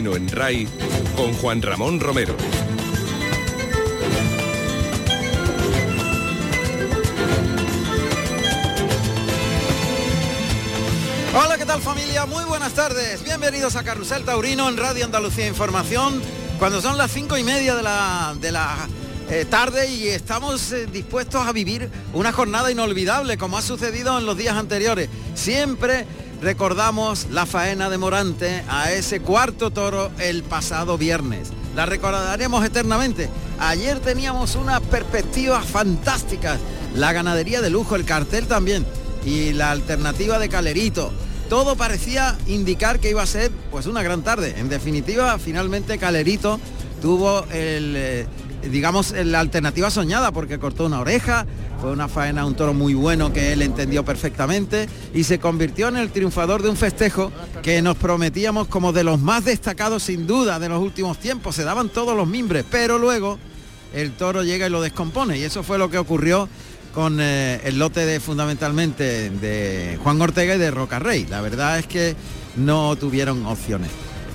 [0.00, 0.66] en RAI
[1.14, 2.34] con Juan Ramón Romero.
[11.34, 12.24] Hola, ¿qué tal familia?
[12.24, 13.22] Muy buenas tardes.
[13.24, 16.22] Bienvenidos a Carrusel Taurino en Radio Andalucía Información.
[16.58, 18.88] Cuando son las cinco y media de la,
[19.28, 24.24] eh, tarde y estamos eh, dispuestos a vivir una jornada inolvidable como ha sucedido en
[24.24, 25.10] los días anteriores.
[25.34, 26.06] Siempre
[26.40, 31.50] recordamos la faena de Morante a ese cuarto toro el pasado viernes.
[31.74, 33.28] La recordaremos eternamente.
[33.58, 36.58] Ayer teníamos unas perspectivas fantásticas.
[36.94, 38.86] La ganadería de lujo, el cartel también
[39.24, 41.12] y la alternativa de Calerito.
[41.48, 44.54] Todo parecía indicar que iba a ser pues una gran tarde.
[44.58, 46.58] En definitiva, finalmente Calerito
[47.02, 48.26] tuvo el, eh,
[48.68, 51.46] digamos, la alternativa soñada porque cortó una oreja,
[51.80, 55.96] fue una faena, un toro muy bueno que él entendió perfectamente y se convirtió en
[55.96, 57.32] el triunfador de un festejo
[57.62, 61.56] que nos prometíamos como de los más destacados sin duda de los últimos tiempos.
[61.56, 63.38] Se daban todos los mimbres, pero luego
[63.94, 66.48] el toro llega y lo descompone y eso fue lo que ocurrió
[66.94, 71.26] con eh, el lote de fundamentalmente de Juan Ortega y de Rocarrey.
[71.26, 72.16] La verdad es que
[72.56, 73.90] no tuvieron opciones.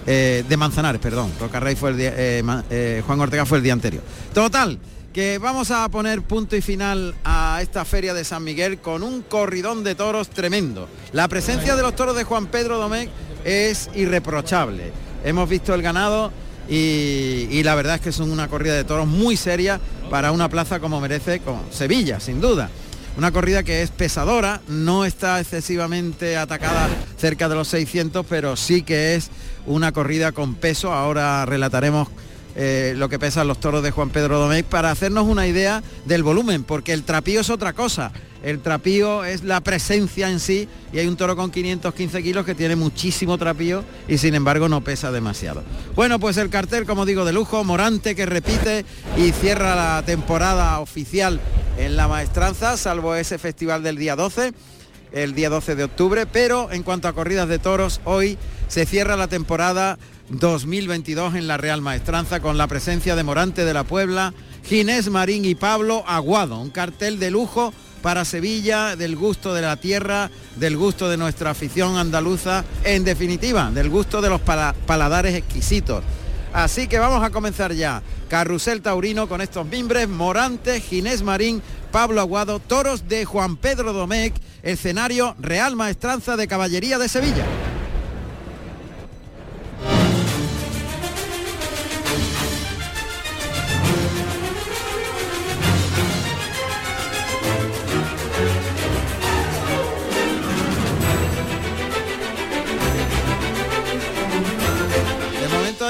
[0.07, 1.31] Eh, de Manzanares, perdón.
[1.39, 4.03] Rocarrey fue el día, eh, Juan Ortega fue el día anterior.
[4.33, 4.79] Total,
[5.15, 9.21] que vamos a poner punto y final a esta feria de San Miguel con un
[9.21, 10.89] corridón de toros tremendo.
[11.13, 13.09] La presencia de los toros de Juan Pedro Domecq
[13.45, 14.91] es irreprochable.
[15.23, 16.33] Hemos visto el ganado
[16.67, 20.79] y, la verdad es que es una corrida de toros muy seria para una plaza
[20.79, 22.69] como merece con Sevilla, sin duda.
[23.17, 28.81] Una corrida que es pesadora, no está excesivamente atacada cerca de los 600, pero sí
[28.81, 29.29] que es
[29.65, 30.93] una corrida con peso.
[30.93, 32.07] Ahora relataremos
[32.55, 36.23] eh, lo que pesan los toros de Juan Pedro Domecq para hacernos una idea del
[36.23, 38.11] volumen, porque el trapío es otra cosa.
[38.43, 42.53] El trapío es la presencia en sí y hay un toro con 515 kilos que
[42.53, 45.63] tiene muchísimo trapío y sin embargo no pesa demasiado.
[45.95, 48.85] Bueno, pues el cartel, como digo, de lujo, Morante que repite
[49.17, 51.41] y cierra la temporada oficial
[51.77, 54.53] en la maestranza, salvo ese festival del día 12
[55.15, 58.37] el día 12 de octubre, pero en cuanto a corridas de toros, hoy
[58.67, 59.97] se cierra la temporada
[60.29, 64.33] 2022 en la Real Maestranza con la presencia de Morante de la Puebla,
[64.65, 69.77] Ginés Marín y Pablo Aguado, un cartel de lujo para Sevilla, del gusto de la
[69.77, 76.03] tierra, del gusto de nuestra afición andaluza, en definitiva, del gusto de los paladares exquisitos.
[76.51, 78.01] Así que vamos a comenzar ya.
[78.29, 81.61] Carrusel Taurino con estos mimbres, Morante, Ginés Marín,
[81.95, 87.45] Pablo Aguado, toros de Juan Pedro Domecq, escenario Real Maestranza de Caballería de Sevilla.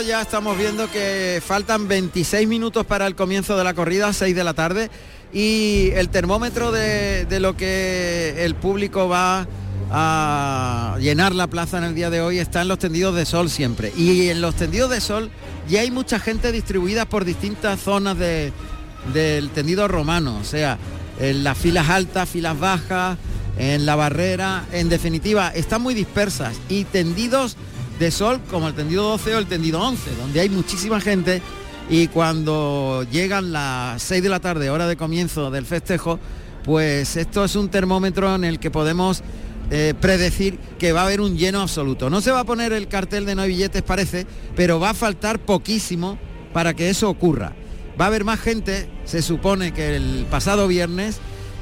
[0.02, 4.44] ya estamos viendo que faltan 26 minutos para el comienzo de la corrida, 6 de
[4.44, 4.92] la tarde,
[5.36, 9.46] y el termómetro de, lo que el público va
[9.92, 13.50] a llenar la plaza en el día de hoy está en los tendidos de sol
[13.50, 13.92] siempre.
[13.98, 15.30] Y en los tendidos de sol
[15.68, 20.78] ya hay mucha gente distribuida por distintas zonas del tendido romano, o sea,
[21.20, 23.18] en las filas altas, filas bajas,
[23.58, 27.58] en la barrera, en definitiva, están muy dispersas y tendidos
[28.00, 31.42] de sol como el tendido 12 o el tendido 11, donde hay muchísima gente
[31.90, 36.20] y cuando llegan las 6 de la tarde, hora de comienzo del festejo,
[36.64, 39.22] pues esto es un termómetro en el que podemos
[39.70, 42.10] eh, predecir que va a haber un lleno absoluto.
[42.10, 44.26] No se va a poner el cartel de no hay billetes, parece,
[44.56, 46.18] pero va a faltar poquísimo
[46.54, 47.54] para que eso ocurra.
[48.00, 51.20] Va a haber más gente, se supone que el pasado viernes,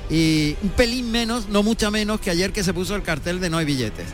[0.09, 3.50] y un pelín menos, no mucha menos que ayer que se puso el cartel de
[3.50, 4.07] no hay billetes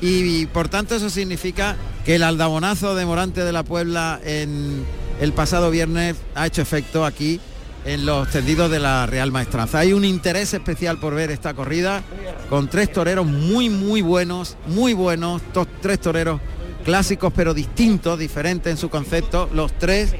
[0.00, 4.84] y, por tanto eso significa que el aldabonazo de Morante de la Puebla en
[5.20, 7.40] el pasado viernes ha hecho efecto aquí
[7.84, 9.78] en los tendidos de la Real Maestranza.
[9.78, 12.02] Hay un interés especial por ver esta corrida
[12.48, 15.42] con tres toreros muy muy buenos, muy buenos,
[15.80, 16.40] tres toreros
[16.84, 20.14] clásicos pero distintos, diferentes en su concepto, los tres,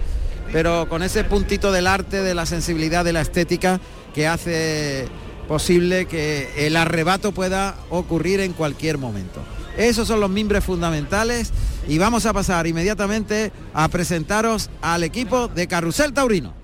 [0.53, 3.81] pero con ese puntito del arte, de la sensibilidad, de la estética
[4.15, 5.07] que hace
[5.49, 9.41] posible que el arrebato pueda ocurrir en cualquier momento.
[9.77, 11.53] Esos son los mimbres fundamentales
[11.89, 16.55] y vamos a pasar inmediatamente a presentaros al equipo de Carrusel Taurino.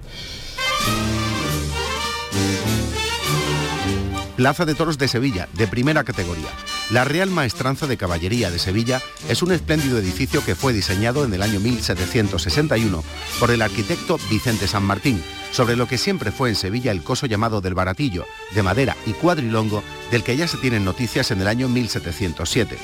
[4.37, 6.49] Plaza de Toros de Sevilla, de primera categoría.
[6.91, 11.35] La Real Maestranza de Caballería de Sevilla es un espléndido edificio que fue diseñado en
[11.35, 13.05] el año 1761
[13.39, 17.27] por el arquitecto Vicente San Martín sobre lo que siempre fue en Sevilla el coso
[17.27, 21.49] llamado del Baratillo, de madera y cuadrilongo, del que ya se tienen noticias en el
[21.49, 22.77] año 1707.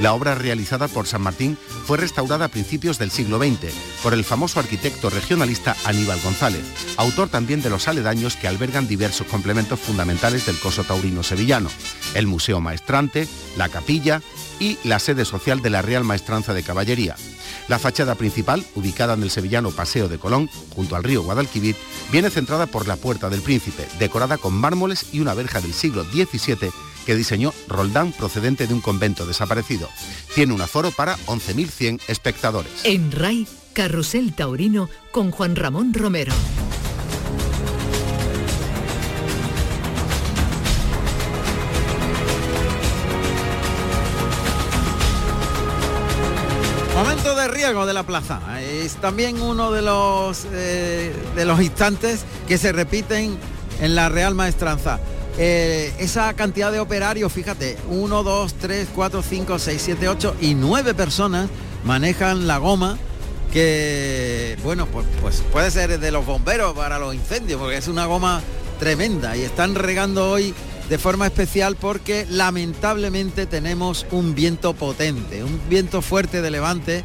[0.00, 1.56] La obra realizada por San Martín
[1.86, 3.72] fue restaurada a principios del siglo XX
[4.02, 6.62] por el famoso arquitecto regionalista Aníbal González,
[6.96, 11.70] autor también de los aledaños que albergan diversos complementos fundamentales del coso taurino sevillano,
[12.14, 14.22] el Museo Maestrante, la capilla
[14.60, 17.16] y la sede social de la Real Maestranza de Caballería.
[17.66, 21.74] La fachada principal, ubicada en el sevillano Paseo de Colón, junto al río Guadalquivir,
[22.12, 26.04] viene centrada por la Puerta del Príncipe, decorada con mármoles y una verja del siglo
[26.04, 26.70] XVII
[27.06, 29.88] que diseñó Roldán procedente de un convento desaparecido.
[30.34, 32.72] Tiene un aforo para 11.100 espectadores.
[32.84, 36.32] En RAI, Carrusel Taurino con Juan Ramón Romero.
[47.30, 48.40] De riego de la plaza.
[48.60, 53.38] Es también uno de los, eh, de los instantes que se repiten
[53.80, 54.98] en la Real Maestranza.
[55.38, 60.54] Eh, esa cantidad de operarios, fíjate, 1, 2, 3, 4, 5, 6, 7, 8 y
[60.54, 61.48] 9 personas
[61.84, 62.98] manejan la goma
[63.52, 68.06] que, bueno, pues, pues puede ser de los bomberos para los incendios, porque es una
[68.06, 68.42] goma
[68.80, 70.52] tremenda y están regando hoy
[70.90, 77.04] de forma especial porque lamentablemente tenemos un viento potente, un viento fuerte de levante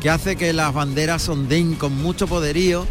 [0.00, 2.86] que hace que las banderas onden con mucho poderío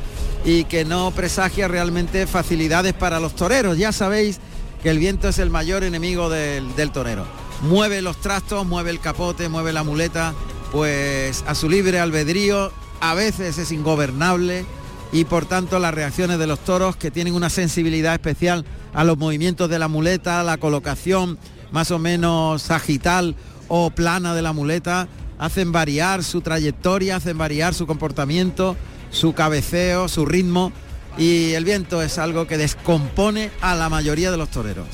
[0.45, 3.79] y que no presagia realmente facilidades para los toreros.
[3.79, 4.39] Ya sabéis
[4.83, 7.25] que el viento es el mayor enemigo del, del torero.
[7.63, 10.35] Mueve los trastos, mueve el capote, mueve la muleta,
[10.71, 14.63] pues a su libre albedrío, a veces es ingobernable
[15.11, 18.63] y por tanto las reacciones de los toros que tienen una sensibilidad especial
[18.95, 21.37] a los movimientos de la muleta, la colocación
[21.71, 23.35] más o menos sagital
[23.67, 25.07] o plana de la muleta,
[25.37, 28.77] hacen variar su trayectoria, hacen variar su comportamiento,
[29.11, 30.71] su cabeceo, su ritmo
[31.17, 34.87] y el viento es algo que descompone a la mayoría de los toreros.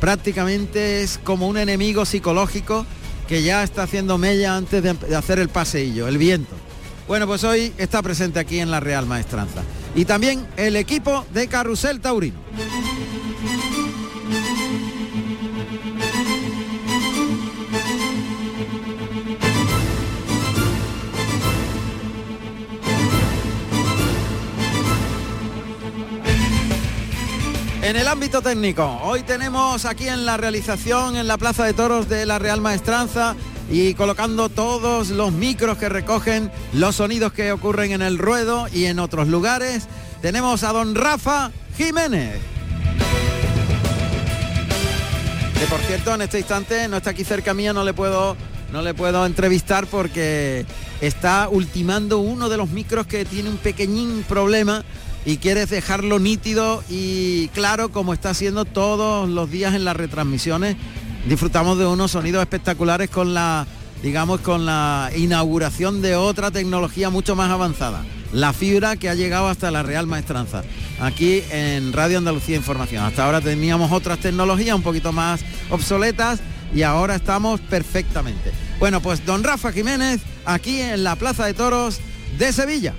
[0.00, 2.86] Prácticamente es como un enemigo psicológico
[3.26, 6.54] que ya está haciendo mella antes de hacer el paseillo, el viento.
[7.06, 9.62] Bueno, pues hoy está presente aquí en la Real Maestranza.
[9.94, 12.38] Y también el equipo de Carrusel Taurino.
[27.88, 32.06] En el ámbito técnico, hoy tenemos aquí en la realización en la Plaza de Toros
[32.06, 33.34] de la Real Maestranza
[33.70, 38.84] y colocando todos los micros que recogen los sonidos que ocurren en el ruedo y
[38.84, 39.88] en otros lugares,
[40.20, 42.38] tenemos a don Rafa Jiménez.
[45.58, 48.36] Que por cierto en este instante no está aquí cerca mía, no le puedo
[48.70, 50.66] no le puedo entrevistar porque
[51.00, 54.84] está ultimando uno de los micros que tiene un pequeñín problema
[55.24, 60.76] y quieres dejarlo nítido y claro como está haciendo todos los días en las retransmisiones.
[61.28, 63.66] Disfrutamos de unos sonidos espectaculares con la,
[64.02, 68.04] digamos, con la inauguración de otra tecnología mucho más avanzada.
[68.32, 70.62] La fibra que ha llegado hasta la Real Maestranza,
[71.00, 73.04] aquí en Radio Andalucía Información.
[73.04, 75.40] Hasta ahora teníamos otras tecnologías un poquito más
[75.70, 76.40] obsoletas
[76.74, 78.52] y ahora estamos perfectamente.
[78.78, 82.00] Bueno, pues don Rafa Jiménez, aquí en la Plaza de Toros
[82.38, 82.94] de Sevilla.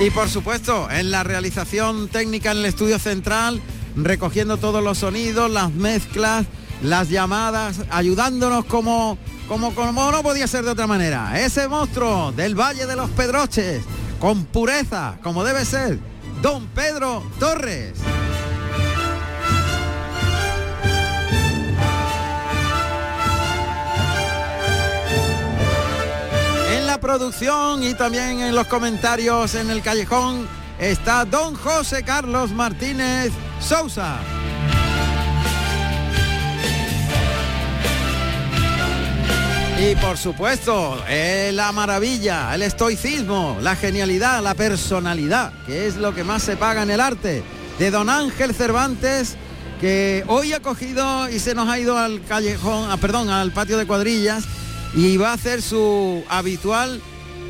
[0.00, 3.60] Y por supuesto, en la realización técnica en el estudio central,
[3.94, 6.46] recogiendo todos los sonidos, las mezclas,
[6.82, 11.38] las llamadas, ayudándonos como, como, como no podía ser de otra manera.
[11.38, 13.82] Ese monstruo del Valle de los Pedroches,
[14.18, 15.98] con pureza, como debe ser,
[16.40, 17.92] don Pedro Torres.
[27.10, 30.46] Producción y también en los comentarios en el callejón
[30.78, 34.20] está don José Carlos Martínez Sousa.
[39.80, 46.14] Y por supuesto, eh, la maravilla, el estoicismo, la genialidad, la personalidad, que es lo
[46.14, 47.42] que más se paga en el arte,
[47.80, 49.34] de don Ángel Cervantes,
[49.80, 53.78] que hoy ha cogido y se nos ha ido al callejón, ah, perdón, al patio
[53.78, 54.44] de cuadrillas
[54.94, 57.00] y va a hacer su habitual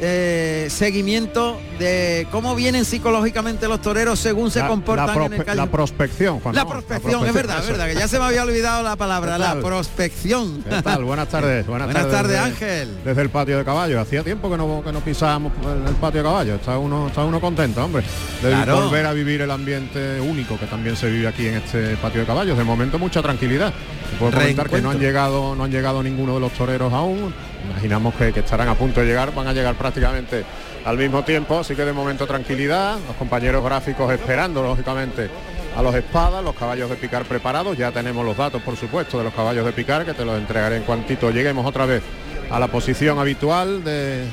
[0.02, 5.56] eh, seguimiento de cómo vienen psicológicamente los toreros según se comportan en el calle.
[5.56, 8.82] La prospección, Juan la, prospección, es verdad, es verdad, que ya se me había olvidado
[8.82, 10.62] la palabra, la prospección.
[10.62, 11.04] ¿Qué tal?
[11.04, 11.66] Buenas tardes.
[11.66, 12.98] Buenas, tardes, Ángel.
[13.04, 14.00] Desde el patio de caballo.
[14.00, 15.52] Hacía tiempo que no, que no pisábamos
[15.86, 16.54] el, patio de caballo.
[16.54, 18.02] Está uno, está uno contento, hombre.
[18.42, 22.20] De volver a vivir el ambiente único que también se vive aquí en este patio
[22.22, 22.56] de caballos.
[22.56, 23.74] De momento mucha tranquilidad.
[24.18, 27.32] Puedo comentar que no han llegado, no han llegado ninguno de los toreros aún
[27.68, 30.44] imaginamos que, que estarán a punto de llegar, van a llegar prácticamente
[30.84, 35.30] al mismo tiempo, así que de momento tranquilidad, los compañeros gráficos esperando lógicamente
[35.76, 39.24] a los espadas, los caballos de picar preparados, ya tenemos los datos por supuesto de
[39.24, 42.02] los caballos de picar que te los entregaré en cuantito lleguemos otra vez
[42.50, 44.24] a la posición habitual de,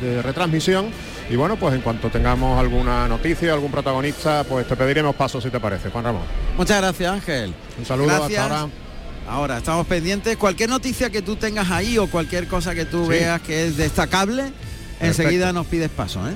[0.00, 0.86] de retransmisión
[1.28, 5.50] y bueno, pues en cuanto tengamos alguna noticia, algún protagonista, pues te pediremos paso si
[5.50, 6.22] te parece, Juan Ramón.
[6.56, 7.52] Muchas gracias Ángel.
[7.78, 8.40] Un saludo Gracias.
[8.40, 8.85] hasta ahora.
[9.28, 10.36] Ahora, estamos pendientes.
[10.36, 13.10] Cualquier noticia que tú tengas ahí o cualquier cosa que tú Sí.
[13.10, 14.52] veas que es destacable,
[15.00, 16.32] enseguida nos pides paso, ¿eh?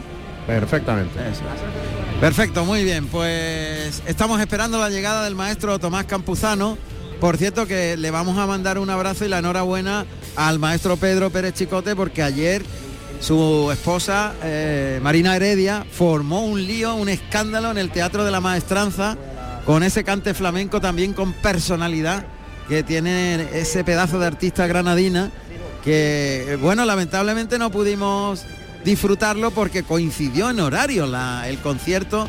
[0.46, 1.18] Perfectamente.
[1.20, 1.42] Eso.
[2.20, 3.06] Perfecto, muy bien.
[3.06, 6.76] Pues estamos esperando la llegada del maestro Tomás Campuzano.
[7.20, 10.06] Por cierto que le vamos a mandar un abrazo y la enhorabuena
[10.36, 12.62] al maestro Pedro Pérez Chicote porque ayer
[13.20, 18.40] su esposa eh, Marina Heredia formó un lío, un escándalo en el Teatro de la
[18.40, 19.18] Maestranza
[19.66, 22.24] con ese cante flamenco también con personalidad
[22.70, 25.28] que tiene ese pedazo de artista granadina
[25.82, 28.44] que eh, bueno lamentablemente no pudimos
[28.84, 31.04] disfrutarlo porque coincidió en horario
[31.44, 32.28] el concierto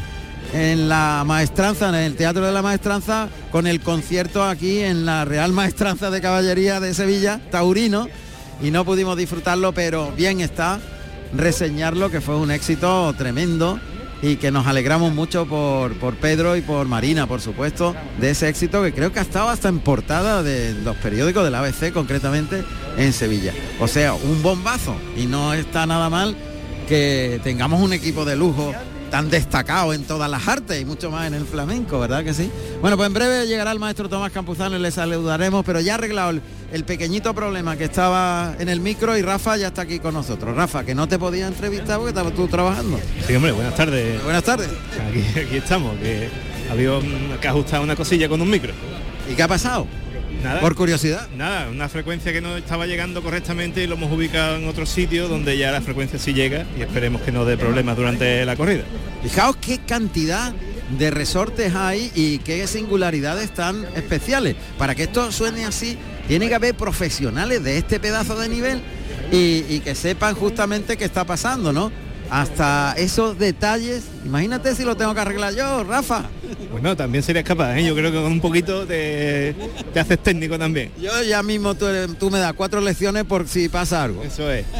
[0.51, 5.25] en la maestranza, en el Teatro de la Maestranza, con el concierto aquí en la
[5.25, 8.07] Real Maestranza de Caballería de Sevilla, Taurino,
[8.61, 10.79] y no pudimos disfrutarlo, pero bien está
[11.37, 13.79] reseñarlo, que fue un éxito tremendo
[14.21, 18.49] y que nos alegramos mucho por, por Pedro y por Marina, por supuesto, de ese
[18.49, 22.63] éxito que creo que ha estado hasta en portada de los periódicos del ABC, concretamente
[22.97, 23.53] en Sevilla.
[23.79, 26.35] O sea, un bombazo y no está nada mal
[26.87, 28.73] que tengamos un equipo de lujo
[29.11, 32.49] tan destacado en todas las artes y mucho más en el flamenco, ¿verdad que sí?
[32.81, 35.95] Bueno, pues en breve llegará el maestro Tomás Campuzano y le saludaremos, pero ya ha
[35.95, 36.41] arreglado el,
[36.71, 40.55] el pequeñito problema que estaba en el micro y Rafa ya está aquí con nosotros.
[40.55, 42.97] Rafa, que no te podía entrevistar porque estabas tú trabajando.
[43.27, 44.23] Sí, hombre, buenas tardes.
[44.23, 44.69] Buenas tardes.
[45.09, 46.29] Aquí, aquí estamos, que
[46.71, 48.71] había un- que ajustar una cosilla con un micro.
[49.29, 49.87] ¿Y qué ha pasado?
[50.43, 50.59] Nada.
[50.59, 51.27] Por curiosidad.
[51.37, 55.27] Nada, una frecuencia que no estaba llegando correctamente y lo hemos ubicado en otro sitio
[55.27, 58.83] donde ya la frecuencia sí llega y esperemos que no dé problemas durante la corrida.
[59.23, 60.53] Fijaos qué cantidad
[60.97, 64.55] de resortes hay y qué singularidades tan especiales.
[64.77, 68.81] Para que esto suene así, tiene que haber profesionales de este pedazo de nivel
[69.31, 71.91] y, y que sepan justamente qué está pasando, ¿no?
[72.31, 74.05] Hasta esos detalles.
[74.23, 76.23] Imagínate si lo tengo que arreglar yo, Rafa.
[76.71, 77.83] Bueno, también serías capaz, ¿eh?
[77.83, 79.53] yo creo que con un poquito te,
[79.93, 80.93] te haces técnico también.
[80.97, 84.23] Yo ya mismo tú, tú me das cuatro lecciones por si pasa algo.
[84.23, 84.65] Eso es.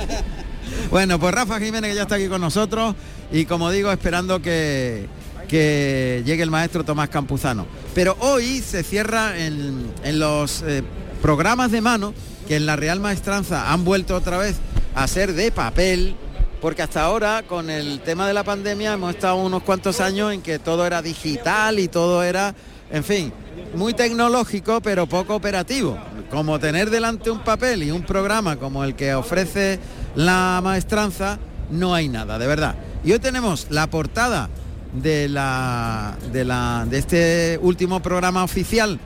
[0.90, 2.96] Bueno, pues Rafa Jiménez que ya está aquí con nosotros
[3.32, 5.08] y como digo, esperando que,
[5.48, 7.66] que llegue el maestro Tomás Campuzano.
[7.94, 10.84] Pero hoy se cierra en, en los eh,
[11.22, 12.14] programas de mano
[12.48, 14.58] que en la Real Maestranza han vuelto otra vez
[14.96, 16.16] a ser de papel,
[16.62, 20.42] porque hasta ahora con el tema de la pandemia hemos estado unos cuantos años en
[20.42, 22.54] que todo era digital y todo era,
[22.92, 23.34] en fin,
[23.76, 25.98] muy tecnológico pero poco operativo.
[26.30, 29.80] Como tener delante un papel y un programa como el que ofrece
[30.16, 31.40] la maestranza,
[31.72, 32.76] no hay nada, de verdad.
[33.04, 34.50] Y hoy tenemos la portada
[34.94, 39.00] de, la, de, este último programa oficial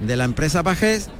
[0.00, 1.10] de la empresa Pajés,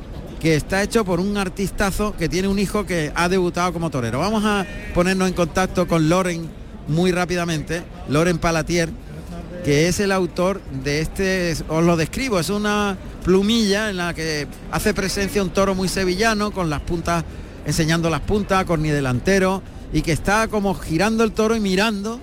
[0.41, 4.19] que está hecho por un artistazo que tiene un hijo que ha debutado como torero.
[4.19, 6.49] Vamos a ponernos en contacto con Loren
[6.89, 8.89] muy rápidamente, Loren Palatier,
[9.65, 14.47] que es el autor de este, os lo describo, es una plumilla en la que
[14.73, 17.23] hace presencia un toro muy sevillano, con las puntas,
[17.67, 22.19] enseñando las puntas, con ni delantero, y que está como girando el toro y mirando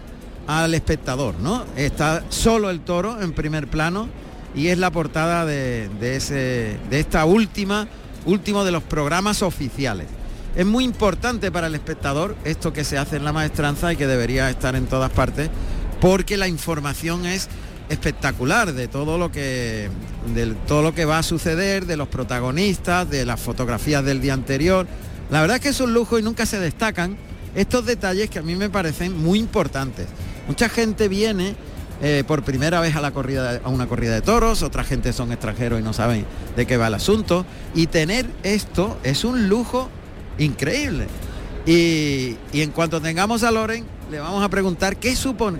[0.48, 1.66] al espectador, ¿no?
[1.76, 4.08] Está solo el toro en primer plano
[4.56, 7.88] y es la portada de, de ese, de esta última,
[8.26, 10.08] último de los programas oficiales.
[10.56, 14.08] Es muy importante para el espectador esto que se hace en la maestranza y que
[14.08, 15.50] debería estar en todas partes,
[16.02, 17.48] porque la información es
[17.90, 19.90] espectacular de todo lo que
[20.34, 24.34] de todo lo que va a suceder, de los protagonistas, de las fotografías del día
[24.34, 24.88] anterior.
[25.30, 27.18] La verdad es que es un lujo y nunca se destacan
[27.56, 30.08] estos detalles que a mí me parecen muy importantes.
[30.48, 31.56] Mucha gente viene
[32.02, 35.32] eh, por primera vez a la corrida a una corrida de toros, otra gente son
[35.32, 36.26] extranjeros y no saben
[36.56, 37.46] de qué va el asunto.
[37.74, 39.90] Y tener esto es un lujo
[40.38, 41.08] increíble.
[41.66, 45.60] Y, y en cuanto tengamos a Loren, le vamos a preguntar qué supone,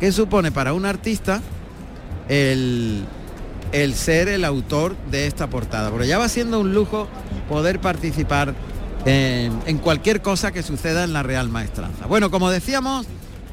[0.00, 1.42] qué supone para un artista
[2.28, 3.04] el,
[3.72, 5.90] el ser el autor de esta portada.
[5.90, 7.08] Porque ya va siendo un lujo
[7.48, 8.54] poder participar
[9.04, 12.06] en, en cualquier cosa que suceda en la Real Maestranza.
[12.06, 13.06] Bueno, como decíamos,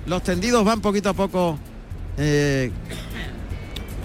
[0.06, 1.60] los tendidos van poquito a poco
[2.18, 2.72] eh,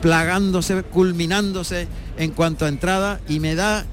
[0.01, 3.85] plagándose, culminándose en cuanto a entrada y me da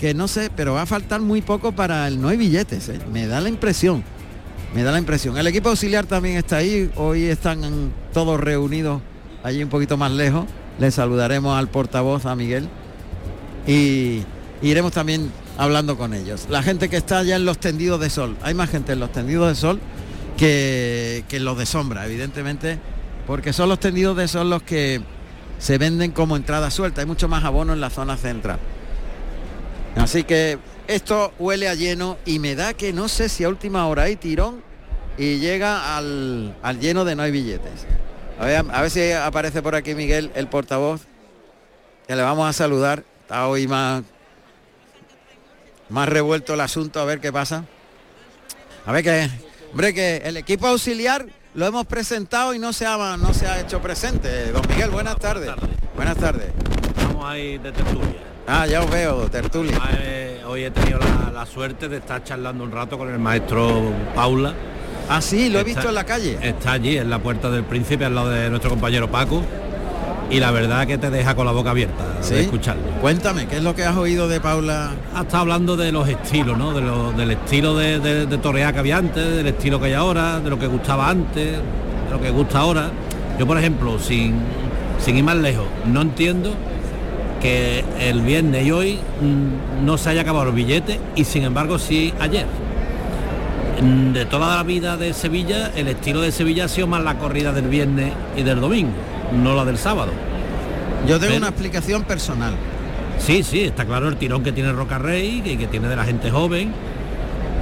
[0.00, 3.00] que no sé, pero va a faltar muy poco para el no hay billetes, ¿eh?
[3.12, 4.04] me da la impresión,
[4.74, 5.36] me da la impresión.
[5.36, 9.02] El equipo auxiliar también está ahí, hoy están todos reunidos
[9.42, 10.46] allí un poquito más lejos,
[10.78, 12.68] le saludaremos al portavoz, a Miguel.
[13.66, 14.22] Y,
[14.62, 16.46] iremos también hablando con ellos.
[16.48, 18.36] La gente que está ya en los tendidos de sol.
[18.42, 19.80] Hay más gente en los tendidos de sol
[20.36, 22.78] que, que en los de sombra, evidentemente,
[23.28, 25.02] porque son los tendidos de sol los que
[25.58, 27.02] se venden como entrada suelta.
[27.02, 28.58] Hay mucho más abono en la zona central.
[29.96, 33.86] Así que esto huele a lleno y me da que no sé si a última
[33.86, 34.62] hora hay tirón
[35.18, 37.86] y llega al, al lleno de no hay billetes.
[38.40, 41.02] A ver, a ver si aparece por aquí Miguel, el portavoz,
[42.06, 43.04] que le vamos a saludar.
[43.20, 44.04] Está hoy más,
[45.90, 47.66] más revuelto el asunto, a ver qué pasa.
[48.86, 49.28] A ver que,
[49.70, 51.26] hombre, que el equipo auxiliar
[51.58, 54.52] lo hemos presentado y no se ha, no se ha hecho presente.
[54.52, 55.50] Don Miguel, buenas tardes.
[55.96, 56.52] Buenas tardes.
[56.96, 58.20] Estamos ahí de tertulia.
[58.46, 59.76] Ah, ya os veo, tertulia.
[59.98, 63.92] Eh, hoy he tenido la, la suerte de estar charlando un rato con el maestro
[64.14, 64.54] Paula.
[65.08, 66.38] Ah, sí, lo he Está- visto en la calle.
[66.40, 69.42] Está allí, en la puerta del príncipe, al lado de nuestro compañero Paco.
[70.30, 72.34] Y la verdad que te deja con la boca abierta ¿Sí?
[72.34, 72.82] de escucharlo.
[73.00, 74.90] Cuéntame, ¿qué es lo que has oído de Paula?
[75.14, 76.74] Ha estado hablando de los estilos, ¿no?
[76.74, 78.26] De lo- del estilo de, de,
[78.72, 82.20] que había antes, del estilo que hay ahora, de lo que gustaba antes, de lo
[82.20, 82.90] que gusta ahora.
[83.38, 84.34] Yo, por ejemplo, sin,
[84.98, 86.52] sin ir más lejos, no entiendo
[87.40, 91.78] que el viernes y hoy mm, no se haya acabado el billete y sin embargo
[91.78, 92.46] sí ayer.
[93.80, 97.14] Mm, De toda la vida de Sevilla, el estilo de Sevilla ha sido más la
[97.14, 98.90] corrida del viernes y del domingo,
[99.32, 100.12] no la del sábado.
[101.06, 102.54] Yo tengo Pero- una explicación personal.
[103.18, 106.04] Sí, sí, está claro el tirón que tiene Roca Rey y que tiene de la
[106.04, 106.72] gente joven,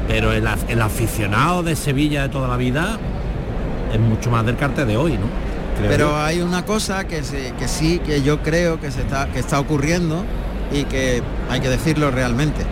[0.07, 2.99] pero el, af- el aficionado de Sevilla de toda la vida
[3.93, 5.27] es mucho más del cartel de hoy, ¿no?
[5.79, 6.17] Creo Pero yo.
[6.19, 9.59] hay una cosa que, se- que sí, que yo creo que, se está, que está
[9.61, 10.25] ocurriendo
[10.73, 12.63] y que hay que decirlo realmente.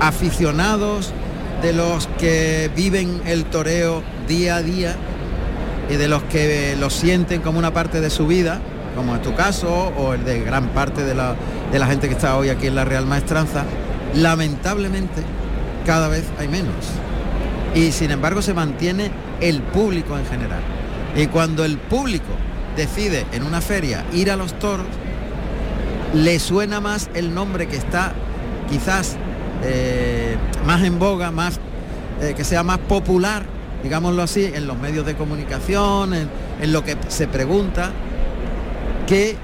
[0.00, 1.12] Aficionados
[1.62, 4.96] de los que viven el toreo día a día
[5.92, 8.62] y de los que lo sienten como una parte de su vida,
[8.96, 11.36] como en tu caso o el de gran parte de la,
[11.70, 13.64] de la gente que está hoy aquí en la Real Maestranza,
[14.14, 15.22] lamentablemente
[15.84, 16.72] cada vez hay menos.
[17.74, 19.10] Y sin embargo se mantiene
[19.42, 20.60] el público en general.
[21.14, 22.32] Y cuando el público
[22.74, 24.86] decide en una feria ir a los toros,
[26.14, 28.14] le suena más el nombre que está
[28.70, 29.16] quizás
[29.62, 31.60] eh, más en boga, más
[32.22, 33.44] eh, que sea más popular,
[33.82, 36.28] digámoslo así, en los medios de comunicación, en,
[36.60, 37.90] en lo que se pregunta,
[39.06, 39.36] que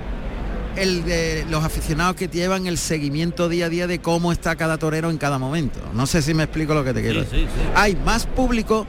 [0.77, 4.79] el de los aficionados que llevan el seguimiento día a día de cómo está cada
[4.79, 5.81] torero en cada momento.
[5.92, 7.48] No sé si me explico lo que te quiero Sí, decir.
[7.48, 7.68] sí, sí.
[7.74, 8.87] Hay más público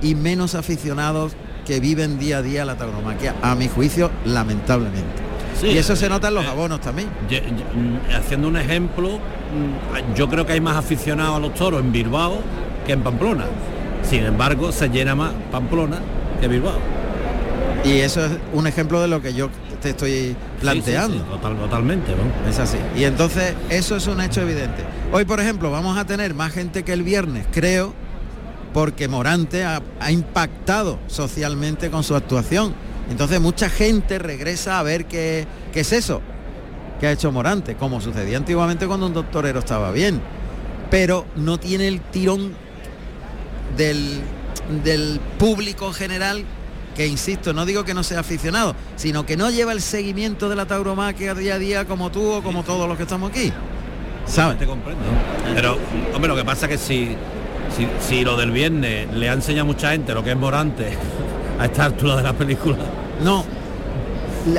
[0.00, 1.32] y menos aficionados
[1.66, 5.22] que viven día a día la tauromaquia, a mi juicio, lamentablemente.
[5.62, 7.08] Y eso se nota en los eh, abonos también.
[7.28, 11.92] Mm, haciendo un ejemplo, mm, yo creo que hay más aficionados a los toros en
[11.92, 12.40] Bilbao
[12.86, 13.44] que en Pamplona.
[14.02, 15.98] Sin embargo, se llena más Pamplona
[16.40, 16.78] que Bilbao.
[17.84, 19.48] Y eso es un ejemplo de lo que yo
[19.80, 21.14] te estoy planteando.
[21.14, 22.48] Sí, sí, sí, total- totalmente, ¿no?
[22.48, 22.76] Es así.
[22.96, 24.84] Y entonces eso es un hecho evidente.
[25.12, 27.92] Hoy, por ejemplo, vamos a tener más gente que el viernes, creo,
[28.72, 32.74] porque Morante ha, ha impactado socialmente con su actuación.
[33.10, 36.20] Entonces mucha gente regresa a ver qué, qué es eso
[37.00, 40.20] que ha hecho Morante, como sucedía antiguamente cuando un doctorero estaba bien.
[40.88, 42.54] Pero no tiene el tirón
[43.76, 44.20] del,
[44.84, 46.44] del público en general
[46.94, 50.56] que insisto, no digo que no sea aficionado, sino que no lleva el seguimiento de
[50.56, 53.52] la tauromaquia día a día como tú o como todos los que estamos aquí.
[54.26, 54.58] ¿Sabes?
[54.58, 55.02] Te comprendo.
[55.54, 55.78] Pero,
[56.14, 57.16] hombre, lo que pasa es que si,
[57.76, 60.96] si, si lo del viernes le ha enseñado a mucha gente lo que es Morante
[61.58, 62.78] a esta altura de la película,
[63.22, 63.44] No,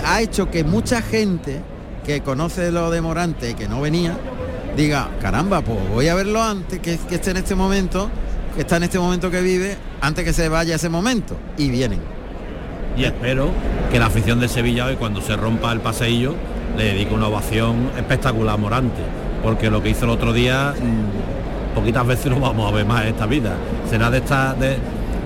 [0.06, 1.62] ha hecho que mucha gente
[2.06, 4.18] que conoce lo de Morante y que no venía,
[4.76, 8.10] diga, caramba, pues voy a verlo antes que, que esté en este momento,
[8.56, 11.36] que está en este momento que vive, antes que se vaya ese momento.
[11.58, 12.00] Y vienen.
[12.96, 13.50] y espero
[13.92, 16.36] que la afición de Sevilla hoy cuando se rompa el paseillo
[16.78, 19.02] le dedique una ovación espectacular a Morante,
[19.44, 23.04] porque lo que hizo el otro día mm, poquitas veces lo vamos a ver más
[23.04, 23.56] en esta vida.
[23.90, 24.78] Será de esta de,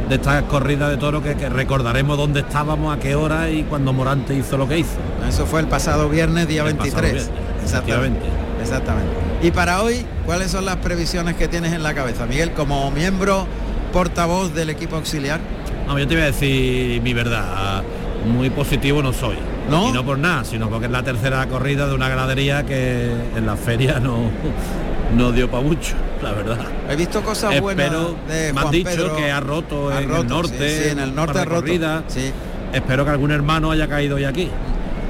[0.09, 3.91] de esta corrida de toro que, que recordaremos dónde estábamos, a qué hora y cuando
[3.93, 4.97] Morante hizo lo que hizo.
[5.27, 6.93] Eso fue el pasado viernes, día El 23.
[6.93, 8.25] pasado viernes, Exactamente.
[8.61, 9.11] Exactamente.
[9.41, 13.47] Y para hoy, ¿cuáles son las previsiones que tienes en la cabeza, Miguel, como miembro
[13.91, 15.39] portavoz del equipo auxiliar?
[15.87, 17.81] No, yo te voy a decir mi verdad.
[18.27, 19.37] Muy positivo no soy.
[19.69, 19.89] ¿No?
[19.89, 23.45] Y no por nada, sino porque es la tercera corrida de una ganadería que en
[23.45, 24.29] la feria no,
[25.15, 26.57] no dio para mucho, la verdad.
[26.89, 29.15] He visto cosas buenas Espero, de me han dicho Pedro.
[29.15, 31.39] que ha roto Ha en roto, el norte, sí, sí, en el norte par ha
[31.41, 31.61] de roto.
[31.61, 32.03] corridas.
[32.07, 32.31] Sí.
[32.73, 34.49] Espero que algún hermano haya caído hoy aquí.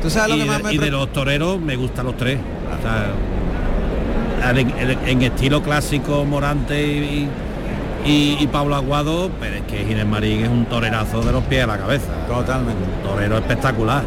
[0.02, 2.06] ¿Tú sabes y, lo que más de, me y de pre- los toreros me gustan
[2.06, 2.40] los tres.
[2.40, 3.08] O sea,
[4.44, 7.30] en, estilo clásico Morante y,
[8.06, 11.64] y, y Pablo Aguado, pero es que Ginés Marín es un torerazo de los pies
[11.64, 12.08] a la cabeza.
[12.28, 12.84] Totalmente.
[12.84, 14.04] Un torero espectacular.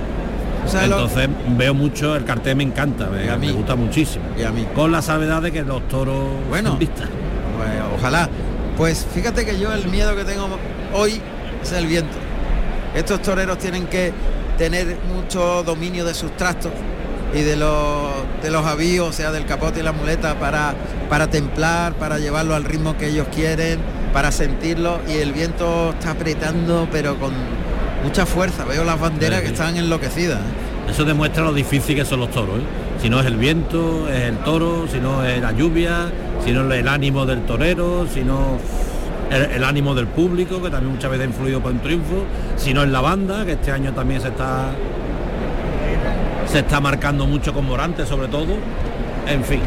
[0.73, 4.25] Entonces veo mucho, el cartel me encanta, me, me gusta muchísimo.
[4.39, 4.67] Y a mí.
[4.75, 6.77] Con la salvedad de que los toros Bueno.
[6.77, 7.09] vistas.
[7.57, 8.29] Pues, ojalá.
[8.77, 10.49] Pues fíjate que yo el miedo que tengo
[10.95, 11.21] hoy
[11.63, 12.17] es el viento.
[12.95, 14.13] Estos toreros tienen que
[14.59, 16.73] tener mucho dominio de sus trastos
[17.35, 18.11] y de los
[18.43, 20.75] de los avíos, o sea, del capote y la muleta para
[21.09, 23.79] para templar, para llevarlo al ritmo que ellos quieren,
[24.13, 27.33] para sentirlo y el viento está apretando pero con
[28.03, 28.65] mucha fuerza.
[28.65, 30.41] Veo las banderas Sí, que están enloquecidas.
[30.89, 32.59] Eso demuestra lo difícil que son los toros.
[32.59, 32.63] ¿eh?
[33.01, 36.11] Si no es el viento, es el toro, si no es la lluvia,
[36.45, 38.59] si no es el ánimo del torero, si no
[39.31, 42.25] el, el ánimo del público, que también muchas veces ha influido para un triunfo,
[42.57, 44.73] si no es la banda, que este año también se está
[46.51, 48.57] se está marcando mucho con Morante sobre todo.
[49.27, 49.61] En fin.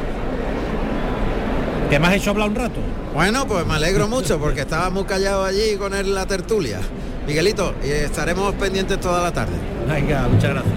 [1.90, 2.80] ¿Qué me has hecho hablar un rato?
[3.14, 6.80] Bueno, pues me alegro mucho porque estaba muy callado allí con él la tertulia.
[7.28, 9.54] Miguelito, y estaremos pendientes toda la tarde.
[9.88, 10.74] Venga, muchas gracias.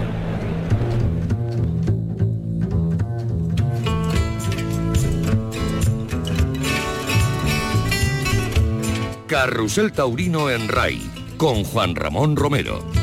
[9.27, 11.01] Carrusel Taurino en RAI
[11.35, 12.96] con Juan Ramón Romero.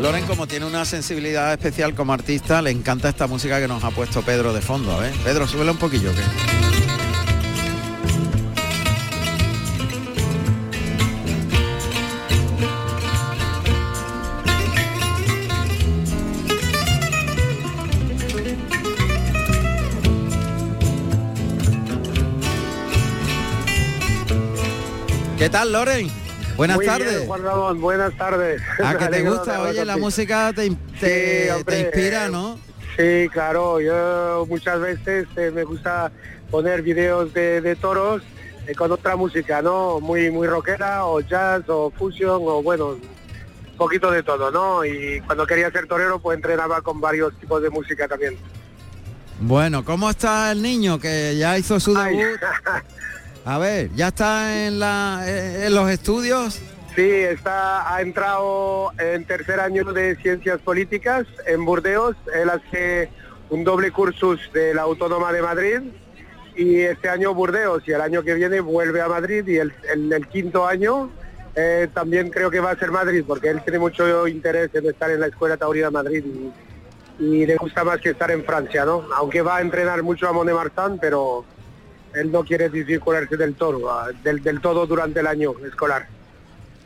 [0.00, 3.90] Loren, como tiene una sensibilidad especial como artista, le encanta esta música que nos ha
[3.90, 4.92] puesto Pedro de fondo.
[4.92, 6.10] A ver, Pedro, súbela un poquillo.
[6.14, 6.22] Que...
[25.36, 26.19] ¿Qué tal, Loren?
[26.60, 27.26] Buenas Muy bien, tardes.
[27.26, 28.60] Juan Ramón, buenas tardes.
[28.84, 29.62] ¿A que te gusta?
[29.62, 30.68] Oye, la música te,
[31.00, 32.58] te- Sí, hombre, te inspira, eh, ¿no?
[32.98, 33.80] Sí, claro.
[33.80, 36.12] Yo muchas veces eh, me gusta
[36.50, 38.20] poner videos de, de toros
[38.66, 40.00] eh, con otra música, ¿no?
[40.00, 44.84] Muy muy rockera o jazz o fusion o bueno, un poquito de todo, ¿no?
[44.84, 48.36] Y cuando quería ser torero pues entrenaba con varios tipos de música también.
[49.40, 52.22] Bueno, ¿cómo está el niño que ya hizo su debut?
[53.44, 56.60] A ver, ¿ya está eh, en los estudios?
[56.94, 62.16] Sí, está, ha entrado en tercer año de Ciencias Políticas en Burdeos.
[62.34, 63.08] Él hace
[63.48, 65.80] un doble cursus de la Autónoma de Madrid
[66.56, 70.12] y este año Burdeos y el año que viene vuelve a Madrid y el, el-
[70.12, 71.10] el quinto año
[71.54, 75.10] eh, también creo que va a ser Madrid porque él tiene mucho interés en estar
[75.10, 76.24] en la Escuela Taurina Madrid
[77.18, 79.04] y, y le gusta más que estar en Francia, ¿no?
[79.16, 81.44] Aunque va a entrenar mucho a Monemarsan, pero
[82.14, 86.06] él no quiere desvincularse del toro, ah, del, del todo durante el año escolar.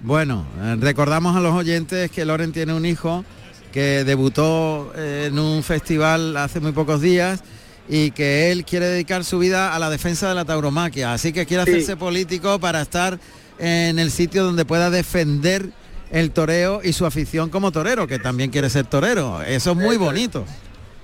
[0.00, 3.24] Bueno, eh, recordamos a los oyentes que Loren tiene un hijo
[3.72, 7.42] que debutó eh, en un festival hace muy pocos días
[7.88, 11.44] y que él quiere dedicar su vida a la defensa de la tauromaquia, así que
[11.46, 11.70] quiere Sí.
[11.70, 13.18] hacerse político para estar
[13.58, 15.70] en el sitio donde pueda defender
[16.10, 19.42] el toreo y su afición como torero, que también quiere ser torero.
[19.42, 20.44] Eso es muy bonito.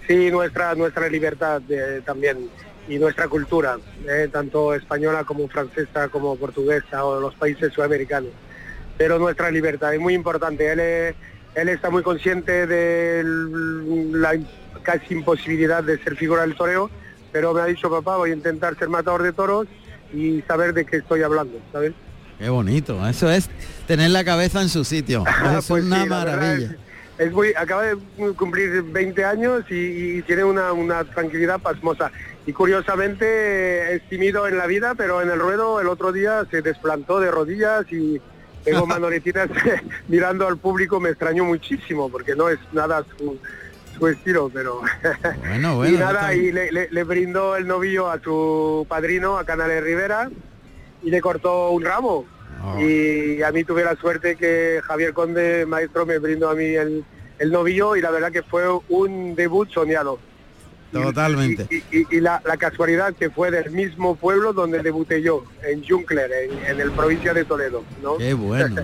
[0.07, 2.39] Sí, nuestra, nuestra libertad eh, también
[2.91, 8.31] y nuestra cultura, eh, tanto española como francesa como portuguesa o los países sudamericanos.
[8.99, 10.73] Pero nuestra libertad es muy importante.
[10.73, 11.15] Él,
[11.55, 14.33] él está muy consciente de la
[14.83, 16.91] casi imposibilidad de ser figura del toreo,
[17.31, 19.69] pero me ha dicho papá, voy a intentar ser matador de toros
[20.13, 21.93] y saber de qué estoy hablando, ¿sabes?
[22.41, 23.49] Qué bonito, eso es
[23.87, 25.25] tener la cabeza en su sitio.
[25.59, 26.77] Es Pues una sí, maravilla.
[27.19, 27.97] Es, es muy, acaba de
[28.37, 32.11] cumplir 20 años y, y tiene una, una tranquilidad pasmosa.
[32.51, 36.63] Y curiosamente es tímido en la vida, pero en el ruedo el otro día se
[36.63, 38.21] desplantó de rodillas y
[38.65, 39.49] tengo manoletinas
[40.09, 43.39] mirando al público, me extrañó muchísimo porque no es nada su,
[43.97, 44.81] su estilo, pero...
[45.47, 45.95] Bueno, bueno.
[45.95, 46.55] y nada, y bien.
[46.57, 50.29] le, le- le brindó el novillo a su padrino, a Canales Rivera,
[51.05, 52.27] y le cortó un ramo.
[52.65, 52.81] Oh.
[52.81, 57.05] Y a mí tuve la suerte que Javier Conde, maestro, me brindó a mí el,
[57.39, 60.19] el novillo y la verdad que fue un debut soñado.
[60.93, 61.67] Totalmente.
[61.71, 65.85] Y, y- y la, la casualidad que fue del mismo pueblo donde debuté yo, en
[65.87, 67.85] Juncler, en, en el provincia de Toledo.
[68.03, 68.17] ¿no?
[68.19, 68.83] Qué bueno,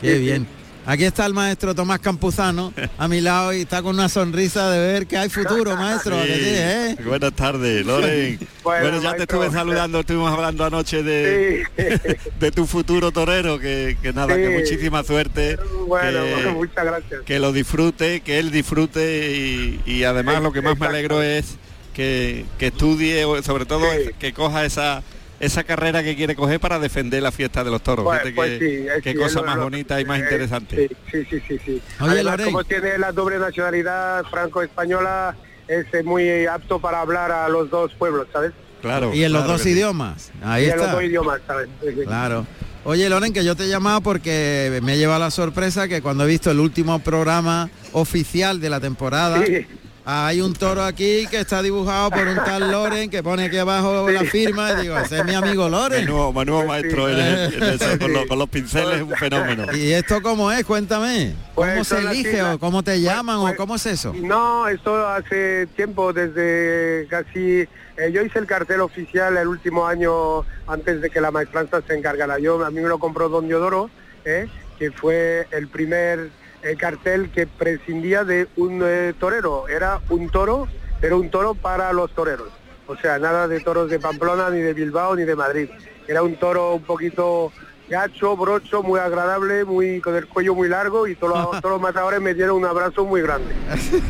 [0.00, 0.46] qué bien.
[0.88, 4.78] Aquí está el maestro Tomás Campuzano a mi lado y está con una sonrisa de
[4.78, 6.16] ver que hay futuro, maestro.
[6.16, 6.96] ¿a que sí, eh?
[7.04, 8.38] Buenas tardes, Loren.
[8.62, 12.16] Bueno, Bueno, ya te estuve saludando, estuvimos hablando anoche de, Sí.
[12.40, 15.56] de tu futuro torero, que, que nada, que muchísima suerte.
[15.86, 17.20] bueno, que, muchas gracias.
[17.24, 21.56] que lo disfrute, que él disfrute y, y además lo que más me alegro es
[21.94, 23.86] que, que estudie, sobre todo
[24.18, 25.02] que coja esa
[25.40, 28.04] esa carrera que quiere coger para defender la fiesta de los toros.
[28.04, 28.58] Pues- Fíjate pues que-
[28.94, 30.88] sí, qué sí, cosa lo- más lo- bonita y más eh, interesante.
[30.88, 31.60] Sí, sí, sí, sí.
[31.64, 31.82] sí.
[32.00, 35.36] Oye, Además, como tiene la doble nacionalidad franco-española,
[35.68, 38.52] es eh, muy apto para hablar a los dos pueblos, ¿sabes?
[38.82, 39.12] Claro.
[39.14, 40.30] Y en los claro dos idiomas.
[40.42, 40.92] Ahí y en los está.
[40.94, 41.68] dos idiomas, ¿sabes?
[41.82, 42.00] Sí, sí.
[42.04, 42.46] Claro.
[42.84, 46.52] Oye, Loren, que yo te llamaba porque me lleva la sorpresa que cuando he visto
[46.52, 49.66] el último programa oficial de la temporada, Sí.
[50.08, 54.08] Hay un toro aquí que está dibujado por un tal Loren que pone aquí abajo
[54.08, 56.04] la firma y digo, ese es mi amigo Loren.
[56.04, 59.66] Menudo, menudo maestro eso, con, los, con los pinceles es un fenómeno.
[59.74, 60.64] ¿Y esto cómo es?
[60.64, 61.34] Cuéntame.
[61.56, 64.14] ¿Cómo Pues se son las elige o cómo te llaman pues- o cómo es eso?
[64.14, 67.62] No, esto hace tiempo, desde casi...
[67.96, 71.94] eh, yo hice el cartel oficial el último año antes de que la maestranza se
[71.98, 72.38] encargara.
[72.38, 73.90] Yo, a mí me lo compró Don Diodoro,
[74.24, 74.46] eh,
[74.78, 76.30] que fue el primer
[76.66, 79.68] eh, cartel que prescindía de un eh, torero.
[79.68, 80.68] Era un toro,
[81.00, 82.48] pero un toro para los toreros.
[82.86, 85.68] O sea, nada de toros de Pamplona, ni de Bilbao, ni de Madrid.
[86.06, 87.52] Era un toro un poquito
[87.88, 91.80] gacho, brocho, muy agradable, muy con el cuello muy largo y todos los, todos los
[91.80, 93.54] matadores me dieron un abrazo muy grande.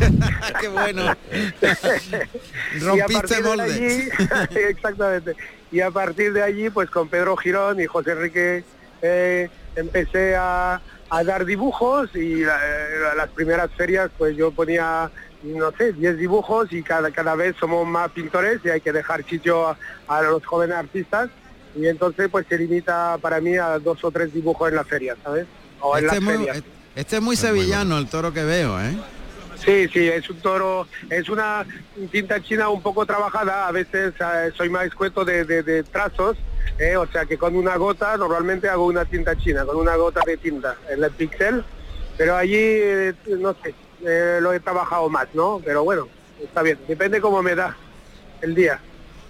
[0.61, 1.03] Qué bueno.
[2.81, 3.71] Rompiste partir de moldes.
[3.73, 5.37] allí, exactamente.
[5.71, 8.65] Y a partir de allí, pues con Pedro Girón y José Enrique
[9.03, 12.47] eh, empecé a, a dar dibujos y eh,
[13.17, 15.11] las primeras ferias, pues yo ponía,
[15.43, 19.25] no sé, 10 dibujos y cada, cada vez somos más pintores y hay que dejar
[19.25, 19.77] sitio a,
[20.09, 21.31] a los jóvenes artistas.
[21.77, 25.15] Y entonces, pues se limita para mí a dos o tres dibujos en la feria,
[25.23, 25.47] ¿sabes?
[25.81, 26.65] O en Este las es, muy, ferias.
[26.97, 28.97] este es muy sevillano el toro que veo, ¿eh?
[29.65, 31.65] Sí, sí, es un toro, es una
[32.11, 36.37] tinta china un poco trabajada, a veces eh, soy más escueto de, de- de trazos,
[36.79, 40.21] eh, o sea que con una gota normalmente hago una tinta china, con una gota
[40.27, 41.65] de tinta en el pixel,
[42.19, 45.61] pero allí, eh, no sé, eh, lo he trabajado más, ¿no?
[45.65, 46.09] Pero bueno,
[46.43, 47.77] está bien, depende cómo me da
[48.43, 48.81] el día.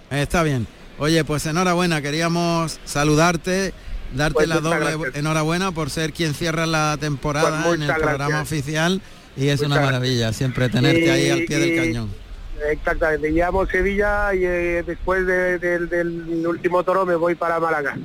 [0.09, 0.67] Está bien.
[0.99, 3.73] Oye, pues enhorabuena, queríamos saludarte,
[4.13, 5.15] darte Pues la doble gracias.
[5.15, 9.01] enhorabuena por ser quien cierra la temporada Pues en el programa oficial
[9.35, 12.26] y es una maravilla siempre tenerte ahí al Y- pie del cañón.
[12.65, 17.95] Exactamente, llamo Sevilla y eh, después de- del- del último toro me voy para Málaga.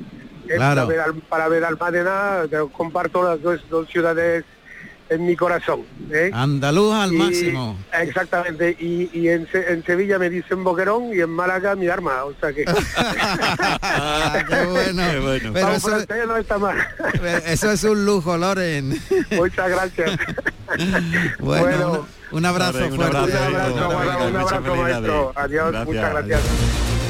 [0.47, 0.83] Claro.
[0.83, 4.45] Para ver, al- para ver Almadena, comparto las dos, dos ciudades
[5.09, 5.83] en mi corazón.
[6.11, 6.31] ¿eh?
[6.33, 7.79] Andaluz al Y- máximo.
[8.01, 12.33] Exactamente, y, y en, en Sevilla me dicen boquerón y en Málaga mi arma, o
[12.41, 12.65] sea que...
[13.85, 15.03] Ah, qué bueno.
[15.11, 15.51] Qué bueno.
[15.53, 16.77] Pero Vamos, eso, pero no está mal.
[17.47, 18.99] eso es un lujo, Loren.
[19.33, 20.11] Muchas gracias.
[21.39, 22.07] Bueno, Bueno.
[22.31, 23.17] un, un abrazo Loren, un fuerte.
[23.17, 25.33] un abrazo, abrazo, Venga, Guarda, un abrazo maestro.
[25.37, 25.87] Adiós, Gracias.
[25.87, 27.02] muchas gracias.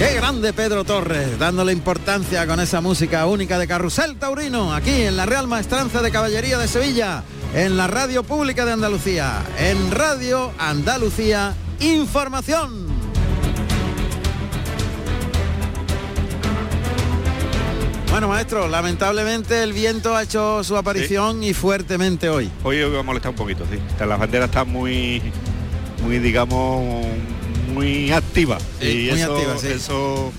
[0.00, 5.14] Qué grande Pedro Torres, dándole importancia con esa música única de Carrusel Taurino, aquí en
[5.14, 7.22] la Real Maestranza de Caballería de Sevilla,
[7.54, 12.88] en la Radio Pública de Andalucía, en Radio Andalucía Información.
[18.10, 22.50] Bueno, maestro, lamentablemente el viento ha hecho su aparición y fuertemente hoy.
[22.64, 23.76] Hoy me ha molestado un poquito, sí.
[23.90, 25.22] Está- Las banderas están muy,
[26.02, 27.04] muy digamos,
[27.70, 28.62] muy activas.
[28.80, 29.68] Sí, y muy eso, activas, sí.
[29.68, 30.32] eso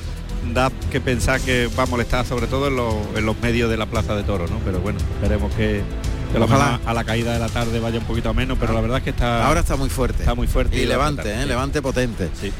[0.53, 3.77] da que pensar que va a molestar sobre todo en los, en los medios de
[3.77, 4.57] la Plaza de Toros, ¿no?
[4.65, 5.81] Pero bueno, esperemos que,
[6.33, 6.79] que Ojalá.
[6.85, 9.03] a la caída de la tarde vaya un poquito a menos, pero la verdad es
[9.03, 9.45] que está...
[9.45, 10.19] Ahora está muy fuerte.
[10.23, 11.45] Está muy fuerte Y y levante, ¿eh?
[11.45, 12.29] levante potente.
[12.39, 12.51] Sí.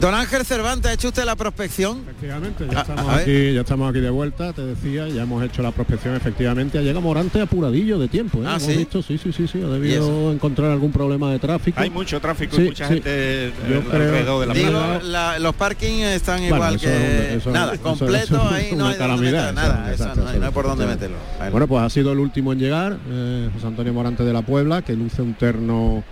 [0.00, 2.02] Don Ángel Cervantes, ¿ha hecho usted la prospección?
[2.08, 5.42] Efectivamente, A- ya a estamos, aquí, ya estamos aquí de vuelta, te decía, ya hemos
[5.42, 6.80] hecho la prospección efectivamente.
[6.84, 8.46] Llega Morante apuradillo de tiempo, ¿eh?
[8.46, 8.76] Ah, Hemos ¿sí?
[8.76, 11.80] visto, sí, sí, sí, sí, ha ¿Y debido encontrar algún problema de tráfico.
[11.80, 12.94] Hay mucho tráfico Sí, y mucha sí.
[12.94, 16.86] gente eh, Yo creo- alrededor de la Digo, la- los parkings están Bueno, igual que
[16.86, 19.74] es un- eso- nada, eso- completo eso es ahí no una hay calamidad, meter nada,
[19.86, 21.16] eso, eso exacto, no, hay- no hay por dónde meterlo.
[21.50, 24.82] Bueno, pues ha sido el último en llegar, eh, José Antonio Morante de la Puebla,
[24.82, 26.04] que luce un terno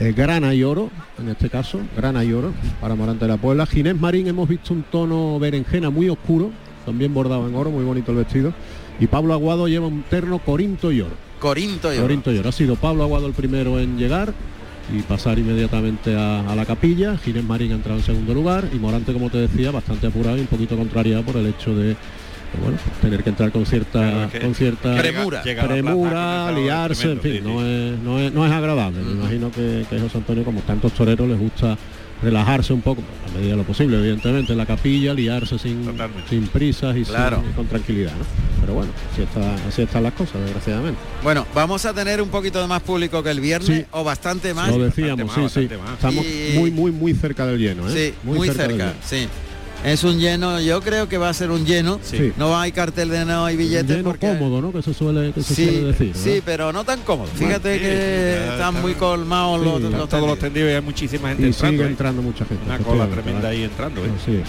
[0.00, 3.66] eh, grana y oro, en este caso, grana y oro, para Morante de la Puebla.
[3.66, 6.50] Ginés Marín hemos visto un tono berenjena muy oscuro,
[6.86, 8.52] también bordado en oro, muy bonito el vestido.
[8.98, 11.14] Y Pablo Aguado lleva un terno corinto y oro.
[11.38, 12.04] Corinto y oro.
[12.04, 12.48] Corinto y oro.
[12.48, 14.32] Ha sido Pablo Aguado el primero en llegar
[14.92, 17.16] y pasar inmediatamente a, a la capilla.
[17.18, 20.40] Ginés Marín ha entrado en segundo lugar y Morante, como te decía, bastante apurado y
[20.40, 21.96] un poquito contrariado por el hecho de
[22.58, 25.42] bueno, tener que entrar con cierta Claro, es que- con cierta Premura.
[25.42, 27.66] Premura, liarse, en fin, sí, no sí.
[27.66, 29.00] es, no es, no es agradable.
[29.02, 31.76] Me imagino que, que José Antonio, como tantos toreros, les gusta
[32.22, 36.28] relajarse un poco, a medida de lo posible, evidentemente, en la capilla, liarse sin, Totalmente.
[36.28, 37.42] sin prisas y Claro.
[37.56, 38.12] con tranquilidad.
[38.12, 38.24] ¿no?
[38.60, 41.00] Pero bueno, así, está, así están las cosas, desgraciadamente.
[41.22, 43.84] Bueno, vamos a tener un poquito de más público que el viernes Sí.
[43.92, 44.68] o bastante más.
[44.68, 45.74] Lo decíamos, más, sí, sí.
[45.82, 45.92] más.
[45.94, 47.92] Estamos Y- muy, muy, muy cerca del lleno, ¿eh?
[48.12, 48.92] Sí, muy, cerca, lleno.
[49.02, 49.26] sí.
[49.84, 51.98] Es un lleno, yo creo que va a ser un lleno.
[52.02, 52.32] Sí.
[52.36, 54.72] No hay cartel de no hay Un billetes lleno porque cómodo, ¿no?
[54.72, 56.12] Que se suele, que se Sí, suele decir.
[56.14, 57.28] sí, pero no tan cómodo.
[57.34, 60.70] Fíjate sí, que están está- muy colmados Sí, los, los Todos los tendidos.
[60.70, 61.76] y hay muchísima gente y entrando.
[61.78, 61.90] sigue ¿eh?
[61.92, 62.62] entrando mucha gente.
[62.66, 64.04] Una cola tremenda ahí entrando.
[64.04, 64.10] ¿eh?
[64.20, 64.48] Así es.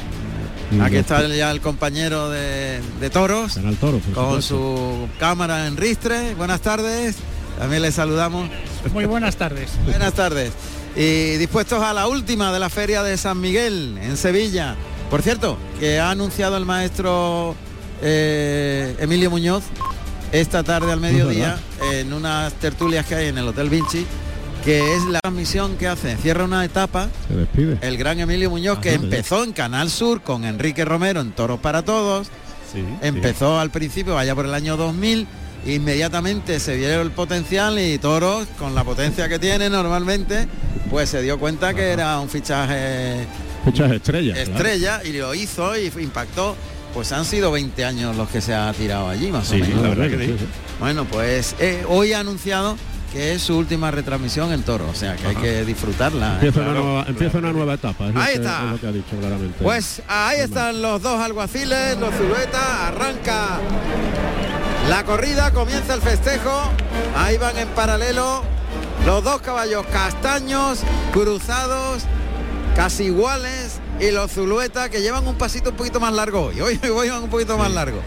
[0.78, 6.34] Y Aquí está ya el compañero de, de toros Toro, con su cámara en ristre.
[6.36, 7.16] Buenas tardes.
[7.58, 8.50] también le saludamos.
[8.94, 9.70] Muy buenas tardes.
[9.86, 10.52] Buenas tardes.
[10.96, 14.76] Y dispuestos a la última de la feria de San Miguel en Sevilla.
[15.12, 17.54] Por cierto, que ha anunciado el maestro
[18.02, 19.64] eh, Emilio Muñoz
[20.32, 21.60] esta tarde al mediodía
[21.92, 24.06] en unas tertulias que hay en el Hotel Vinci,
[24.64, 26.16] que es la transmisión que hace.
[26.16, 27.78] Cierra una etapa Se despide.
[27.82, 29.04] el gran Emilio Muñoz que Ajá, ya.
[29.04, 32.28] empezó en Canal Sur con Enrique Romero en Toros para Todos.
[32.72, 35.28] Sí, Empezó al principio, allá por el año 2000,
[35.66, 40.48] inmediatamente se vieron el potencial y Toros, con la potencia que tiene normalmente,
[40.90, 43.28] pues se dio cuenta que era un fichaje
[43.66, 44.38] Muchas estrellas.
[44.38, 44.52] claro.
[44.58, 46.56] estrella y lo hizo y impactó.
[46.94, 49.82] Pues han sido 20 años los que se ha tirado allí, más Sí, o menos.
[49.84, 50.36] la verdad que Sí.
[50.80, 52.76] Bueno, pues eh, hoy ha anunciado
[53.14, 56.34] que es su última retransmisión en Toro, o sea que hay que disfrutarla.
[56.42, 56.48] ¿eh?
[56.48, 58.10] Empieza, una nueva, empieza una nueva etapa.
[58.10, 58.66] Es Ahí está.
[58.66, 59.58] es lo que ha dicho claramente.
[59.64, 63.60] Pues ahí están los dos alguaciles, los Zulueta, arranca
[64.90, 66.52] la corrida, comienza el festejo,
[67.16, 68.44] ahí van en paralelo
[69.06, 70.80] los dos caballos castaños,
[71.14, 72.04] cruzados,
[72.76, 76.80] casi iguales, y los Zulueta que llevan un pasito un poquito más largo hoy, hoy,
[76.94, 78.00] hoy van un poquito más largo.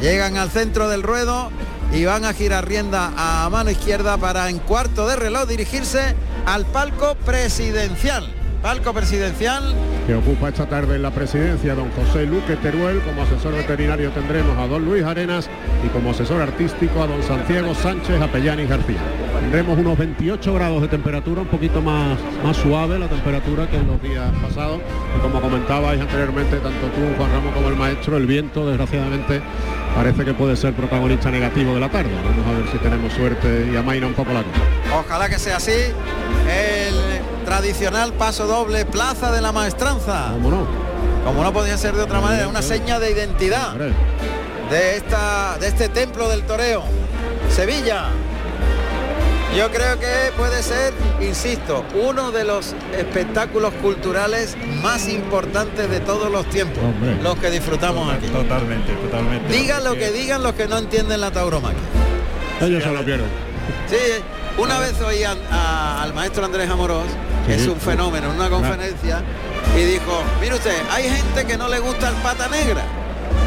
[0.00, 1.50] Llegan al centro del ruedo
[1.92, 6.14] y van a girar rienda a mano izquierda para en cuarto de reloj dirigirse
[6.46, 8.37] al palco presidencial.
[8.62, 9.74] Palco presidencial
[10.08, 13.00] que ocupa esta tarde en la presidencia don José Luque Teruel.
[13.02, 15.50] Como asesor veterinario tendremos a don Luis Arenas
[15.84, 19.00] y como asesor artístico a don Santiago Sánchez Apellán y García.
[19.38, 23.86] Tendremos unos 28 grados de temperatura, un poquito más, más suave la temperatura que en
[23.86, 24.80] los días pasados.
[25.14, 29.42] Y como comentabais anteriormente, tanto tú, Juan Ramón, como el maestro, el viento, desgraciadamente,
[29.94, 32.10] parece que puede ser protagonista negativo de la tarde.
[32.24, 34.98] Vamos a ver si tenemos suerte y amaina un poco la cosa.
[35.00, 35.70] Ojalá que sea así.
[35.70, 37.07] El
[37.48, 40.28] tradicional paso doble Plaza de la Maestranza.
[40.34, 40.66] ¿Cómo no?
[41.24, 43.72] Como no podía ser de otra manera, una seña de identidad
[44.70, 46.82] de esta de este templo del toreo.
[47.50, 48.08] Sevilla.
[49.56, 56.30] Yo creo que puede ser, insisto, uno de los espectáculos culturales más importantes de todos
[56.30, 57.16] los tiempos, Hombre.
[57.22, 58.26] los que disfrutamos aquí.
[58.28, 59.50] Totalmente, totalmente.
[59.50, 61.80] Digan lo que digan los que no entienden la tauromaquia.
[62.60, 63.26] ellos se lo pierden.
[63.88, 63.96] Sí,
[64.58, 67.06] una vez oí a- a- al maestro Andrés Amorós,
[67.48, 69.22] es un fenómeno, en una conferencia,
[69.76, 72.82] y dijo, mire usted, hay gente que no le gusta el pata negra.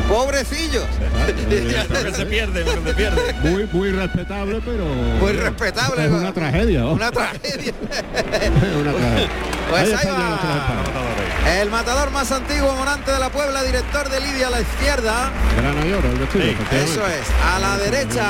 [0.08, 0.86] Pobrecillos.
[1.26, 3.34] Que se pierde, que se pierde.
[3.44, 4.84] Muy, muy respetable, pero.
[4.86, 6.06] Muy respetable.
[6.06, 6.82] Es una tragedia.
[6.82, 6.92] ¿no?
[6.92, 7.72] Una tragedia.
[8.42, 9.30] Es una tragedia.
[9.70, 11.62] Pues ahí va.
[11.62, 15.32] El matador más antiguo, Morante de la Puebla, director de Lidia a la izquierda.
[15.58, 16.44] Grana y oro, el vestido.
[16.44, 16.92] efectivamente.
[16.92, 17.28] Eso es.
[17.56, 18.26] A la derecha,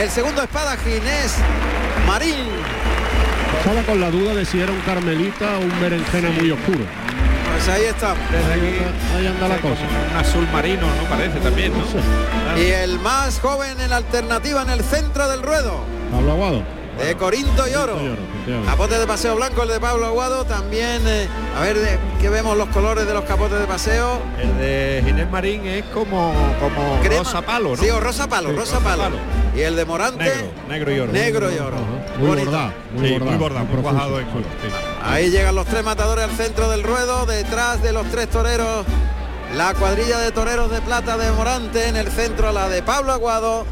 [0.00, 1.34] el segundo espada Ginés
[2.06, 2.75] Marín.
[3.58, 6.80] Estaba con la duda de si era un carmelita o un berenjena muy oscuro.
[7.52, 8.14] Pues ahí está.
[8.30, 8.76] Desde aquí,
[9.16, 9.80] Ahí anda la cosa.
[10.10, 11.08] un azul marino, ¿no?
[11.08, 12.60] Parece también, ¿no?
[12.60, 15.80] Y el más joven en la alternativa en el centro del ruedo.
[16.12, 16.62] Pablo Aguado.
[16.98, 17.98] De Corinto y Oro.
[18.64, 20.44] Capote de paseo blanco, el de Pablo Aguado.
[20.44, 24.18] También, eh, a ver, de, que vemos los colores de los capotes de paseo.
[24.40, 27.18] El de Ginés Marín es como, como Crema.
[27.22, 27.76] rosa palo, ¿no?
[27.76, 29.02] Sí, o rosa palo, Sí, rosa, rosa palo.
[29.04, 29.16] palo.
[29.54, 31.12] Y el de Morante, Negro, negro y oro.
[31.12, 31.76] negro y oro.
[32.18, 32.72] Muy bordado.
[32.94, 33.30] Muy Sí, bordado.
[33.30, 34.32] muy bordado, muy profuso, cuajado en sí.
[34.32, 34.68] color, sí.
[35.04, 38.84] Ahí llegan los tres matadores al centro del ruedo, detrás de los tres toreros,
[39.54, 43.64] la cuadrilla de toreros de plata de Morante, en el centro la de Pablo Aguado,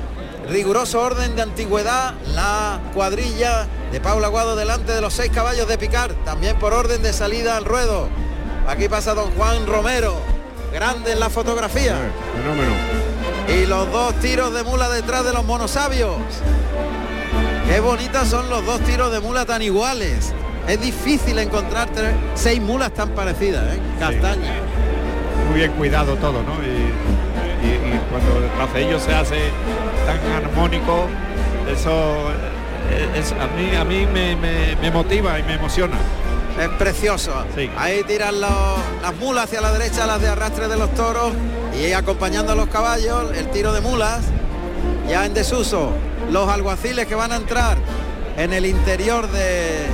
[0.48, 5.78] riguroso orden de antigüedad, la cuadrilla de Pablo Aguado delante de los seis caballos de
[5.78, 8.08] picar, también por orden de salida al ruedo.
[8.68, 10.16] Aquí pasa don Juan Romero,
[10.72, 11.96] grande en la fotografía,
[12.36, 12.72] Fenómeno.
[13.48, 16.16] y los dos tiros de mula detrás de los monosabios.
[17.68, 20.32] Qué bonitas son los dos tiros de mula tan iguales.
[20.68, 23.78] Es difícil encontrar tres- seis mulas tan parecidas, ¿eh?
[23.98, 24.52] Castaña.
[25.48, 26.54] Muy bien cuidado todo, ¿no?
[26.62, 26.92] Y
[28.14, 29.38] cuando tras ellos se hace
[30.06, 31.06] tan armónico,
[31.70, 32.30] eso
[32.90, 35.96] eh, es- a mí, a mí me, me- me motiva y me emociona.
[36.60, 37.32] Es precioso.
[37.56, 37.68] Sí.
[37.76, 41.32] Ahí tiran los- las mulas hacia la derecha, las de arrastre de los toros
[41.76, 44.20] y acompañando a los caballos, el tiro de mulas.
[45.08, 45.90] Ya en desuso,
[46.30, 47.76] los alguaciles que van a entrar
[48.36, 49.86] en el interior de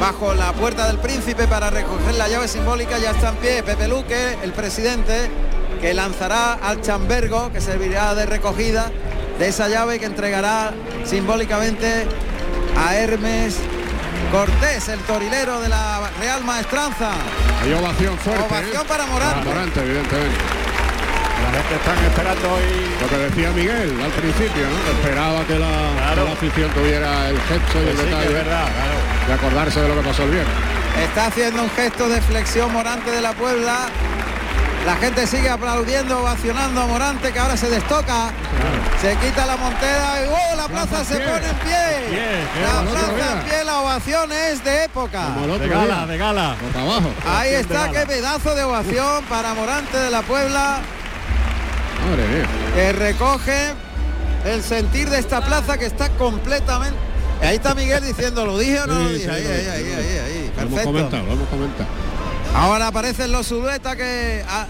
[0.00, 3.88] bajo la puerta del príncipe para recoger la llave simbólica ya está en pie Pepe
[3.88, 5.28] Luque, el presidente,
[5.80, 8.90] que lanzará al chambergo que servirá de recogida
[9.38, 10.72] de esa llave que entregará
[11.04, 12.06] simbólicamente
[12.76, 13.56] a Hermes
[14.32, 17.10] Cortés, el torilero de la Real Maestranza.
[17.62, 18.44] Hay ovación fuerte.
[18.44, 18.88] Ovación ¿eh?
[18.88, 19.34] para Morante.
[19.38, 20.36] Para Morante, evidentemente.
[21.42, 22.62] La gente están esperando hoy.
[23.00, 24.98] Lo que decía Miguel al principio, ¿no?
[24.98, 25.66] Esperaba que la,
[25.96, 26.22] Claro.
[26.22, 29.26] que la afición tuviera el gesto y el Sí, detalle es verdad, claro.
[29.28, 30.54] de acordarse de lo que pasó el viernes.
[31.04, 33.76] Está haciendo un gesto de flexión Morante de la Puebla.
[34.88, 38.30] La gente sigue aplaudiendo, ovacionando a Morante, que ahora se destoca.
[39.02, 40.56] Se quita la montera y ¡oh!
[40.56, 42.46] la plaza se pone en pie.
[42.62, 45.28] La plaza en pie, la ovación es de época.
[45.60, 46.56] De gala, de gala.
[46.74, 47.10] abajo.
[47.28, 50.78] Ahí está, qué pedazo de ovación para Morante de la Puebla,
[52.08, 52.46] Madre mía.
[52.74, 53.74] que recoge
[54.46, 56.96] el sentir de esta plaza que está completamente.
[57.42, 59.24] Ahí está Miguel diciendo, ¿lo dije o no lo dije?
[59.24, 60.52] sí, Ahí, ahí, ahí, ahí, ahí.
[60.56, 60.84] Lo hemos Perfecto.
[60.84, 62.07] comentado, lo hemos comentado.
[62.54, 64.66] Ahora aparecen los siluetas que ah,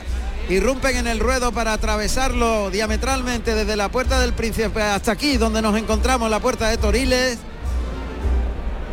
[0.48, 5.62] irrumpen en el ruedo para atravesarlo diametralmente desde la puerta del príncipe hasta aquí donde
[5.62, 7.38] nos encontramos, la puerta de Toriles.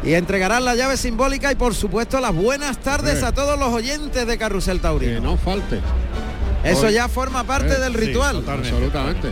[0.04, 3.26] Y entregarán la llave simbólica y por supuesto las buenas tardes Eh.
[3.26, 5.20] a todos los oyentes de Carrusel Que Taurino.
[5.22, 5.82] no falte.
[6.64, 8.44] Eso Hoy- ya forma parte Eh, del sí, ritual.
[8.48, 9.32] Absolutamente.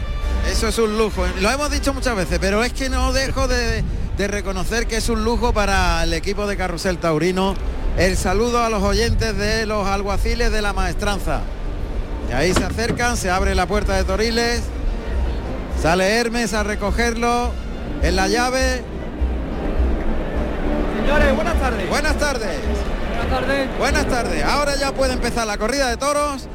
[0.51, 1.23] Eso es un lujo.
[1.41, 3.83] Lo hemos dicho muchas veces, pero es que no dejo de,
[4.17, 7.53] de reconocer que es un lujo para el equipo de Carrusel Taurino.
[7.97, 11.41] El saludo a los oyentes de los alguaciles de la maestranza.
[12.29, 14.61] Y ahí se acercan, se abre la puerta de Toriles.
[15.79, 17.51] Sale Hermes a recogerlo
[18.01, 18.81] en la llave.
[21.01, 21.89] Señores, buenas tardes.
[21.89, 22.57] Buenas tardes.
[23.15, 23.77] Buenas tardes.
[23.77, 24.43] Buenas tardes.
[24.43, 26.47] Ahora ya puede empezar la corrida de toros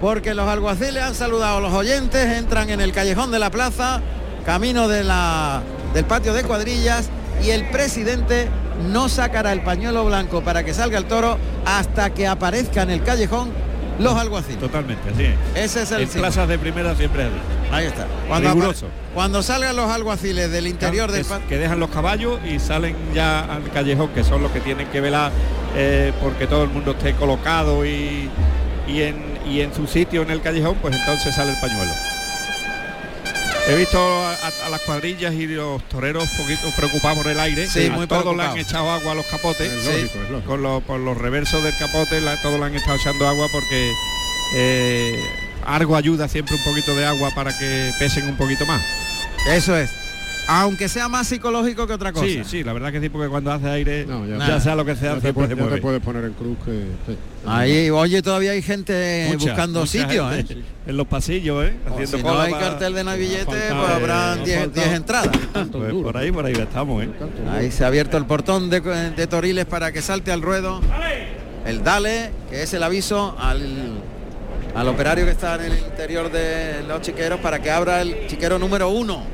[0.00, 4.00] porque los alguaciles han saludado a los oyentes, entran en el callejón de la plaza,
[4.46, 7.10] camino de la, del patio de cuadrillas
[7.42, 8.48] y el presidente
[8.92, 13.02] no sacará el pañuelo blanco para que salga el toro hasta que aparezca en el
[13.02, 13.50] callejón
[13.98, 14.58] los alguaciles.
[14.60, 15.34] Totalmente, así es.
[15.54, 16.22] Ese es el En símbolo.
[16.32, 17.36] plazas de primera siempre es así.
[17.74, 18.06] Ahí está.
[18.28, 18.86] Cuando, Riguroso.
[19.14, 23.70] cuando salgan los alguaciles del interior del que dejan los caballos y salen ya al
[23.70, 25.32] callejón, que son los que tienen que velar
[25.74, 28.28] eh, porque todo el mundo esté colocado y,
[28.86, 29.16] y en,
[29.48, 31.90] y en su sitio en el callejón, pues entonces sale el pañuelo.
[33.68, 37.66] He visto a, las cuadrillas y los toreros un poquito preocupados por el aire.
[37.66, 39.72] Sí, muy todos le han echado agua a los capotes.
[39.72, 40.50] Es lógico, es lógico.
[40.50, 43.92] Con los, por los reversos del capote, la- todos le han estado echando agua porque
[44.54, 45.20] eh,
[45.64, 48.82] algo ayuda siempre un poquito de agua para que pesen un poquito más.
[49.48, 49.90] Eso es.
[50.48, 52.24] Aunque sea más psicológico que otra cosa.
[52.26, 54.94] Sí, sí, la verdad que sí, porque cuando hace aire, No, ya- sea lo que
[54.94, 55.80] sea, Ya te, puedes, se ya te mueve.
[55.82, 56.70] puedes poner en cruz que...
[57.06, 57.16] sí.
[57.46, 60.62] Ahí, oye, todavía hay gente Mucha, buscando mucha sitios, gente ¿eh?
[60.86, 61.74] En los pasillos, ¿eh?
[61.88, 64.84] O Haciendo si no cola hay para- cartel de navillete, pues habrán ha 10 faltado.
[64.86, 65.30] 10 entradas.
[65.72, 67.08] Pues por ahí, por ahí estamos, ¿eh?
[67.50, 70.80] Ahí se ha abierto el portón de, de Toriles para que salte al ruedo.
[71.64, 73.98] El dale, que es el aviso al,
[74.76, 78.58] al operario que está en el interior de los chiqueros para que abra el chiquero
[78.60, 79.24] número uno.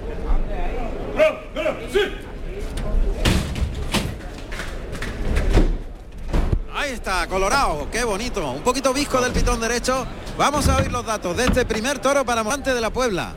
[6.75, 8.51] Ahí está, Colorado, qué bonito.
[8.51, 10.07] Un poquito visco del pitón derecho.
[10.37, 13.35] Vamos a oír los datos de este primer toro para Morante de la Puebla.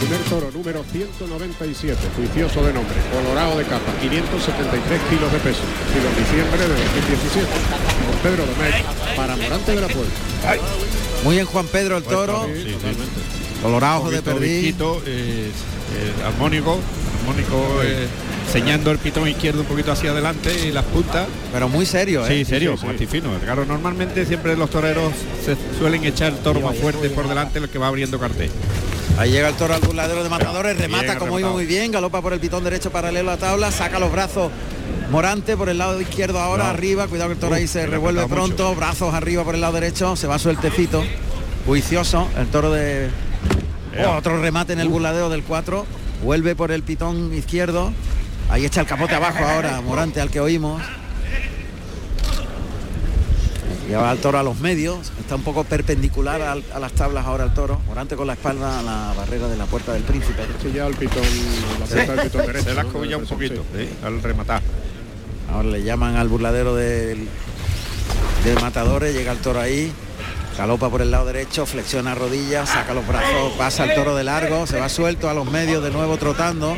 [0.00, 6.08] Primer toro número 197, juicioso de nombre, colorado de capa, 573 kilos de peso, nacido
[6.08, 7.46] en diciembre de 2017,
[8.06, 10.12] por Pedro Domecq, para Morante de la Puebla.
[11.24, 12.46] Muy bien Juan Pedro el toro.
[12.46, 12.72] Sí, sí.
[12.72, 13.37] totalmente.
[13.62, 14.62] Colorado, ojo de perdiz.
[14.62, 16.78] visquito, eh, eh, armónico,
[17.20, 18.06] armónico, eh,
[18.46, 21.26] enseñando el pitón izquierdo un poquito hacia adelante y las puntas.
[21.52, 22.28] Pero muy serio, ¿eh?
[22.28, 22.86] Sí, serio, sí, sí.
[22.86, 23.30] martifino.
[23.44, 25.12] Claro, normalmente siempre los toreros
[25.44, 28.50] se suelen echar el toro más fuerte por delante, el que va abriendo cartel.
[29.18, 32.32] Ahí llega el toro al burladero de matadores, remata como iba muy bien, galopa por
[32.32, 34.52] el pitón derecho paralelo a tabla, saca los brazos
[35.10, 36.70] Morante por el lado izquierdo ahora, No.
[36.70, 40.16] arriba, cuidado que el toro ahí se revuelve pronto, brazos arriba por el lado derecho,
[40.16, 41.02] se va sueltecito,
[41.66, 43.08] juicioso, el toro de...
[43.94, 44.10] Ea.
[44.10, 45.86] Oh, otro remate en el burladero del 4,
[46.24, 47.92] vuelve por el pitón izquierdo,
[48.50, 50.82] ahí echa el capote abajo ahora, Morante al que oímos.
[53.88, 57.44] Lleva al toro a los medios, está un poco perpendicular al- a, las tablas ahora
[57.44, 57.80] el toro.
[57.86, 60.42] Morante con la espalda a la barrera de la puerta del príncipe.
[60.74, 61.22] Ya el pitón,
[61.80, 62.64] la puerta del pitón derecho.
[62.68, 62.90] Se la ¿no?
[63.18, 63.88] un poquito ¿eh?
[64.04, 64.60] al rematar.
[65.50, 67.26] Ahora le llaman al burladero del,
[68.44, 69.90] del matadores, llega el toro ahí,
[70.58, 74.66] galopa por el lado derecho, flexiona rodillas, saca los brazos, pasa el toro de largo,
[74.66, 76.76] se va suelto a los medios de nuevo trotando.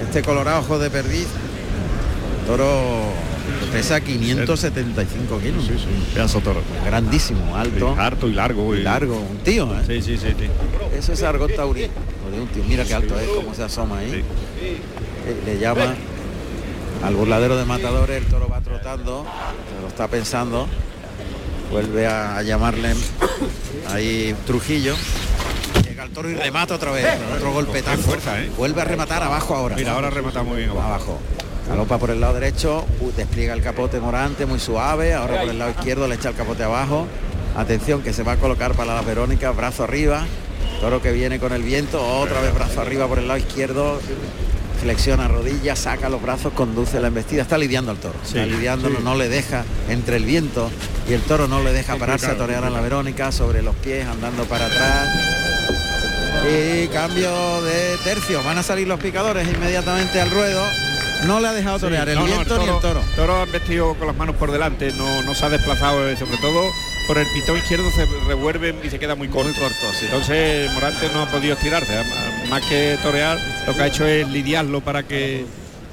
[0.00, 1.26] Este colorado ojo de perdiz.
[2.46, 3.12] Toro
[3.72, 5.64] pesa 575 kilos.
[5.64, 6.12] Sí, sí.
[6.14, 6.62] Pedazo toro.
[6.84, 8.76] Grandísimo, alto, Harto y largo.
[8.76, 9.82] y largo, un tío, ¿eh?
[9.84, 10.46] Sí, sí, sí, sí.
[10.96, 11.90] Eso es Argot de
[12.40, 12.62] un tío.
[12.68, 14.24] Mira qué alto es, cómo se asoma ahí.
[14.60, 15.96] Eh, Le llama
[17.04, 19.26] al burladero de matadores, el toro va trotando,
[19.74, 20.68] se lo está pensando.
[21.70, 22.94] Vuelve a, llamarle
[23.88, 24.94] ahí Trujillo.
[25.84, 27.06] Llega el toro y remata otra vez.
[27.36, 27.96] Otro golpetazo.
[27.96, 28.50] Qué fuerza, ¿eh?
[28.56, 29.76] Vuelve a rematar abajo ahora.
[29.76, 30.88] Mira, ahora remata muy bien abajo.
[30.88, 31.18] abajo.
[31.68, 35.58] Galopa por el lado derecho, uh, despliega el capote morante muy suave, ahora por el
[35.58, 37.08] lado izquierdo le echa el capote abajo.
[37.56, 40.24] Atención que se va a colocar para la Verónica, brazo arriba.
[40.80, 43.98] Toro que viene con el viento, otra vez brazo arriba por el lado izquierdo.
[44.80, 48.98] Flexiona rodillas, saca los brazos, conduce la embestida, está lidiando al toro, Sí, está lidiándolo,
[48.98, 49.04] sí.
[49.04, 50.70] no le deja entre el viento
[51.08, 54.06] y el toro no le deja pararse a torear a la Verónica sobre los pies,
[54.06, 55.08] andando para atrás.
[56.48, 60.62] Y cambio de tercio, van a salir los picadores inmediatamente al ruedo.
[61.24, 63.00] No le ha dejado torear el No, no, viento ni el toro.
[63.16, 66.36] Toro han vestido con las manos por delante, no, no se ha desplazado, eh, sobre
[66.36, 66.60] todo
[67.08, 69.50] por el pitón izquierdo se revuelven y se queda muy corto.
[70.02, 71.92] Entonces Morante no ha podido estirarse,
[72.48, 75.44] más que torear, lo que ha hecho es lidiarlo para que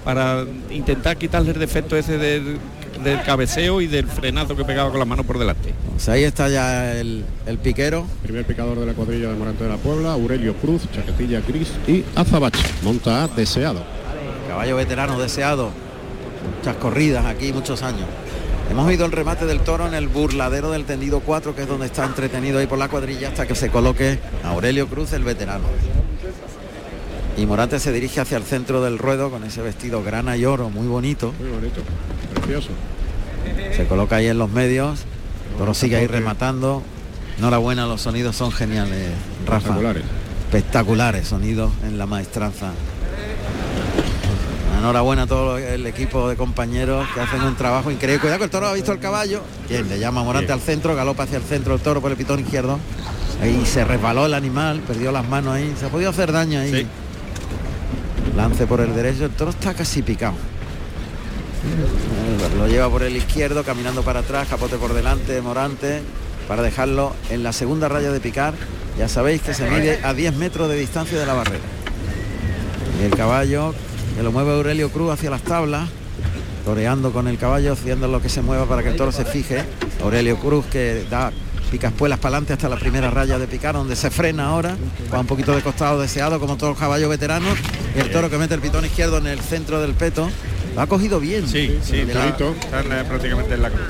[0.04, 2.58] para intentar quitarle el defecto ese del,
[3.04, 5.74] del cabeceo y del frenazo que pegaba con las manos por delante.
[5.92, 8.06] Pues ahí está ya el, el piquero.
[8.22, 12.04] Primer picador de la cuadrilla de Morante de la Puebla, Aurelio Cruz, chaquetilla gris y
[12.16, 12.64] azabache.
[12.82, 13.82] Monta a deseado.
[14.48, 15.72] Caballo veterano deseado.
[16.58, 18.06] Muchas corridas aquí, muchos años.
[18.70, 21.86] Hemos oído el remate del toro en el burladero del tendido 4, que es donde
[21.86, 25.66] está entretenido ahí por la cuadrilla hasta que se coloque Aurelio Cruz, el veterano.
[27.36, 30.70] Y Morante se dirige hacia el centro del ruedo con ese vestido grana y oro,
[30.70, 31.34] muy bonito.
[31.40, 31.82] Muy bonito,
[32.36, 32.70] precioso.
[33.76, 35.00] Se coloca ahí en los medios.
[35.58, 36.84] Toro sigue ahí rematando.
[37.38, 39.10] Enhorabuena, los sonidos son geniales,
[39.46, 39.58] Rafa.
[39.58, 40.04] Espectaculares.
[40.46, 42.72] Espectaculares sonidos en la maestranza.
[44.78, 48.20] Enhorabuena a todo el equipo de compañeros que hacen un trabajo increíble.
[48.20, 49.42] Cuidado que el toro ha visto el caballo.
[49.70, 52.40] Bien, le llama Morante al centro, galopa hacia el centro el toro por el pitón
[52.40, 52.80] izquierdo.
[53.42, 55.74] Ahí se resbaló el animal, perdió las manos ahí.
[55.80, 56.88] Se ha podido hacer daño ahí.
[58.36, 60.34] Lance por el derecho, el toro está casi picado.
[62.58, 66.02] Lo lleva por el izquierdo, caminando para atrás, capote por delante, Morante,
[66.48, 68.54] para dejarlo en la segunda raya de picar.
[68.98, 71.64] Ya sabéis que se mide a 10 metros de distancia de la barrera.
[73.00, 73.74] Y el caballo
[74.16, 75.90] que lo mueve Aurelio Cruz hacia las tablas,
[76.66, 79.64] toreando con el caballo, haciendo lo que se mueva para que el toro se fije.
[80.04, 81.32] Aurelio Cruz que da
[81.78, 84.78] picaspuelas para adelante hasta la primera raya de picar, donde se frena ahora,
[85.12, 87.58] va un poquito de costado deseado, como todos los caballos veteranos,
[87.96, 90.30] y el toro que mete el pitón izquierdo en el centro del peto.
[90.76, 91.48] Lo ha cogido bien.
[91.48, 93.88] Sí, sí, la- está- prácticamente en la cruz.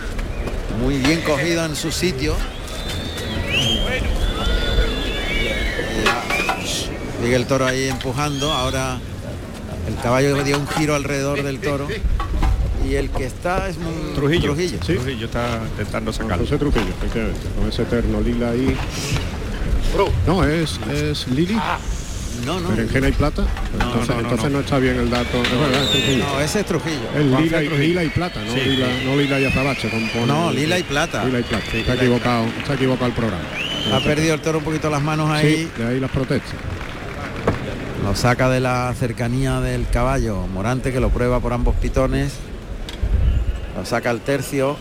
[0.80, 2.36] muy bien cogido en su sitio.
[7.22, 8.52] Sigue el toro ahí empujando.
[8.54, 8.98] Ahora
[9.90, 11.88] el caballo dio un giro alrededor del toro.
[12.88, 14.54] Y el que está es un Trujillo.
[14.54, 14.78] Trujillo.
[14.86, 14.94] Sí.
[14.94, 16.44] Trujillo está intentando sacarlo.
[16.44, 18.76] José Trujillo, efectivamente, con ese terno lila ahí.
[20.28, 21.56] No, es, es Lili,
[22.46, 22.70] No, no.
[22.70, 23.44] berenjena y plata.
[23.78, 24.60] No, entonces no, no, entonces no, no.
[24.62, 25.42] está bien el dato.
[25.42, 26.26] Es verdad, es Trujillo.
[26.26, 27.10] No, ese es Trujillo.
[27.16, 29.06] Es lila, y- lila y plata, no, Sí, lila, sí.
[29.06, 29.90] no lila y azabache.
[29.90, 31.24] como pone- No, lila y plata.
[31.26, 31.64] Lila y plata.
[31.72, 33.44] Sí, está lila y equivocado, está equivocado el programa.
[33.94, 35.70] Ha perdido el toro un poquito las manos ahí.
[35.76, 36.54] Sí, de ahí las protestas.
[38.04, 40.48] Lo saca de la cercanía del caballo.
[40.48, 42.34] Morante que lo prueba por ambos pitones.
[43.76, 44.78] Lo saca al tercio.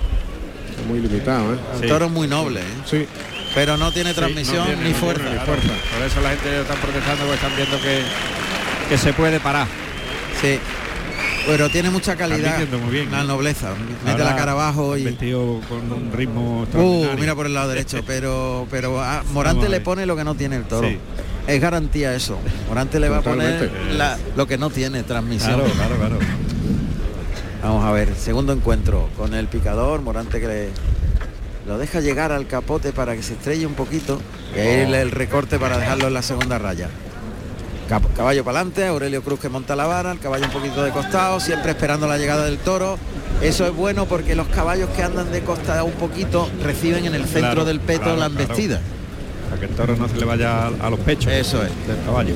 [0.89, 1.59] Muy limitado, ¿eh?
[1.75, 1.87] El Sí.
[1.89, 2.65] toro es muy noble, ¿eh?
[2.91, 3.07] Sí,
[3.55, 5.23] pero no tiene transmisión tiene, ni no fuerza.
[5.23, 5.69] tiene ni fuerza.
[5.97, 8.01] Por eso la gente está protestando porque están viendo que,
[8.89, 9.67] que se puede parar.
[10.41, 10.59] Sí.
[11.47, 12.57] Pero tiene mucha calidad.
[12.83, 13.25] muy bien, La ¿eh?
[13.25, 13.71] nobleza.
[14.05, 15.05] Mete Ahora la cara abajo y.
[15.05, 19.81] Vestido con un ritmo Uh, mira por el lado derecho, pero pero a Morante le
[19.81, 20.89] pone lo que no tiene el toro.
[20.89, 20.99] Sí.
[21.49, 22.39] Es garantía eso.
[22.69, 25.55] Morante le va a poner la- lo que no tiene transmisión.
[25.61, 26.19] Claro, claro, claro.
[27.63, 30.69] Vamos a ver, segundo encuentro con el picador, Morante que le-
[31.67, 34.21] lo deja llegar al capote para que se estrelle un poquito
[34.55, 36.89] y ahí le- el recorte para dejarlo en la segunda raya.
[38.17, 41.39] Caballo para adelante, Aurelio Cruz que monta la vara, el caballo un poquito de costado,
[41.41, 42.99] siempre esperando la llegada del toro.
[43.43, 47.25] Eso es bueno porque los caballos que andan de costado un poquito reciben en el
[47.25, 48.45] centro Claro, del peto claro, la claro.
[49.53, 51.31] Para que el toro no se le vaya a, los pechos.
[51.31, 51.69] Eso es.
[51.87, 52.35] Del caballo.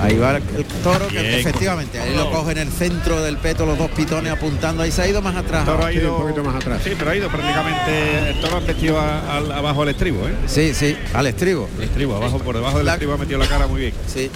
[0.00, 0.42] Ahí va el
[0.82, 4.82] toro que efectivamente ahí lo coge en el centro del peto los dos pitones apuntando,
[4.82, 5.66] ahí se ha ido más atrás.
[5.68, 6.80] El toro ha ido un poquito más atrás.
[6.82, 8.30] Sí, pero ha ido prácticamente.
[8.30, 10.32] El toro ha metido a- al- abajo el estribo, ¿eh?
[10.46, 11.68] Sí, sí, al estribo.
[11.76, 13.94] El estribo, abajo, por debajo del La- estribo ha metido la cara muy bien.
[14.06, 14.30] Sí.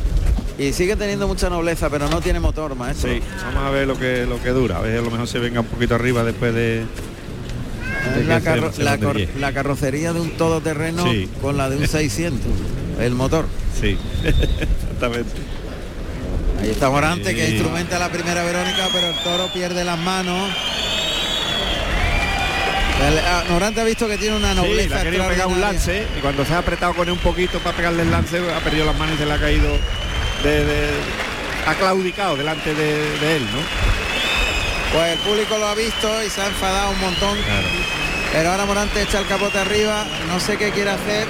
[0.59, 3.11] Y sigue teniendo mucha nobleza, pero no tiene motor, maestro.
[3.11, 4.77] Sí, vamos a ver lo que lo que dura.
[4.77, 6.85] A ver, a lo mejor se venga un poquito arriba después de.
[8.19, 11.29] De la, carro- se- la cor- la carrocería de un todoterreno Sí.
[11.41, 12.41] con la de un 600.
[13.01, 13.47] El motor.
[13.81, 15.31] Sí, exactamente.
[16.63, 17.53] Ahí está Morante que Sí.
[17.55, 20.51] instrumenta la primera Verónica, pero el toro pierde las manos.
[23.27, 26.07] Ah, Morante ha visto que tiene una Sí, nobleza le ha querido pegar un lance
[26.17, 28.85] y cuando se ha apretado con él un poquito para pegarle el lance, ha perdido
[28.85, 29.69] las manos y se le ha caído
[30.45, 30.91] de, de-
[31.67, 33.61] ha claudicado delante de, de él, ¿no?
[34.93, 37.39] Pues el público lo ha visto y se ha enfadado un montón.
[38.33, 41.27] Pero ahora Morante echa el capote arriba, no sé qué quiere hacer.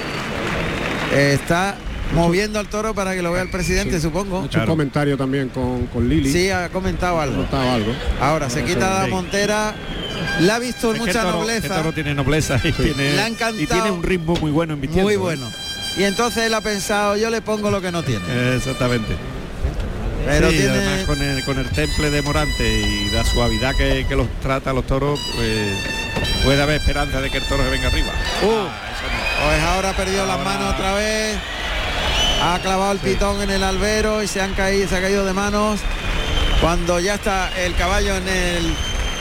[1.13, 1.75] Eh, está
[2.15, 4.01] moviendo al toro para que lo vea el presidente, Sí.
[4.01, 4.41] supongo.
[4.41, 6.31] Ha hecho un comentario también con, con Lili.
[6.31, 7.35] Sí, ha comentado ha algo.
[7.37, 7.91] comentado algo.
[8.21, 9.73] Ahora se quita la montera.
[10.41, 11.67] La ha visto Es mucha el toro- nobleza.
[11.67, 13.61] el toro tiene nobleza y, tiene, Le ha encantado.
[13.61, 15.05] y tiene un ritmo muy bueno en vistiendo.
[15.05, 15.17] Muy ¿eh?
[15.17, 15.49] bueno.
[15.97, 18.55] Y entonces él ha pensado, yo le pongo lo que no tiene.
[18.55, 19.15] Exactamente.
[20.25, 24.05] Pero Sí, tiene- además con el, con el temple de Morante y la suavidad que,
[24.07, 25.73] que los trata a los toros, pues
[26.43, 28.09] puede haber esperanza de que el toro se venga arriba.
[28.43, 28.67] Uh,
[29.45, 31.37] pues ahora ha perdido las manos otra vez.
[32.43, 35.33] Ha clavado el pitón en el albero y se han caído, se ha caído de
[35.33, 35.79] manos.
[36.59, 38.73] Cuando ya está el caballo en el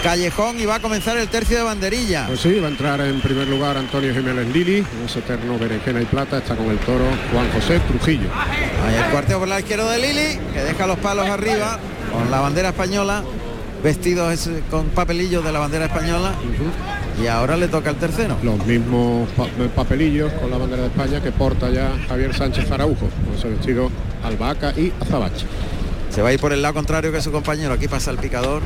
[0.02, 2.26] callejón y va a comenzar el tercio de banderilla.
[2.26, 6.06] Pues sí, va a entrar en primer lugar Antonio Jiménez Lili, ese eterno berenjena y
[6.06, 8.28] plata, está con el toro Juan José Trujillo.
[8.86, 11.78] Ahí el cuarteo por la izquierda de Lili, que deja los palos arriba
[12.12, 13.22] con la bandera española,
[13.82, 16.32] vestidos es- con papelillos de la bandera española.
[17.22, 18.36] Y ahora le toca el tercero.
[18.42, 23.08] Los mismos pa- papelillos con la bandera de España que porta ya Javier Sánchez Araujo,
[23.26, 23.90] con ese vestido
[24.24, 25.44] albahaca y azabache.
[26.10, 27.74] Se va a ir por el lado contrario que su compañero.
[27.74, 28.62] Aquí pasa el picador.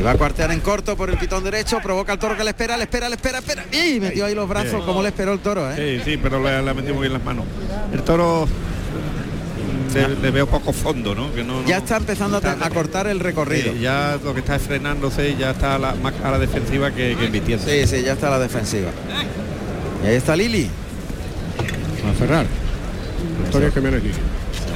[0.00, 1.78] Y va a cuartear en corto por el pitón derecho.
[1.82, 3.66] Provoca al toro que le espera, le espera, le espera, espera.
[3.70, 4.86] Y metió ahí los brazos Bien.
[4.86, 6.00] como le esperó el toro, ¿eh?
[6.02, 7.44] Sí, sí, pero le, metido muy bien las manos.
[7.92, 8.48] El toro
[9.94, 11.30] le, le veo poco fondo, ¿no?
[11.34, 13.74] Que no, Ya está empezando a, a cortar el recorrido.
[13.74, 16.38] Sí, ya lo que está es frenándose y ya está a la, más a la
[16.38, 17.66] defensiva que, que invirtiendo.
[17.66, 18.88] Sí, sí, ya está la defensiva.
[20.02, 20.70] Y ahí está Lili.
[22.10, 22.46] A cerrar.
[23.44, 24.14] Antonio Jiménez Lili.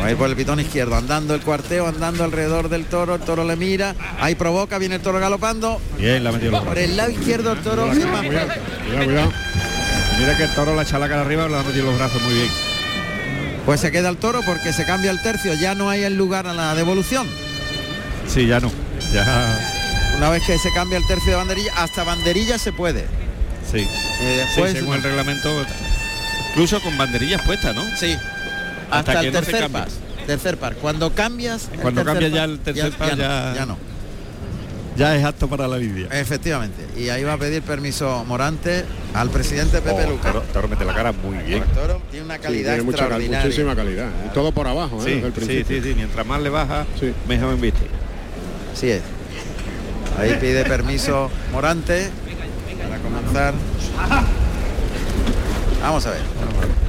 [0.04, 3.22] Va a ir por el pitón izquierdo, andando el cuarteo, andando alrededor del toro, el
[3.22, 5.80] toro le mira, ahí provoca, viene el toro galopando.
[5.96, 9.32] Bien, metido los Por el lado izquierdo el toro Cuidado, cuidado.
[10.12, 12.20] Y Mira que el toro la echa la cara arriba, le ha metido los brazos
[12.20, 12.48] muy bien.
[13.64, 16.46] Pues se queda el toro porque se cambia el tercio, ya no hay el lugar
[16.48, 17.26] a la devolución.
[18.28, 18.70] Sí, ya no.
[19.10, 19.58] Ya.
[20.18, 23.06] Una vez que se cambia el tercio de banderilla, hasta banderilla se puede.
[23.72, 23.88] Sí.
[24.20, 25.64] Eh, después, sí, según el reglamento,
[26.50, 27.84] incluso con banderillas puestas, ¿no?
[27.96, 28.18] Sí.
[28.98, 29.88] Hasta, Hasta que el no se tercer par.
[30.26, 30.74] Tercer par.
[30.76, 31.68] Cuando cambias.
[31.82, 33.78] Cuando tercer cambia par, ya el tercer par, ya- ya no.
[34.96, 36.06] Ya es apto para la lidia.
[36.12, 36.86] Efectivamente.
[36.96, 40.28] Y ahí va a pedir permiso Morante al presidente Pepe Oh, Luca.
[40.30, 41.64] toro, toro mete la cara muy bien.
[41.64, 43.44] El toro tiene una Sí, calidad mucha, cal- extraordinaria.
[43.44, 44.08] muchísima calidad.
[44.24, 45.04] Y todo por abajo, ¿eh?
[45.04, 45.82] Sí, desde el sí, principio.
[45.82, 45.94] sí, sí.
[45.96, 47.12] Mientras más le baja, Sí.
[47.26, 47.86] mejor inviste.
[48.72, 49.02] Así es.
[50.16, 52.08] Ahí pide permiso Morante
[52.88, 53.54] para comenzar.
[55.82, 56.20] Vamos a ver.
[56.40, 56.83] Vamos a ver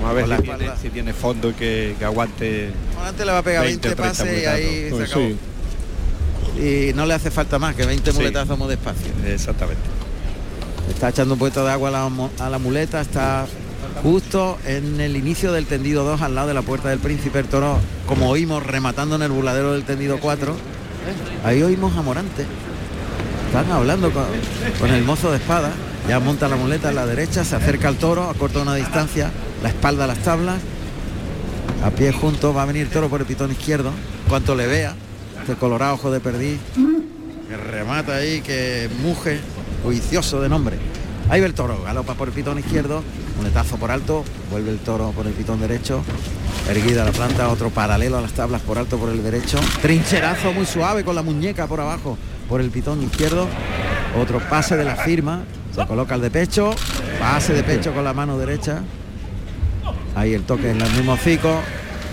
[0.00, 2.70] Con la si tiene, si tiene fondo que, que aguante.
[3.18, 5.26] Le va a pegar 20 20, o 30 pases y ahí se acabó.
[5.26, 5.36] sí.
[6.58, 8.16] Y no le hace falta más que 20 Sí.
[8.16, 9.06] muletazos muy despacio.
[9.26, 9.82] Exactamente.
[10.88, 12.10] Está echando un poquito de agua a la,
[12.46, 13.46] a la muleta, está
[14.02, 17.46] justo en el inicio del tendido 2 al lado de la puerta del príncipe el
[17.46, 20.54] toro, como oímos rematando en el buladero del tendido 4.
[21.44, 22.44] Ahí oímos a Morante.
[23.46, 24.24] Están hablando con,
[24.80, 25.70] con el mozo de espada.
[26.08, 29.30] Ya monta la muleta a la derecha, se acerca al toro, acorta una distancia,
[29.62, 30.60] la espalda a las tablas.
[31.84, 33.90] A pie junto va a venir toro por el pitón izquierdo.
[34.28, 34.94] Cuanto le vea,
[35.40, 36.58] este colorado ojo de perdiz,
[37.48, 39.40] que remata ahí, que muge,
[39.82, 40.76] juicioso de nombre.
[41.30, 43.02] Ahí va el toro, galopa por el pitón izquierdo,
[43.36, 46.02] muletazo por alto, vuelve el toro por el pitón derecho,
[46.68, 50.66] erguida la planta, otro paralelo a las tablas por alto por el derecho, trincherazo muy
[50.66, 53.46] suave con la muñeca por abajo por el pitón izquierdo,
[54.20, 56.74] otro pase de la firma, se coloca el de pecho,
[57.20, 58.82] pase de pecho con la mano derecha,
[60.14, 61.60] ahí el toque en el mismo hocico,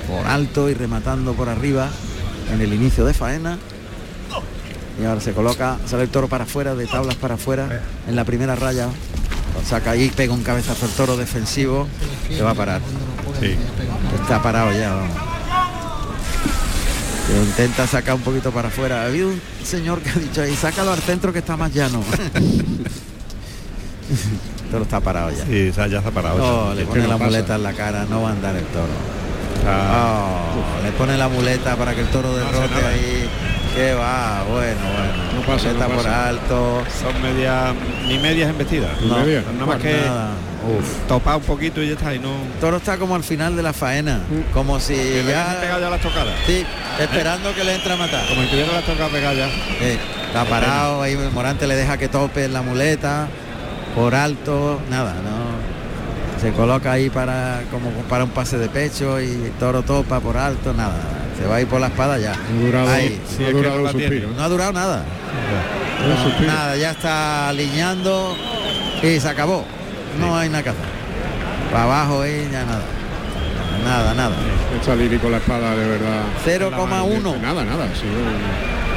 [0.08, 1.90] por alto y rematando por arriba
[2.52, 3.58] en el inicio de faena.
[5.00, 8.26] Y ahora se coloca, sale el toro para afuera, de tablas para afuera, en la
[8.26, 8.88] primera raya.
[9.54, 11.88] Lo saca ahí, pega un cabezazo el toro defensivo,
[12.28, 12.82] que va a parar.
[13.40, 13.56] Sí.
[14.22, 14.94] Está parado ya.
[14.94, 15.18] vamos.
[17.46, 19.04] Intenta sacar un poquito para afuera.
[19.04, 22.02] Ha habido un señor que ha dicho ahí, sácalo al centro que está más llano.
[24.68, 25.46] el toro está parado ya.
[25.46, 26.38] Sí, o sea, ya está parado.
[26.38, 27.26] No, le pone no la pasa.
[27.26, 28.94] muleta en la cara, no va a andar el toro.
[29.66, 32.90] Ah, Oh, le pone la muleta para que el toro derrote nada.
[32.90, 33.30] ahí.
[33.76, 35.34] Que va, bueno, bueno.
[35.36, 36.84] No pasa, no Muleta por alto.
[37.02, 37.74] son medias,
[38.08, 38.90] ni medias embestidas.
[39.02, 39.18] No.
[39.18, 40.30] Nada más pues que nada.
[40.68, 41.08] Uf.
[41.08, 42.14] topar un poquito y ya está.
[42.16, 42.30] Y no.
[42.30, 44.20] El toro está como al final de la faena,
[44.54, 46.34] como si Que ya, pegado ya las tocadas.
[46.48, 46.66] sí,
[47.00, 48.28] esperando que le entre a matar.
[48.28, 49.48] Como si tuviera las tocadas pegadas ya.
[49.86, 49.98] Eh,
[50.28, 53.28] está parado, ahí Morante le deja que tope en la muleta,
[53.98, 56.40] por alto, nada, no.
[56.40, 60.38] Se coloca ahí para como para un pase de pecho y el toro topa por
[60.38, 61.00] alto, nada.
[61.40, 62.36] Se va a ir por la espada ya.
[62.62, 63.20] Durado, Ahí.
[63.28, 64.30] Sí, durado no suspiro.
[64.40, 65.04] Ha durado nada.
[66.08, 68.38] No, nada, ya está alineando
[69.02, 69.66] y se acabó.
[70.20, 70.86] No hay nada que hacer.
[71.72, 72.84] Para abajo y ya nada.
[73.84, 74.36] Nada, nada.
[74.80, 76.22] Está Lili con la espada de verdad.
[76.46, 77.42] 0,1.
[77.42, 77.88] Nada, nada.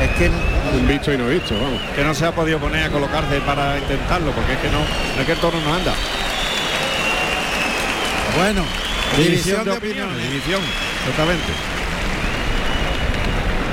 [0.01, 1.81] Es que un visto y no visto, vamos.
[1.95, 5.21] Que no se ha podido poner a colocarse para intentarlo, porque es que no, no
[5.21, 5.93] es que el toro no anda.
[8.37, 8.63] bueno,
[9.17, 10.17] división de opiniones.
[10.17, 10.61] División,
[11.07, 11.53] totalmente.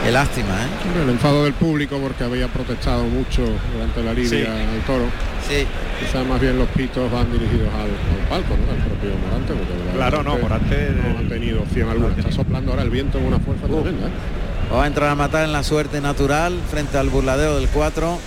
[0.03, 1.01] Qué lástima, ¿eh?
[1.03, 4.45] El enfado del público porque había protestado mucho durante la lidia Sí.
[4.45, 5.05] al toro.
[5.47, 5.65] Sí.
[5.99, 8.71] Quizás más bien los pitos van dirigidos al, al palco, ¿no?
[8.71, 9.53] Al propio Morante.
[9.53, 12.15] porque Claro, no, Morante- no han tenido opción alguna.
[12.17, 14.07] Está soplando ahora el viento en una fuerza tremenda.
[14.07, 14.11] ¿eh?
[14.73, 18.19] Va a entrar a matar en la suerte natural frente al burladeo del 4.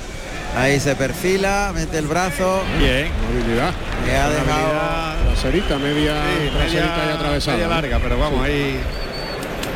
[0.56, 2.62] Ahí se perfila, mete el brazo.
[2.78, 3.08] Bien.
[3.30, 3.72] habilidad.
[4.04, 5.30] Que ha dejado.
[5.32, 7.68] Traserita, media, Sí, traserita media- y atravesada.
[7.68, 8.50] larga, pero vamos, Sí.
[8.52, 8.80] ahí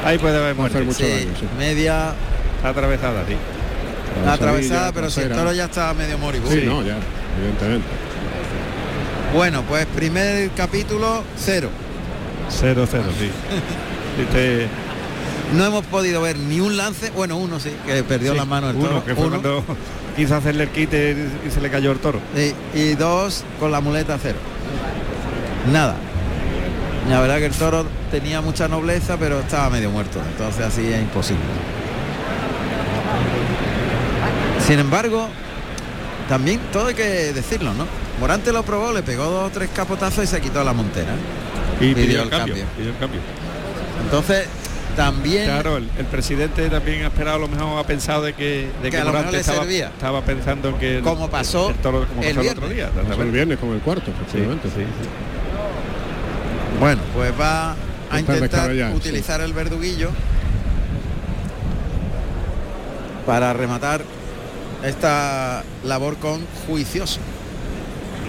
[0.05, 0.79] ahí puede haber muerte.
[0.79, 1.47] hacer mucho Sí, daño, sí.
[1.59, 2.13] media
[2.65, 3.37] atravesada, sí.
[4.29, 6.55] atravesada, pero si el toro ya está medio moribundo.
[6.55, 6.97] Sí, no, ya,
[7.39, 7.87] evidentemente.
[9.35, 11.69] Bueno, pues primer capítulo, cero.
[12.51, 13.31] 0-0, sí.
[14.19, 14.69] Viste,
[15.57, 18.71] No hemos podido ver ni un lance, bueno, uno sí, que perdió sí, la mano
[18.71, 19.05] el uno, toro.
[19.05, 19.41] que fue uno.
[19.41, 19.65] cuando
[20.17, 22.19] quiso hacerle el quite y se le cayó el toro.
[22.35, 24.39] Sí, y dos con la muleta cero.
[25.73, 25.95] Nada.
[27.09, 30.19] La verdad que el toro tenía mucha nobleza, pero estaba medio muerto.
[30.33, 31.43] Entonces así es imposible.
[34.67, 35.29] Sin embargo,
[36.29, 37.87] también todo hay que decirlo, ¿no?
[38.19, 41.13] Morante lo probó, le pegó dos o tres capotazos y se quitó la montera.
[41.81, 42.55] Y Pidió pidió el el cambio.
[42.55, 42.67] cambio.
[42.77, 43.21] pidió el cambio.
[44.05, 44.47] Entonces,
[44.97, 48.71] también Claro, el, el presidente también ha esperado, a lo mejor ha pensado de que,
[48.83, 49.87] de Que a lo Morante mejor le estaba, servía.
[49.89, 52.91] estaba pensando en que el- Como pasó el, toro como el pasó el otro día.
[52.91, 54.69] Pasó el viernes con el cuarto, efectivamente.
[54.69, 55.09] sí, sí.
[56.81, 57.77] Bueno, pues va
[58.11, 60.11] a intentar utilizar el verduguillo
[63.27, 64.03] para rematar
[64.85, 67.21] esta labor con juicioso.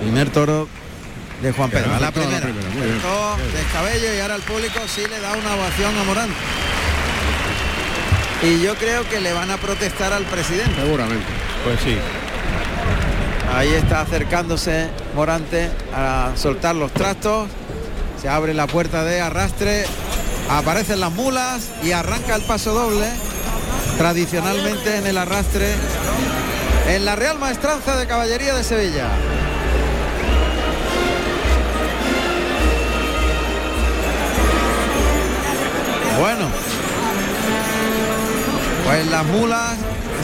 [0.01, 0.67] Primer toro
[1.41, 1.93] de Juan Pedro.
[1.93, 2.47] A la primera.
[2.47, 3.01] muy bien.
[3.53, 6.29] Descabello y ahora el público sí le da una ovación a Morán.
[8.41, 10.75] Y yo creo que le van a protestar al presidente.
[10.75, 11.25] Seguramente.
[11.63, 11.97] Pues sí.
[13.53, 17.49] Ahí está acercándose Morante a soltar los trastos.
[18.21, 19.85] Se abre la puerta de arrastre.
[20.49, 23.07] Aparecen las mulas y arranca el paso doble.
[23.97, 25.73] Tradicionalmente en el arrastre.
[26.89, 29.07] En la Real Maestranza de Caballería de Sevilla.
[36.25, 36.47] Bueno.
[38.83, 39.75] Pues las mulas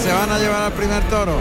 [0.03, 1.39] se van a llevar al primer toro.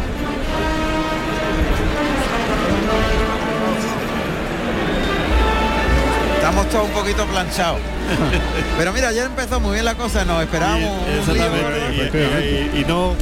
[6.37, 7.81] Estamos todos un poquito planchados.
[8.79, 10.83] Pero mira, ayer empezó muy bien la cosa, nos esperábamos.
[11.07, 12.81] Y- un exactamente, lío.
[12.81, 13.15] y- no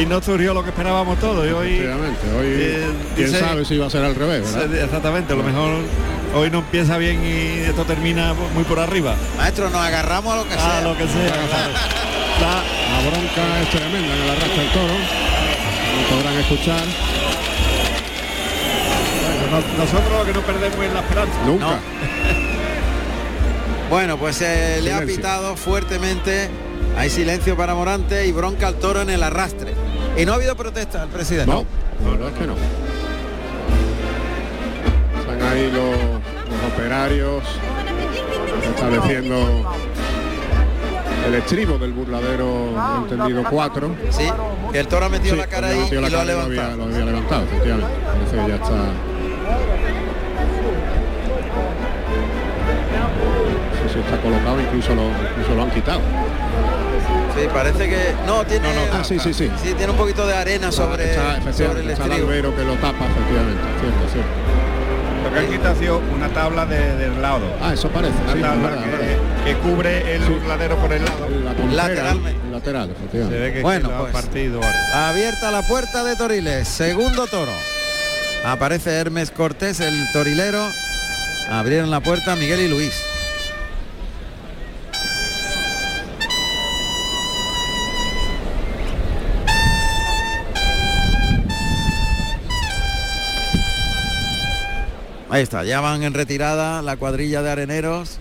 [0.00, 1.46] y no surgió lo que esperábamos todos.
[1.46, 1.78] Y hoy.
[1.80, 4.74] Hoy, eh, quién dice- sabe si va a ser al revés, ¿verdad?
[4.84, 5.72] Exactamente, a lo mejor
[6.34, 9.14] hoy no empieza bien y esto termina muy por arriba.
[9.36, 10.78] Maestro, nos agarramos a lo que A sea.
[10.78, 11.36] Ah, lo que sea.
[12.40, 12.62] La-
[12.92, 14.94] La bronca es tremenda en el arrastre del toro.
[16.10, 16.84] Podrán escuchar.
[19.22, 21.34] Bueno, no- nosotros lo que no perdemos es la esperanza.
[21.46, 21.64] Nunca.
[21.66, 21.72] No.
[23.90, 26.48] Bueno, pues se le ha pitado fuertemente.
[26.96, 29.74] Hay silencio para Morante y bronca al toro en el arrastre.
[30.16, 31.52] Y no ha habido protesta del presidente.
[31.52, 31.66] No,
[32.02, 32.54] la verdad es que no.
[35.20, 36.21] Están ahí los
[36.74, 37.42] operarios
[38.74, 39.70] estableciendo
[41.26, 43.94] el estribo del burladero entendido 4.
[44.10, 44.28] Sí,
[44.72, 46.36] que el toro ha metido la cara ahí y lo ha levantado.
[46.36, 47.90] Lo había, lo había levantado, efectivamente.
[48.04, 48.70] Parece que ya está.
[53.82, 56.00] No sé si está colocado, incluso lo, incluso lo han quitado.
[57.34, 58.14] Sí, parece que.
[58.26, 58.68] No, tiene.
[58.92, 59.50] Ah, sí, sí, sí.
[59.62, 62.28] Sí, tiene un poquito de arena sobre, está, sobre el está el estribo.
[62.30, 63.62] albero que lo tapa, efectivamente.
[63.80, 64.51] Cierto, cierto.
[65.32, 67.44] Que han quitado ha sido una tabla de, del lado.
[67.62, 68.14] Ah, eso parece.
[68.24, 69.44] Una sí, tabla verdad, que, verdad.
[69.44, 70.28] que cubre el Sí.
[70.30, 71.28] burladero por el lado.
[71.44, 74.12] La puntera, el lateral, Se ve que Bueno, pues.
[74.12, 74.60] partido.
[74.62, 74.96] algo.
[75.08, 77.52] Abierta la puerta de Toriles, segundo toro.
[78.44, 80.62] Aparece Hermes Cortés, el torilero.
[81.50, 82.92] Abrieron la puerta Miguel y Luis.
[95.32, 98.18] Ahí está, ya van en retirada la cuadrilla de areneros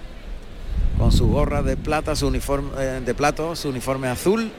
[0.97, 4.49] con su gorra de plata, su uniforme eh, de plato, su uniforme azul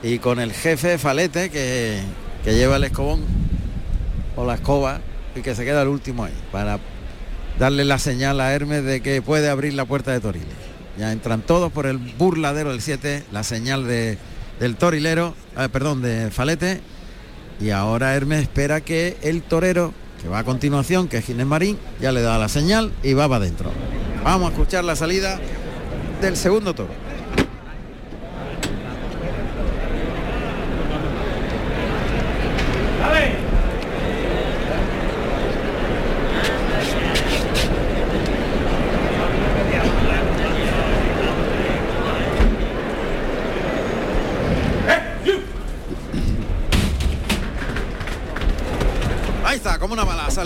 [0.00, 2.00] y con el jefe Falete que,
[2.44, 3.24] que lleva el escobón
[4.36, 5.00] o la escoba
[5.34, 6.78] y que se queda el último ahí para
[7.58, 10.46] darle la señal a Hermes de que puede abrir la puerta de Toriles.
[10.96, 14.16] Ya entran todos por el burladero del 7, la señal de,
[14.60, 16.82] del torilero, eh, perdón, de Falete.
[17.60, 19.92] Y ahora Hermes espera que el torero,
[20.22, 23.28] que va a continuación, que es Ginés Marín, ya le da la señal y va
[23.28, 23.70] para adentro.
[24.22, 25.40] Vamos a escuchar la salida
[26.20, 27.09] del segundo toro.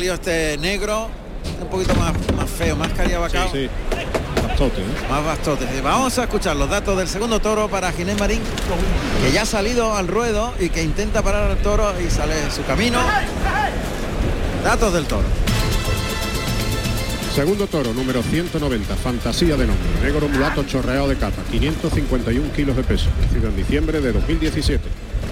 [0.04, 1.08] Salido este negro,
[1.62, 3.50] un poquito más, más feo, más cariabacao.
[3.50, 3.70] Sí,
[4.46, 4.84] bastote, ¿eh?
[5.08, 5.66] Más bastotes.
[5.78, 8.40] Y Vamos a escuchar los datos del segundo toro para Ginés Marín,
[9.22, 12.52] que ya ha salido al ruedo y que intenta parar al toro y sale en
[12.52, 12.98] su camino.
[14.62, 15.26] Datos del toro.
[17.34, 22.84] Segundo toro, número 190, fantasía de nombre, negro mulato chorreado de capa, 551 kilos de
[22.84, 24.84] peso, nacido en diciembre de 2017.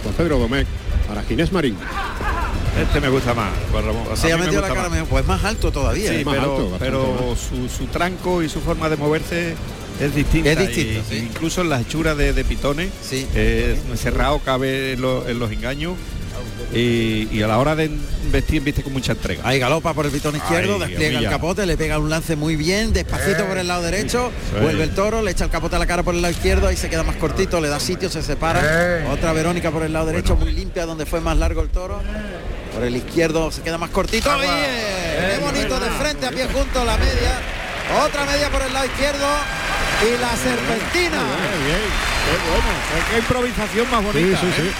[0.02, 0.66] Juan Pedro Domecq,
[1.06, 1.76] para Ginés Marín.
[2.80, 4.02] Este me gusta más, Juan Ramón.
[4.10, 4.90] Ha me metido la cara, más.
[4.92, 6.10] mejor, pues más alto todavía.
[6.10, 6.24] Sí, ¿eh?
[6.24, 9.54] más pero, alto, pero su, su tranco y su forma de moverse
[10.00, 10.52] es distinta.
[10.52, 11.14] Es distinto, y- sí.
[11.16, 13.26] y incluso en las hechuras de, de pitones, Sí.
[13.34, 15.94] eh, cerrado cabe en, lo- en los engaños
[16.74, 17.90] y, y a la hora de
[18.32, 19.42] vestir viste con mucha entrega.
[19.46, 22.56] Ahí galopa por el pitón izquierdo, Ay, despliega el capote, le pega un lance muy
[22.56, 24.60] bien, despacito por el lado derecho, Sí.
[24.62, 26.76] vuelve el toro, le echa el capote a la cara por el lado izquierdo, ahí
[26.78, 29.04] se queda más cortito, le da sitio, se separa.
[29.12, 32.00] Otra Verónica por el lado derecho, muy limpia, donde fue más largo el toro.
[32.74, 34.30] Por el izquierdo se queda más cortito.
[34.38, 34.52] ¡Bien!
[34.52, 37.38] ¡Qué bonito de frente a pie junto la media!
[38.04, 39.26] Otra media por el lado izquierdo
[40.02, 41.22] y la serpentina.
[43.10, 44.40] Qué improvisación más bonita.
[44.40, 44.68] Sí, sí, sí.
[44.68, 44.72] ¿eh?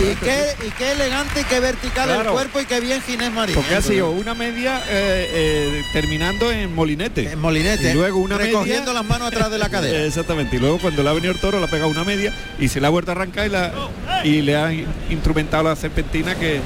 [0.00, 3.54] Y qué, y qué elegante y qué vertical el cuerpo y qué bien Ginés Marín.
[3.54, 7.32] Porque ha sido una media eh, eh, terminando en molinete.
[7.32, 10.04] En molinete, Y luego una recogiendo media, las manos atrás de la cadera.
[10.04, 10.56] Exactamente.
[10.56, 12.80] Y luego cuando le ha venido el toro, le ha pegado una media y se
[12.80, 13.72] la ha vuelto a arrancar y, la,
[14.24, 14.72] y le ha
[15.10, 16.60] instrumentado la serpentina que,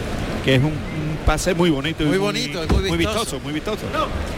[0.44, 2.02] que es un, un pase muy bonito.
[2.02, 2.96] y Muy bonito, muy vistoso.
[2.96, 3.40] vistoso.
[3.40, 3.82] Muy vistoso.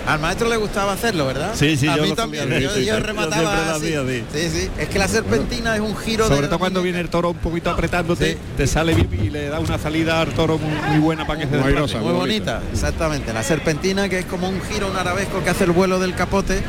[0.06, 1.52] Al maestro le gustaba hacerlo, ¿verdad?
[1.54, 2.48] Sí, sí, a yo mí también.
[2.60, 3.00] Yo, sí, yo sí.
[3.02, 3.94] remataba Yo así.
[4.08, 4.24] sí.
[4.32, 4.70] Sí, sí.
[4.78, 7.36] Es que la serpentina es un giro Sobre de todo cuando viene el toro un
[7.38, 8.38] poquito apretándote, Sí.
[8.56, 11.46] te sale bien y le da una salida al toro muy, muy buena para que
[11.46, 11.96] se desplace.
[11.96, 13.32] muy muy bonita, exactamente.
[13.32, 16.60] La serpentina que es como un giro, un arabesco que hace el vuelo del capote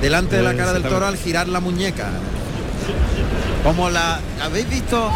[0.00, 2.10] delante de la cara del toro al girar la muñeca.
[3.64, 5.10] Como la habéis visto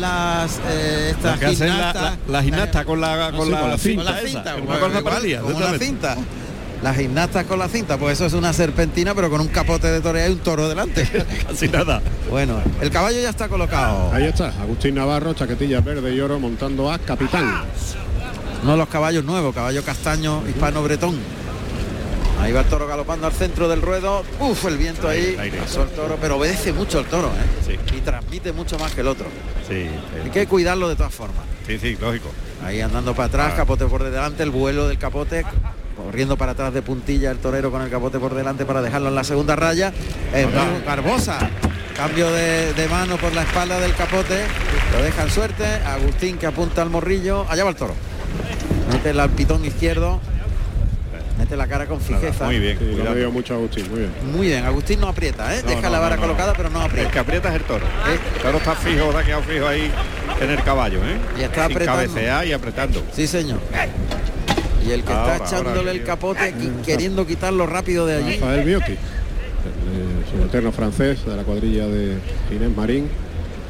[0.00, 2.02] las eh, estas La gimnastas?
[2.02, 4.80] la- la gimnasta con la, con sí, la, con la cinta, con la cinta, igual,
[5.54, 6.16] una.
[6.82, 10.00] Las gimnastas con la cinta, pues eso es una serpentina, pero con un capote de
[10.02, 11.08] torea y un toro delante.
[11.48, 12.02] Casi nada.
[12.28, 14.12] bueno, el caballo ya está colocado.
[14.12, 17.62] Ahí está, Agustín Navarro, chaquetilla verde y oro montando a capitán.
[18.62, 21.16] Uno de los caballos nuevos, caballo castaño hispano bretón.
[22.44, 24.22] Ahí va el toro galopando al centro del ruedo.
[24.38, 25.36] Uf, el viento ahí.
[25.58, 27.66] Pasó el toro, pero obedece mucho el toro, ¿eh?
[27.66, 27.96] Sí.
[27.96, 29.26] Y transmite mucho más que el otro.
[29.68, 29.86] Sí,
[30.22, 31.44] Hay que cuidarlo de todas formas.
[31.66, 32.30] sí, sí, lógico.
[32.64, 35.44] Ahí andando para atrás, capote por delante, el vuelo del capote,
[35.96, 39.14] corriendo para atrás de puntilla el torero con el capote por delante para dejarlo en
[39.14, 39.92] la segunda raya.
[40.34, 41.38] Eh, Bar- Barbosa,
[41.96, 44.44] cambio de, de mano por la espalda del capote,
[44.96, 45.64] lo deja en suerte.
[45.86, 47.94] Agustín que apunta al morrillo, allá va el toro.
[48.92, 50.20] Mete el pitón izquierdo,
[51.38, 52.44] mete la cara con fijeza.
[52.46, 54.12] Muy bien, Sí, ha medido mucho Agustín, muy bien.
[54.32, 55.60] Muy bien, Agustín no aprieta, ¿eh?
[55.62, 56.26] No, deja no, la vara no, no.
[56.28, 57.10] colocada, pero no El aprieta.
[57.10, 57.84] que aprieta es el toro.
[58.36, 59.90] El toro está fijo, está quedado fijo ahí
[60.40, 61.18] en el caballo, ¿eh?
[61.38, 62.02] Y está Sin apretando.
[62.02, 63.02] cabecear y apretando.
[63.12, 63.58] Sí, señor.
[64.86, 66.06] Y el que Ahora, está echándole ahora, el aquí.
[66.06, 68.36] capote, qui- queriendo quitarlo rápido de allí.
[68.38, 68.98] Rafael Biotti, el eh,
[70.30, 72.18] subalterno francés de la cuadrilla de
[72.50, 73.08] Ginés Marín,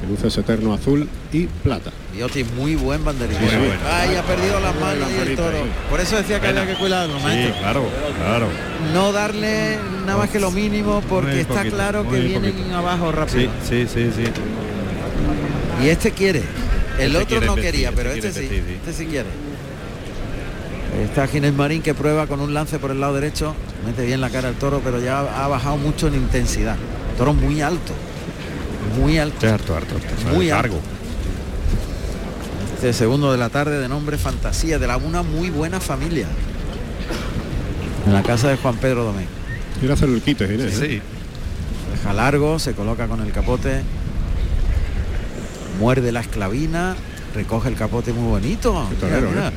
[0.04, 1.90] que luce ese eterno azul y plata.
[2.12, 3.36] Biotti, muy buen banderín.
[3.38, 3.56] Sí, sí.
[3.90, 5.56] Ay, ha perdido las manos y el toro.
[5.58, 5.70] sí.
[5.90, 6.62] Por eso decía que Pena.
[6.62, 7.58] había que cuidarlo, Sí, maestro.
[7.60, 7.84] claro,
[8.18, 8.46] claro.
[8.92, 12.76] No darle nada más que lo mínimo porque Muy está poquito, claro que vienen poquito.
[12.76, 13.50] abajo Sí, rápido.
[13.68, 14.24] sí, sí, sí.
[15.84, 16.42] Y este quiere.
[16.98, 18.40] El Este otro quiere no vestir, quería, este pero este sí.
[18.40, 18.74] vestir, sí.
[18.74, 19.28] Este sí quiere.
[21.02, 23.54] Está Ginés Marín que prueba con un lance por el lado derecho.
[23.84, 26.76] Mete bien la cara al toro, pero ya ha bajado mucho en intensidad.
[27.18, 27.92] Toro muy alto.
[28.98, 29.46] Muy alto.
[29.46, 30.34] Es harto, harto, harto.
[30.34, 30.80] Muy largo.
[32.74, 36.26] Este segundo de la tarde de nombre Fantasía, de la una muy buena familia.
[38.06, 39.24] En la casa de Juan Pedro Domé.
[39.78, 40.44] Quiere hacer el quite.
[40.44, 40.70] ¿eh?
[40.70, 41.00] Sí,
[41.92, 43.82] Deja largo, se coloca con el capote.
[45.80, 46.94] Muerde la esclavina.
[47.34, 48.88] Recoge el capote muy bonito.
[49.00, 49.48] Torero, Mira, mira.
[49.48, 49.52] ¿eh?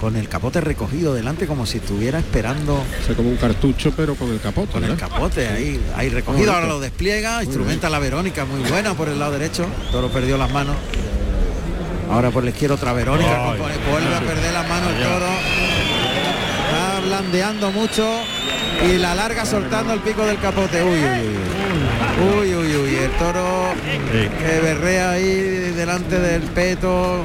[0.00, 4.30] Con el capote recogido delante como si estuviera esperando Hace como un cartucho, pero con
[4.30, 4.72] el capote.
[4.72, 6.52] con el capote ahí, ahí recogido.
[6.52, 9.64] Ahora lo despliega, instrumenta la Verónica muy buena por el lado derecho.
[9.90, 10.76] Toro perdió las manos.
[12.10, 13.54] Ahora por la izquierda otra Verónica.
[13.90, 16.01] Vuelve a perder las manos el toro.
[17.06, 18.08] Blandeando mucho
[18.88, 20.82] y la larga soltando el pico del capote.
[20.82, 22.54] Uy, uy, uy.
[22.54, 22.94] Uy, uy.
[22.96, 23.74] El toro
[24.10, 25.34] que berrea ahí
[25.74, 27.24] delante del peto.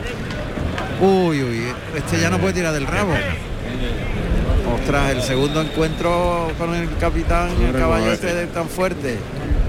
[0.99, 1.63] Uy, uy.
[1.95, 3.13] Este ya no puede tirar del rabo.
[4.75, 9.17] Ostras, el segundo encuentro con el capitán, el caballo este tan fuerte.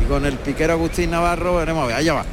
[0.02, 2.24] Y con el piquero Agustín Navarro, veremos a ver, allá va.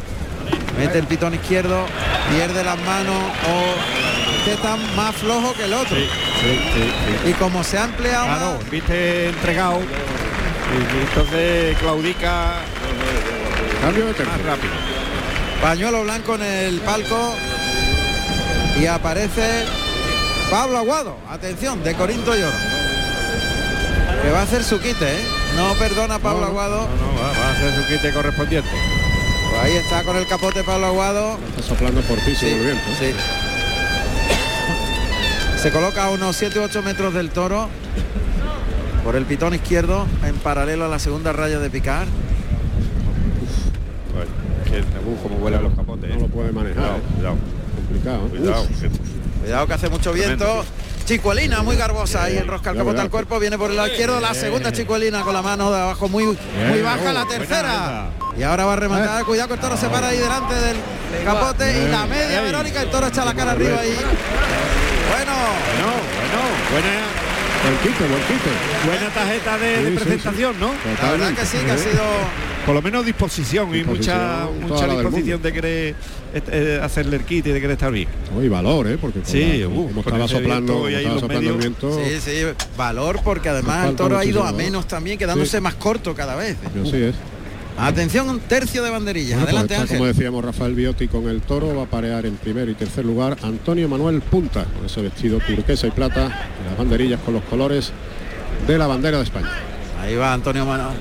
[0.78, 1.86] Mete el pitón izquierdo,
[2.32, 3.16] pierde las manos
[3.50, 5.96] o este está más flojo que el otro.
[5.96, 6.08] sí,
[6.42, 6.82] sí, sí,
[7.24, 7.30] sí.
[7.30, 12.54] Y como se ha empleado Claro, más- viste entregado y entonces claudica
[13.82, 14.74] Cambio de más rápido.
[15.62, 17.36] pañuelo blanco en el palco
[18.80, 19.64] y aparece
[20.52, 22.58] Pablo Aguado, atención, de Corinto y Oro.
[24.22, 25.26] Que va a hacer su quite, ¿eh?
[25.56, 26.78] No perdona Pablo No, no, Aguado.
[26.88, 28.70] No, no, va, va a hacer su quite correspondiente.
[29.50, 31.40] Pues ahí está con el capote Pablo Aguado.
[31.50, 32.84] Está soplando por piso Sí, el viento.
[33.00, 33.14] sí.
[35.66, 37.68] Se coloca a unos 7 u 8 metros del toro
[39.04, 42.06] por el pitón izquierdo en paralelo a la segunda raya de picar.
[44.14, 44.28] Pues,
[44.72, 46.08] que uh, como vuelan los capotes.
[46.12, 46.20] No ¿eh?
[46.20, 46.76] lo puede manejar.
[46.84, 47.16] Cuidado, ¿eh?
[47.16, 47.36] cuidado.
[47.78, 48.20] Complicado.
[48.30, 48.62] Cuidado.
[48.62, 48.80] Uf.
[48.80, 48.90] que-
[49.42, 50.64] Cuidado que hace mucho viento.
[51.06, 54.36] Chicuelina muy garbosa ahí enrosca el capote al cuerpo, viene por el lado izquierdo la
[54.36, 58.10] segunda chicuelina con la mano de abajo muy muy baja la Oh, tercera.
[58.38, 60.78] Y ahora va a rematar, cuidado que el toro se para ahí delante del
[61.24, 63.98] capote y la media Verónica, el toro echa la cara arriba ahí.
[65.10, 66.42] Bueno, Bueno, bueno,
[66.72, 67.06] buena,
[67.64, 68.88] Buen quite, buen quite.
[68.88, 70.72] buena tarjeta de, de Sí, sí, presentación, ¿no?
[71.02, 72.04] la verdad que sí, que ha sido
[72.66, 75.96] Por lo menos disposición, y mucha, Disposición, mucha del disposición de querer
[76.34, 78.08] eh, hacerle el kit y de querer estar bien.
[78.36, 78.98] Uy, valor, ¿eh?
[79.00, 81.58] Porque Sí, la- uh, como estaba soplando, viento como y ahí estaba los soplando el
[81.58, 81.80] medios.
[81.80, 82.04] viento.
[82.04, 82.46] Sí, sí,
[82.78, 84.58] valor porque además el toro ha ido a valor.
[84.62, 85.62] menos también, quedándose Sí.
[85.64, 86.58] más corto cada vez.
[86.84, 87.16] Así es.
[87.78, 89.32] Atención, un tercio de banderillas.
[89.40, 89.98] Bueno, pues Adelante, está, Ángel.
[89.98, 93.38] como decíamos, Rafael Biotti con el toro va a parear en primer y tercer lugar
[93.44, 97.92] Antonio Manuel Punta, con ese vestido turquesa y plata, y las banderillas con los colores
[98.66, 99.50] de la bandera de España.
[100.02, 100.96] Ahí va Antonio Manuel.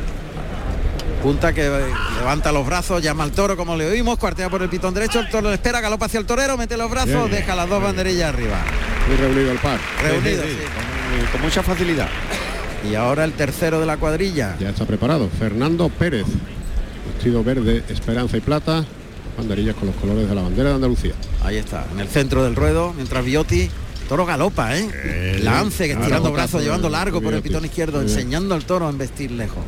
[1.22, 1.70] Punta que eh,
[2.18, 5.28] levanta los brazos, llama al toro como le oímos, cuartea por el pitón derecho, el
[5.30, 7.40] toro le espera, galopa hacia el torero, mete los brazos, Bien.
[7.40, 8.58] deja las dos banderillas arriba.
[9.08, 9.78] Muy reunido el par.
[10.02, 11.20] Reunido, Sí, sí, sí.
[11.22, 12.08] Con, con mucha facilidad.
[12.90, 14.56] Y ahora el tercero de la cuadrilla.
[14.60, 15.30] Ya está preparado.
[15.38, 16.26] Fernando Pérez,
[17.24, 18.84] vestido verde, esperanza y plata,
[19.38, 21.14] banderillas con los colores de la bandera de Andalucía.
[21.42, 23.70] Ahí está, en el centro del ruedo, mientras Biotti,
[24.10, 25.38] toro galopa, ¿eh?
[25.42, 28.90] Lance, que estirando brazos, llevando largo de por el pitón izquierdo, enseñando al toro a
[28.90, 29.64] embestir lejos.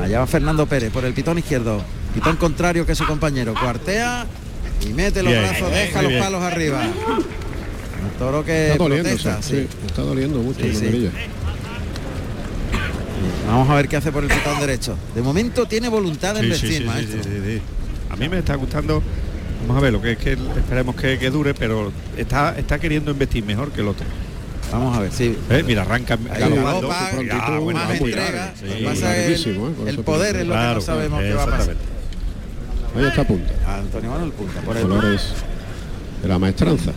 [0.00, 1.82] Allá va Fernando Pérez por el pitón izquierdo,
[2.14, 4.24] pitón contrario que su compañero, cuartea
[4.88, 6.84] y mete los Bien, brazos, deja los palos arriba.
[6.84, 11.10] El toro que Está doliendo, protesta, sí, sí, está doliendo mucho Sí.
[13.46, 14.96] Vamos a ver qué hace por el pitón derecho.
[15.14, 17.22] De momento tiene voluntad de Sí, embestir, sí, sí, maestro.
[17.22, 17.62] sí, sí, sí.
[18.10, 19.02] A mí me está gustando.
[19.62, 23.10] Vamos a ver, lo que es que esperemos que, que dure, pero está, está queriendo
[23.12, 24.06] investir mejor que el otro.
[24.72, 25.36] Vamos a ver, sí.
[25.50, 25.62] ¿Eh?
[25.66, 26.90] Mira, arranca Ahí galopando.
[26.90, 28.54] Ah, bueno, más entrega.
[28.54, 29.72] que Sí, pasa que larguísimo, ¿eh?
[29.86, 31.76] El, poder es lo que Claro, no sabemos qué va a pasar.
[32.96, 33.52] Ahí está punta.
[33.66, 35.28] Antonio Manuel Punta por el Colores
[36.22, 36.92] de la maestranza.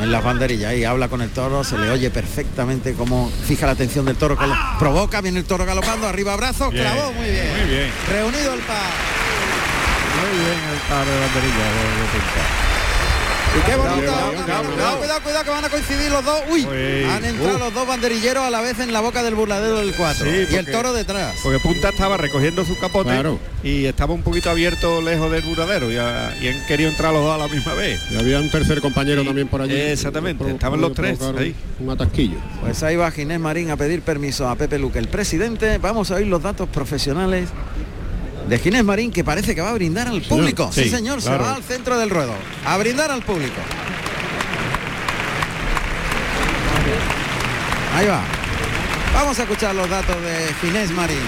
[0.00, 3.72] En las banderillas y habla con el toro, se le oye perfectamente cómo fija la
[3.72, 7.50] atención del toro, la- provoca, viene el toro galopando, arriba brazos, clavó muy bien.
[7.58, 7.90] muy bien.
[8.10, 8.76] Reunido el par.
[10.18, 12.57] Muy bien el par de banderilla de.
[13.56, 13.96] Y qué bonito.
[13.96, 16.40] cuidado, Cuidado, cuidado, que van a coincidir los dos.
[16.50, 19.78] Uy, Uy, han entrado los dos banderilleros a la vez en la boca del burladero
[19.78, 20.24] del 4.
[20.24, 21.34] Sí, y el toro detrás.
[21.42, 23.38] Porque Punta estaba recogiendo su capote Claro.
[23.62, 27.22] y estaba un poquito abierto lejos del buradero y, a- y han querido entrar los
[27.24, 28.00] dos a la misma vez.
[28.10, 29.74] Y había un tercer compañero también por allí.
[29.76, 31.54] Exactamente, Pro- estaban los tres ahí.
[31.80, 32.36] Un, un atasquillo.
[32.60, 35.78] Pues ahí va Ginés Marín a pedir permiso a Pepe Luque, el presidente.
[35.78, 37.48] Vamos a oír los datos profesionales
[38.48, 40.70] de Ginés Marín, que parece que va a brindar al público.
[40.72, 42.32] Sí, Sí, señor, se va al centro del ruedo.
[42.64, 43.60] A brindar al público.
[47.94, 48.22] Ahí va.
[49.14, 51.18] Vamos a escuchar los datos de Ginés Marín.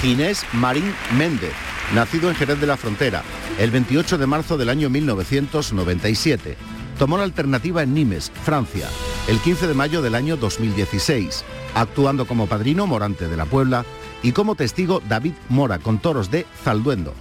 [0.00, 1.52] Ginés Marín Méndez,
[1.94, 3.22] nacido en Jerez de la Frontera,
[3.58, 6.56] el 28 de marzo del año 1997.
[6.98, 8.88] Tomó la alternativa en Nimes, Francia,
[9.28, 11.44] el 15 de mayo del año 2016,
[11.74, 13.84] actuando como padrino Morante de la Puebla
[14.22, 17.12] y como testigo David Mora con toros de Zalduendo.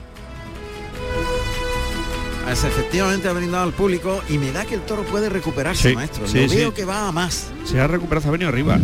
[2.50, 5.96] Es efectivamente ha brindado al público y me da que el toro puede recuperarse, Sí,
[5.96, 6.28] maestro.
[6.28, 6.56] sí, Lo sí.
[6.58, 7.48] veo que va a más.
[7.66, 8.76] Se ha recuperado, se ha venido arriba.
[8.78, 8.82] ¿eh?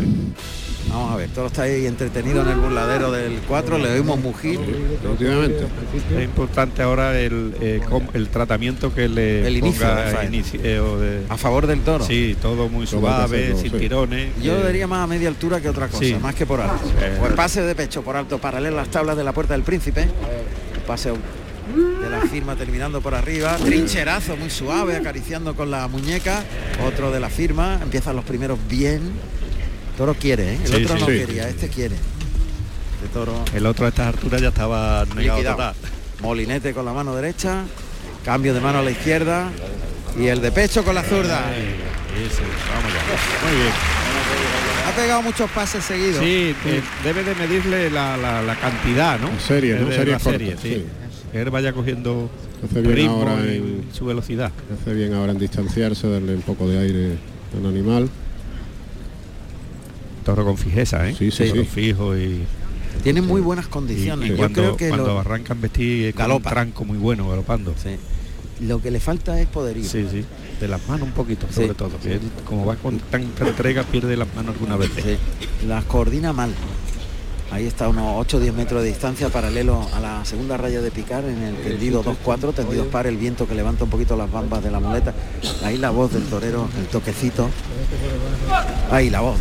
[0.92, 4.20] Vamos a ver, el toro está ahí entretenido en el burladero del 4, le oímos
[4.20, 4.60] mugir.
[4.60, 5.66] Efectivamente.
[6.18, 7.82] Es importante ahora el, eh,
[8.14, 10.36] el tratamiento que le El inicio ponga de faena.
[10.36, 12.06] inicio- eh, o de- A favor del toro.
[12.06, 13.78] Sí, todo muy Todo suave, sin sí.
[13.78, 14.32] tirones.
[14.42, 16.16] Yo eh, lo diría más a media altura que otra cosa, Sí.
[16.22, 16.76] más que por alto.
[17.02, 19.54] Eh, o el pase de pecho por alto, paralelo a las tablas de la puerta
[19.54, 20.02] del príncipe.
[20.02, 23.56] El pase de la firma terminando por arriba.
[23.56, 26.44] Trincherazo muy suave, acariciando con la muñeca.
[26.86, 27.80] Otro de la firma.
[27.82, 29.02] Empiezan los primeros bien.
[29.98, 30.60] Toro quiere, ¿eh?
[30.64, 31.12] El Sí, otro sí, no sí.
[31.26, 31.96] quería, este quiere.
[31.96, 35.58] Este toro El otro a estas alturas ya estaba negado liquidado.
[35.58, 35.76] total.
[36.22, 37.64] Molinete con la mano derecha.
[38.26, 39.50] Cambio de mano a la izquierda.
[40.20, 41.46] Y el de pecho con la zurda.
[41.46, 41.56] Muy
[43.56, 43.72] bien.
[44.88, 46.18] Ha pegado muchos pases seguidos.
[46.20, 49.30] Sí, eh, debe de medirle la, la- la cantidad, ¿no?
[49.40, 49.86] Serie, ¿no?
[49.88, 50.86] De serie, cortas, sí.
[51.34, 52.30] él vaya cogiendo
[52.64, 54.52] Hace bien ritmo ahora y en- su velocidad.
[54.82, 57.18] Hace bien ahora en distanciarse, darle un poco de aire
[57.58, 58.10] al animal.
[60.24, 61.16] Toro con fijeza, ¿eh?
[61.18, 61.68] Sí, sí, Toro sí.
[61.68, 62.44] fijo y
[63.04, 64.28] Tiene muy buenas condiciones.
[64.28, 67.74] y Yo cuando, creo que cuando lo, arrancan vestir con un tranco muy bueno, galopando.
[67.82, 67.96] sí.
[68.66, 69.84] lo que le falta es poderío.
[69.90, 70.24] Sí, sí.
[70.60, 71.56] De las manos un poquito, Sí.
[71.62, 71.98] sobre todo.
[72.04, 75.04] Que él, como va con tanta entrega, pierde las manos algunas veces.
[75.04, 76.52] Sí, las coordina mal.
[77.50, 80.90] Ahí está unos 8 o 10 metros de distancia paralelo a la segunda raya de
[80.92, 84.64] picar en el tendido 2-4, tendidos par, el viento que levanta un poquito las bambas
[84.64, 85.14] de la muleta.
[85.64, 87.50] Ahí la voz del torero, el toquecito.
[88.92, 89.38] Ahí la voz.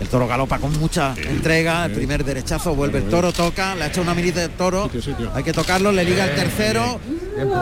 [0.00, 3.86] El toro galopa con mucha entrega, el primer derechazo, vuelve el toro, toca, le ha
[3.88, 4.90] hecho una mirita del toro,
[5.34, 6.98] hay que tocarlo, le liga el tercero,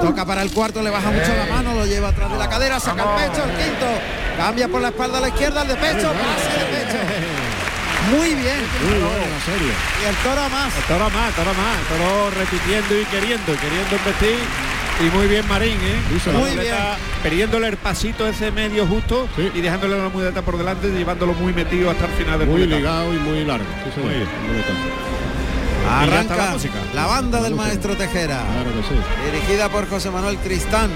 [0.00, 2.78] toca para el cuarto, le baja mucho la mano, lo lleva atrás de la cadera,
[2.78, 3.86] saca el pecho, el quinto,
[4.36, 6.98] cambia por la espalda a la izquierda, el de pecho, pase de pecho.
[8.10, 8.60] Muy bien.
[10.00, 10.74] Y el toro más.
[10.76, 14.67] El toro más, toro más, el toro repitiendo y queriendo, queriendo investir.
[15.00, 16.32] Y muy bien Marín, ¿eh?
[16.32, 19.48] Muy muleta, Perdiéndole el pasito ese medio justo Sí.
[19.54, 23.14] y dejándole la muleta por delante, llevándolo muy metido hasta el final del Muy ligado
[23.14, 23.64] y muy largo.
[24.02, 24.26] Muy bien.
[25.88, 26.74] Arranca la música.
[26.94, 28.42] la banda del maestro Tejera.
[28.52, 29.30] Claro que sí.
[29.32, 30.90] dirigida por José Manuel Tristán.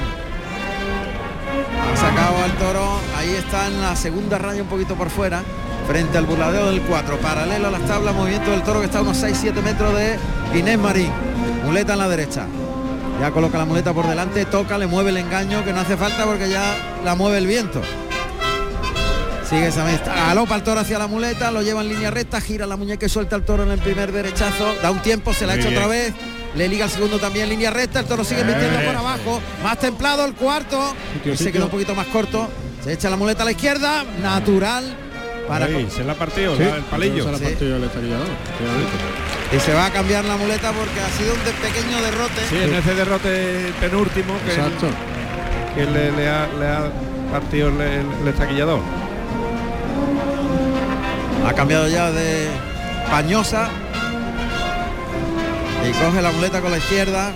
[1.93, 5.43] Ha sacado al toro, ahí está en la segunda raya un poquito por fuera,
[5.87, 9.03] frente al burladeo del 4, paralelo a las tablas, movimiento del toro que está a
[9.03, 10.19] unos 6-7 metros de
[10.59, 11.11] Inés Marín.
[11.65, 12.47] Muleta en la derecha.
[13.21, 16.25] Ya coloca la muleta por delante, toca, le mueve el engaño, que no hace falta
[16.25, 17.81] porque ya la mueve el viento.
[19.49, 20.15] Sigue esa mesta.
[20.15, 23.09] Galopa el toro hacia la muleta, lo lleva en línea recta, gira la muñeca y
[23.09, 24.75] suelta el toro en el primer derechazo.
[24.83, 26.15] Da un tiempo, se la ha Muy hecho otra vez.
[26.57, 29.41] Le liga el segundo también, línea recta, el toro sigue metiendo por abajo.
[29.63, 30.95] Más templado el cuarto.
[31.25, 32.49] Y se queda un poquito más corto.
[32.83, 34.97] Se echa la muleta a la izquierda, natural.
[35.53, 37.25] Para Ahí, se la partió, Sí, la- el palillo.
[37.25, 37.45] Se la Sí.
[37.45, 38.27] partido del estaquillador,
[39.55, 42.41] y se va a cambiar la muleta porque ha sido un de- pequeño derrote.
[42.49, 44.87] Sí, en ese derrote penúltimo que, Exacto.
[45.75, 46.91] que le, le ha, le ha
[47.31, 48.81] partido el, el, el estaquillador.
[51.47, 52.47] Ha cambiado ya de
[53.11, 53.69] pañosa.
[55.87, 57.33] Y coge la muleta con la izquierda.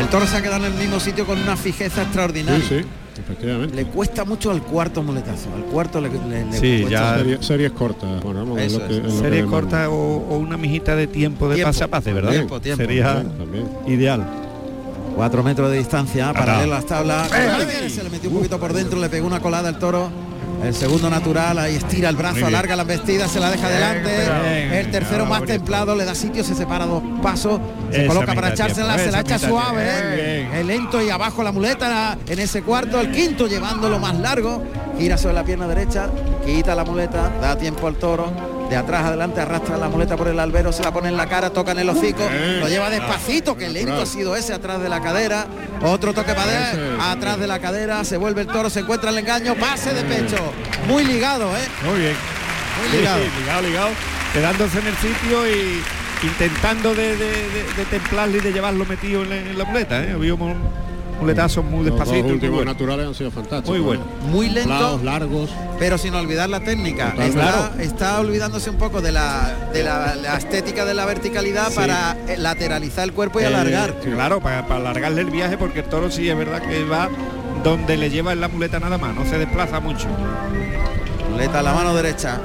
[0.00, 2.66] El toro se ha quedado en el mismo sitio con una fijeza extraordinaria.
[2.66, 2.86] Sí, sí,
[3.20, 3.74] efectivamente.
[3.76, 5.48] Le cuesta mucho al cuarto muletazo.
[5.54, 7.22] Al cuarto le, le- le Sí, cuesta.
[7.24, 8.98] ya- series cortas, Juan Ramón, es Eso lo que- es.
[8.98, 9.60] es lo que Serie demanda.
[9.60, 11.68] corta o, o una mijita de tiempo de Tiempo.
[11.70, 12.30] pase a pase, ¿verdad?
[12.32, 12.82] Tiempo, tiempo.
[12.82, 14.24] Sería También, ideal.
[15.16, 17.30] Cuatro metros de distancia, paralelo a las tablas.
[17.32, 17.88] ¡Eh!
[17.88, 20.10] Se le metió un poquito por dentro, le pegó una colada al toro.
[20.64, 24.10] El segundo natural, ahí estira el brazo, alarga la embestida, se la deja adelante.
[24.10, 27.60] bien, el tercero más templado, le da sitio, se separa dos pasos,
[27.90, 29.82] se Esa coloca para echársela, se la echa suave.
[29.84, 30.60] ¿eh?
[30.60, 34.62] El lento y abajo la muleta en ese cuarto, el quinto llevándolo más largo,
[34.98, 36.08] gira sobre la pierna derecha,
[36.46, 38.53] quita la muleta, da tiempo al toro.
[38.74, 41.50] De atrás adelante arrastra la muleta por el albero, se la pone en la cara,
[41.50, 42.24] toca en el hocico,
[42.58, 45.46] lo lleva despacito, que lento ha sido ese atrás de la cadera.
[45.80, 49.54] Otro toque para atrás de la cadera, se vuelve el toro, se encuentra el engaño,
[49.54, 50.38] pase de pecho.
[50.88, 51.60] Muy ligado, ¿eh?
[51.88, 52.14] Muy bien.
[52.90, 53.18] Muy ligado.
[53.22, 53.88] sí, ligado, ligado.
[54.32, 59.22] Quedándose en el sitio y intentando de, de, de- de templarle y de llevarlo metido
[59.22, 60.02] en la, en la muleta.
[60.02, 60.16] ¿eh?
[61.24, 62.18] Un muletazo muy Los dos despacito.
[62.18, 62.72] y muy últimos bueno.
[62.72, 63.70] naturales han sido fantásticos.
[63.70, 64.04] Muy bueno.
[64.30, 65.50] Muy lento, Lados, largos.
[65.78, 67.14] pero sin olvidar la técnica.
[67.18, 71.76] Está, está olvidándose un poco de la, de la, la estética de la verticalidad Sí.
[71.76, 73.94] para eh, lateralizar el cuerpo y Eh, alargar.
[74.00, 77.08] Claro, para, para alargarle el viaje porque el toro sí es verdad que va
[77.62, 80.06] donde le lleva en la muleta nada más, no se desplaza mucho.
[81.30, 82.38] Muleta a la mano derecha.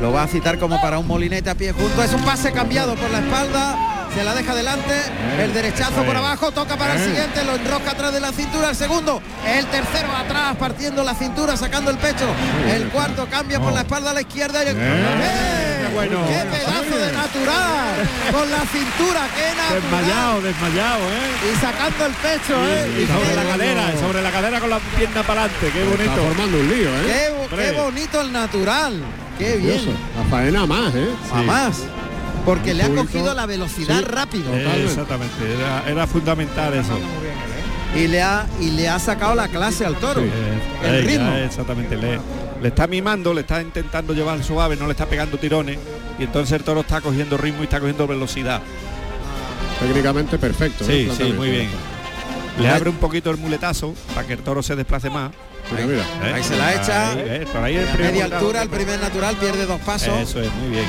[0.00, 2.02] Lo va a citar como para un molinete a pie junto.
[2.02, 3.76] Es un pase cambiado por la espalda.
[4.16, 4.94] Se la deja adelante.
[5.38, 6.50] El derechazo por abajo.
[6.50, 7.44] Toca para el siguiente.
[7.44, 8.70] Lo enrosca atrás de la cintura.
[8.70, 9.20] El segundo.
[9.46, 10.56] El tercero atrás.
[10.56, 11.54] Partiendo la cintura.
[11.54, 12.24] Sacando el pecho.
[12.66, 14.64] El cuarto cambia por la espalda a la izquierda.
[14.64, 14.76] Y el...
[14.78, 15.76] ¡Eh!
[15.92, 16.18] bueno.
[16.28, 18.08] ¡Qué pedazo de natural!
[18.32, 19.28] Con la cintura.
[19.36, 19.82] ¡Qué natural!
[19.82, 21.52] Desmayado, desmayado, ¿eh?
[21.52, 23.02] Y sacando el pecho, ¿eh?
[23.02, 26.26] Y sobre la cadera, sobre la cadera con la pierna para adelante, qué Está bonito.
[26.26, 27.32] formando un lío, ¿eh?
[27.50, 29.02] Qué, bonito el natural.
[29.38, 29.96] Qué bien.
[30.16, 31.08] La faena más, ¿eh?
[31.32, 31.82] A más.
[32.46, 34.04] Porque le ha cogido la velocidad Sí.
[34.04, 34.54] rápido.
[34.54, 36.98] Eh, exactamente, era, era fundamental eso.
[37.94, 40.22] y le ha y le ha sacado la clase al toro.
[40.22, 40.28] Eh,
[40.84, 41.32] el eh, ritmo.
[41.32, 42.18] exactamente, le,
[42.62, 45.78] le está mimando, le está intentando llevar suave, no le está pegando tirones
[46.18, 48.62] y entonces el toro está cogiendo ritmo y está cogiendo velocidad.
[49.80, 50.84] Técnicamente perfecto.
[50.88, 51.08] ¿eh?
[51.10, 51.68] Sí, sí, muy bien.
[52.58, 55.32] Le abre un poquito el muletazo para que el toro se desplace más.
[55.70, 56.02] Mira, mira.
[56.28, 56.32] ¿eh?
[56.34, 57.10] Ahí se la echa.
[57.10, 60.16] Ahí, eh, por ahí el A primer media altura, el primer natural pierde dos pasos.
[60.20, 60.84] Eso es, muy bien.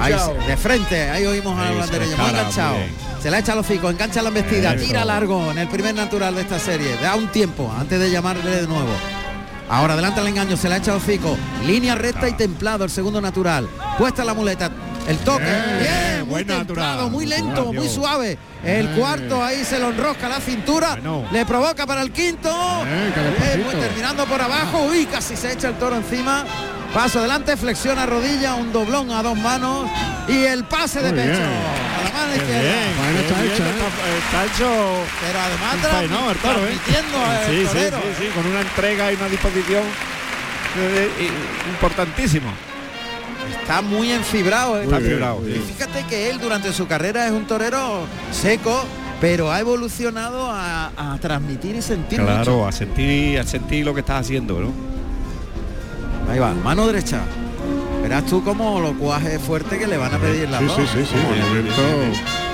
[0.00, 0.14] Ahí
[0.46, 2.74] de frente, ahí oímos a los le muy enganchado.
[2.74, 3.22] muy.
[3.22, 4.84] Se la echa a los hocico, engancha la embestida, Eso.
[4.84, 6.96] tira largo en el primer natural de esta serie.
[7.00, 8.90] Da un tiempo antes de llamarle de nuevo.
[9.68, 11.36] Ahora adelanta el engaño, se la echa a hocico.
[11.64, 13.68] Línea recta y templado el segundo natural.
[13.96, 14.70] Puesta la muleta,
[15.06, 15.44] El toque.
[15.44, 18.38] Bien, Bien, muy templado, muy lento, muy suave.
[18.62, 20.90] El cuarto ahí se lo enrosca la cintura.
[20.96, 21.24] Bueno.
[21.32, 22.50] Le provoca para el quinto.
[22.84, 23.64] Bien, despacito.
[23.64, 24.86] muy terminando por abajo.
[24.90, 26.44] Uy, casi se echa el toro encima.
[26.94, 29.88] Paso adelante, flexiona rodilla, un doblón a dos manos
[30.28, 31.38] y el pase de Muy pecho.
[31.38, 31.42] bien.
[31.48, 32.60] A la mano Qué izquierda.
[32.62, 33.70] bien, faena qué está bien, hecha, ¿eh?
[34.20, 36.76] está, está hecho Pero además toro, ¿eh?
[36.82, 37.96] transmitiendo el Sí, sí, torero.
[37.98, 39.82] sí, sí, con una entrega y una disposición
[40.78, 41.30] eh, eh,
[41.70, 42.50] importantísimo.
[43.60, 44.78] Está muy enfibrado.
[44.80, 44.84] ¿eh?
[44.84, 48.84] Está fibrado, Y fíjate que él durante su carrera es un torero seco,
[49.20, 52.32] pero ha evolucionado a, a transmitir y sentir mucho.
[52.34, 54.72] Claro, a sentir, a sentir lo que estás haciendo, ¿no?
[56.30, 57.20] Ahí va, mano derecha.
[58.02, 60.76] Verás tú cómo lo cuaje fuerte que le van a pedir las Sí, dos.
[60.76, 61.16] sí, sí, sí.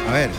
[0.09, 0.31] A ver,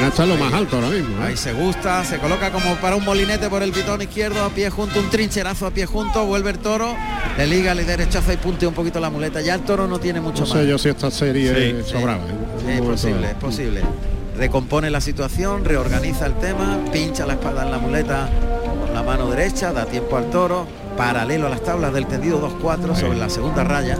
[0.00, 1.16] la está en lo más alto ahora mismo.
[1.22, 1.26] ¿eh?
[1.28, 4.70] ahí se gusta, se coloca como para un molinete por el pitón izquierdo, a pie
[4.70, 6.94] junto, un trincherazo a pie junto, vuelve el toro,
[7.36, 9.40] le liga, le derechaza y puntea un poquito la muleta.
[9.40, 10.58] Ya el toro no tiene mucho No más.
[10.58, 12.22] sé yo si esta serie Sí, sobraba.
[12.24, 12.28] ¿eh?
[12.66, 13.80] Sí, es posible, es posible.
[14.38, 18.28] Recompone la situación, reorganiza el tema, pincha la espada en la muleta
[18.84, 20.66] con la mano derecha, da tiempo al toro,
[20.96, 23.98] paralelo a las tablas del tendido 2-4 sobre la segunda raya.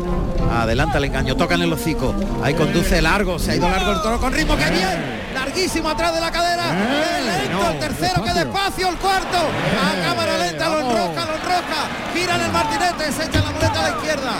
[0.52, 2.14] Adelanta el engaño, toca en el hocico.
[2.42, 5.24] Ahí conduce largo, se ha ido largo el toro con ritmo, que bien.
[5.34, 6.64] Larguísimo atrás de la cadera.
[6.64, 8.88] Qué lento, el tercero, que despacio.
[8.88, 9.38] el cuarto.
[9.38, 11.88] A cámara lenta, lo enrosca, lo enrosca.
[12.14, 14.32] Gira en el martinete, se echa la muleta a la izquierda.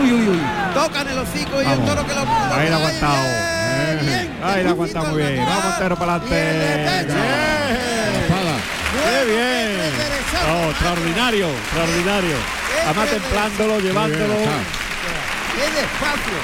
[0.00, 0.40] Uy, uy, uy.
[0.74, 3.24] Toca en el hocico y el toro que lo Ahí lo ha aguantado.
[3.78, 4.38] Bien, bien.
[4.42, 5.44] Ahí lo ha aguantado muy bien.
[5.44, 7.97] Vamos Montero para adelante.
[9.04, 9.80] ¡Qué bien!
[10.50, 12.36] Oh, extraordinario, extraordinario.
[12.86, 14.34] Además templándolo, llevándolo.
[15.54, 16.38] Qué despacio.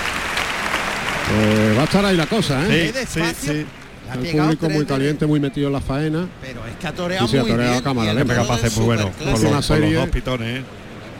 [1.36, 2.92] Eh, va a estar ahí la cosa, ¿eh?
[3.06, 3.66] Sí, sí, sí.
[4.12, 6.28] El público muy caliente, muy metido en la faena.
[6.42, 7.80] Pero es que ha toreado Sí, sí, ha muy toreado bien.
[7.80, 8.34] a cámara y lenta.
[8.34, 8.74] Muy bueno superclase.
[9.18, 9.94] con los, con los serie.
[9.94, 10.64] dos pitones, ¿eh?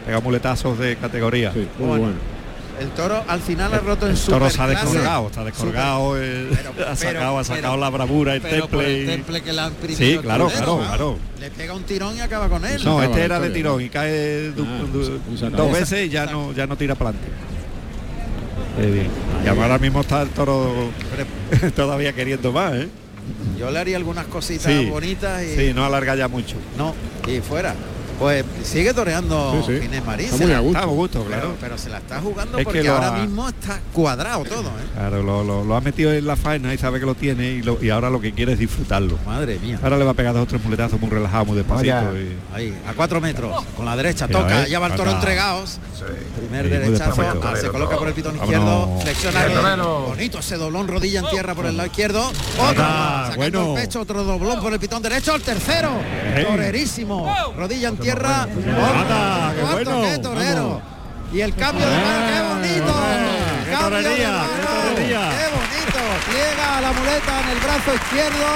[0.06, 1.52] Pega muletazos de categoría.
[1.52, 2.02] Sí, muy Bueno.
[2.04, 2.33] bueno.
[2.80, 6.48] El toro al final ha roto en El toro se ha descolgado, está descolgado, eh,
[6.50, 9.00] Pero- ha sacado, ha sacado pero- la bravura, el Pero por temple.
[9.00, 11.18] el temple que le han imprimido Sí, claro, claro, claro.
[11.40, 12.82] Le pega un tirón y acaba con él.
[12.84, 15.20] No, este la era de tirón y cae Ah, du-
[15.56, 17.30] dos veces y ya no, ya no tira para adelante.
[18.76, 19.08] Bien.
[19.44, 20.90] Y ahora mismo está el toro
[21.76, 22.88] todavía queriendo más, ¿eh?
[23.58, 26.56] Yo le haría algunas cositas Sí, bonitas y Sí, no alarga ya mucho.
[26.76, 26.94] no,
[27.26, 27.74] y fuera.
[28.18, 29.82] Pues sigue toreando Sí, sí.
[29.82, 30.26] Ginés Marín.
[30.26, 30.78] Está muy a gusto.
[30.78, 31.56] Está a gusto, pero, claro.
[31.60, 34.68] pero se la está jugando Es que porque lo ahora ha- mismo está cuadrado todo,
[34.68, 34.84] ¿eh?
[34.94, 37.62] Claro, lo, lo- lo ha metido en la faena y sabe que lo tiene y,
[37.62, 39.18] lo- y ahora lo que quiere es disfrutarlo.
[39.26, 39.78] Madre mía.
[39.82, 42.16] Ahora le va a pegar dos o tres muletazos muy relajados, muy despacito.
[42.16, 45.78] Y- Ahí, a cuatro metros, con la derecha, Mira, toca, ya va el toro entregados.
[46.36, 49.76] Primer Sí, derechazo, ah, se coloca por el pitón izquierdo, flexiona
[50.06, 53.68] bonito ese doblón, rodilla en tierra por el lado izquierdo, otro, sacando bueno.
[53.76, 55.90] el pecho, otro doblón por el pitón derecho, el tercero,
[56.46, 60.02] torerísimo, rodilla en tierra, Anda, qué bueno.
[60.02, 60.62] qué torero.
[60.68, 60.82] Vamos.
[61.32, 62.26] Y el cambio de mano,
[62.62, 62.94] qué bonito.
[63.64, 66.00] Qué Cambio de torería, mano, qué bonito.
[66.30, 68.46] Pliega la muleta en el brazo izquierdo.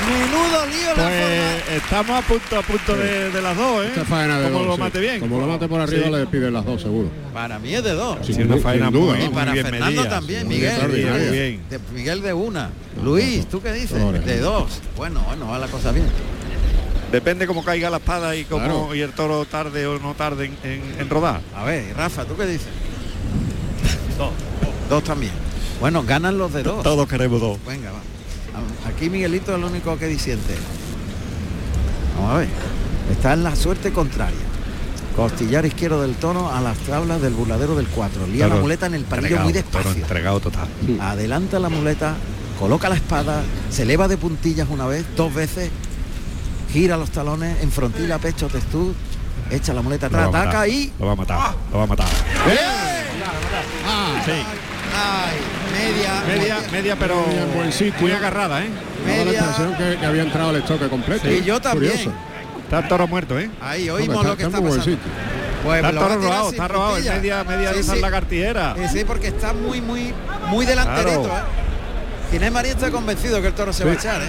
[0.00, 1.02] Menudo lío la.
[1.02, 3.88] Pues estamos a punto a punto de, de las dos, ¿eh?
[3.88, 4.80] Esta faena de Como dos, lo sí.
[4.80, 5.20] mate bien.
[5.20, 6.10] Como lo mate por arriba Sí.
[6.12, 7.10] le piden las dos, seguro.
[7.34, 8.16] Para mí es de dos.
[8.22, 10.08] Sí, Sí, una sin faena duda, muy, Y para bien Fernando medida.
[10.08, 10.88] también, muy Miguel.
[10.88, 11.62] Muy bien.
[11.68, 12.70] De Miguel de una.
[13.04, 14.24] Luis, ¿tú qué dices?
[14.24, 14.80] De dos.
[14.96, 16.06] Bueno, bueno, va la cosa bien.
[17.12, 18.94] Depende cómo caiga la espada y cómo Claro.
[18.94, 21.40] y el toro tarde o no tarde en, en- en rodar.
[21.56, 22.68] A ver, Rafa, ¿tú qué dices?
[24.18, 24.30] Dos.
[24.88, 25.32] Dos también.
[25.80, 26.82] Bueno, ganan los de dos.
[26.82, 27.58] Todos queremos dos.
[27.66, 28.00] Venga, va.
[28.88, 30.54] Aquí Miguelito es el único que disiente.
[32.16, 32.48] Vamos a ver.
[33.10, 34.36] Está en la suerte contraria.
[35.16, 38.26] Costillar izquierdo del tono a las tablas del burladero del 4.
[38.28, 39.90] Lía la muleta en el palillo muy toro despacio.
[40.02, 40.68] entregado total.
[41.00, 42.14] Adelanta la muleta,
[42.58, 45.70] coloca la espada, se eleva de puntillas una vez, dos veces,
[46.72, 48.94] gira los talones, en frontilla, pecho, testuz,
[49.50, 50.92] echa la muleta atrás, ataca matar, y...
[50.98, 51.38] Lo va a matar.
[51.72, 52.06] Lo va a matar.
[53.86, 54.32] Ah, Sí.
[54.92, 55.36] ¡Ay!
[55.72, 56.22] Media.
[56.26, 58.00] Media, media, pero Muy en buen sitio.
[58.00, 58.68] muy agarrada, ¿eh?
[59.06, 59.38] la Media.
[59.40, 61.26] impresión que, que había entrado el estoque completo.
[61.28, 61.92] Sí, yo también.
[61.92, 62.12] Curioso.
[62.64, 63.50] Está el toro muerto, ¿eh?
[63.60, 64.96] Ahí oímos lo que está está en muy buen pasando.
[64.98, 65.12] sitio.
[65.64, 67.14] Pues Está tirar robado, está robado en puntilla.
[67.16, 68.00] media, media Sí, sí.
[68.00, 68.74] lagartijera.
[68.76, 70.12] Sí, sí, porque está muy, muy,
[70.48, 71.38] muy delanterito, Claro.
[71.38, 72.30] ¿eh?
[72.32, 74.28] Ginés María está convencido que el toro se va a echar, ¿eh?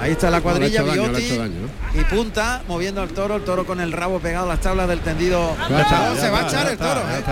[0.00, 2.00] Ahí está la cuadrilla, daño, Biotti ¿no?
[2.00, 5.00] y punta, moviendo al toro, el toro con el rabo pegado a las tablas del
[5.00, 5.56] tendido.
[5.70, 7.22] Ya está, ya se va a echar el toro, ¿eh?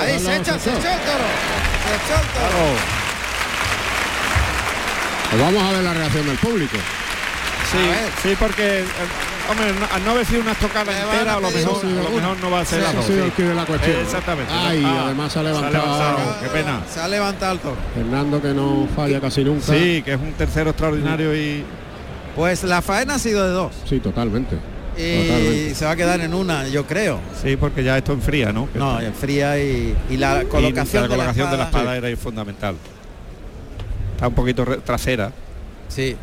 [0.00, 0.78] Ahí se echa, se echa.
[0.78, 1.24] echó el toro.
[1.84, 3.04] Se echó el toro.
[5.30, 6.76] Pues vamos a ver la reacción del público.
[7.72, 8.84] Sí, sí, porque eh,
[9.50, 11.98] hombre, no- al no haber sido una estocada Le van entera, a lo mejor, un-
[11.98, 13.12] a lo mejor no va a ser la sí.
[13.12, 13.96] el quid de la cuestión.
[14.00, 14.52] Exactamente.
[14.52, 16.18] Ay, Ah, además se ha se ha levantado.
[16.42, 16.80] qué pena.
[16.92, 17.76] Se ha levantado el toro.
[17.94, 19.66] Fernando que no falla casi nunca.
[19.72, 21.64] Sí, que es un tercero extraordinario y
[22.36, 23.72] Pues la faena ha sido de dos.
[23.88, 24.56] Sí, totalmente.
[24.96, 25.74] y Totalmente.
[25.74, 27.18] se va a quedar en una, yo creo.
[27.42, 28.68] Sí, porque ya esto enfría, ¿no?
[28.72, 32.16] Que No, enfría y, y la colocación, y la colocación de la espada, espada, era
[32.16, 32.76] fundamental.
[34.14, 35.32] Está un poquito trasera.
[35.88, 36.16] Sí.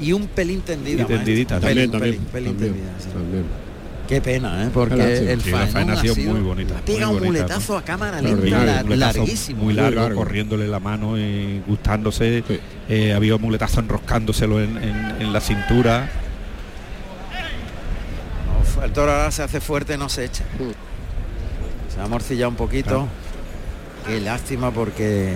[0.00, 1.02] Y un pelín tendida.
[1.02, 1.68] Y tendidita, maestro.
[1.68, 3.08] también, Pelín, también, pelín, pelín también, tendida, sí.
[3.12, 3.44] También.
[4.08, 4.70] Qué pena, ¿eh?
[4.74, 8.20] Porque el Sí, faena ha sido muy bonita, Pega muy un bonita, muletazo a cámara
[8.20, 9.62] lenta, larguísimo.
[9.64, 10.16] Muy largo, largo.
[10.16, 12.42] corriéndole la mano y gustándose.
[12.48, 12.58] Sí.
[12.88, 16.10] Eh, había un muletazo enroscándoselo en, en- en la cintura.
[18.62, 20.44] Uf, el toro ahora se hace fuerte, no se echa.
[21.94, 23.06] Se ha morcillado un poquito.
[24.06, 25.34] Qué lástima porque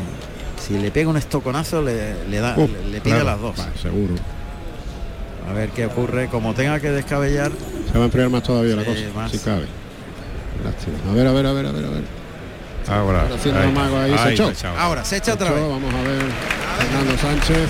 [0.60, 3.24] si le pega un estoconazo le, le da, Uh, le, le pide claro.
[3.24, 3.58] las dos.
[3.60, 4.14] Va, seguro.
[5.48, 6.28] A ver qué ocurre.
[6.28, 7.52] Como tenga que descabellar,
[7.92, 9.30] Se va a enfriar más todavía la cosa, más.
[9.30, 9.66] si cabe.
[10.64, 10.96] Lástima.
[11.10, 12.04] A ver, a ver, a ver, a ver, a ver.
[12.88, 14.52] Ahora, Está haciendo amago ahí, se echó.
[14.78, 15.68] ahora se echa otra Echó, vez.
[15.68, 16.22] Vamos a ver.
[16.78, 17.68] Fernando Sánchez.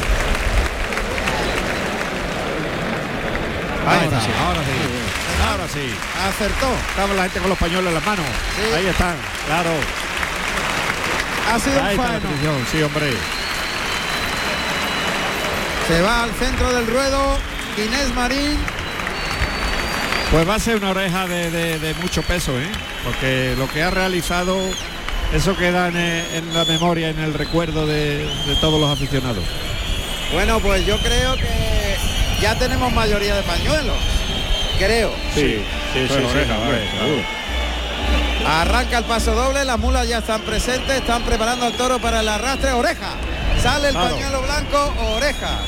[3.86, 4.30] Ahí Ahora está, sí.
[4.40, 5.46] ahora sí.
[5.50, 5.94] Ahora sí.
[6.28, 6.66] Acertó.
[6.90, 8.24] Estaba la gente con los pañuelos en las manos.
[8.56, 8.74] Sí.
[8.76, 9.70] Ahí están, claro.
[11.52, 13.10] Ha sido Ahí un posición, sí, hombre.
[15.86, 17.36] Se va al centro del ruedo.
[17.76, 18.58] Inés Marín.
[20.30, 22.68] Pues va a ser una oreja de, de- de mucho peso, ¿eh?
[23.04, 24.56] Porque lo que ha realizado,
[25.32, 29.44] eso queda en, eh, en la memoria, en el recuerdo de, de todos los aficionados.
[30.32, 31.96] Bueno, pues yo creo que
[32.40, 33.96] ya tenemos mayoría de pañuelos.
[34.78, 35.12] Creo.
[35.34, 36.78] Sí, sí, oreja, claro.
[37.00, 37.22] seguro.
[38.46, 42.28] Arranca el paso doble, las mulas ya están presentes, están preparando al toro para el
[42.28, 43.10] arrastre, oreja.
[43.62, 44.10] Sale el Claro.
[44.16, 45.60] pañuelo blanco, oreja.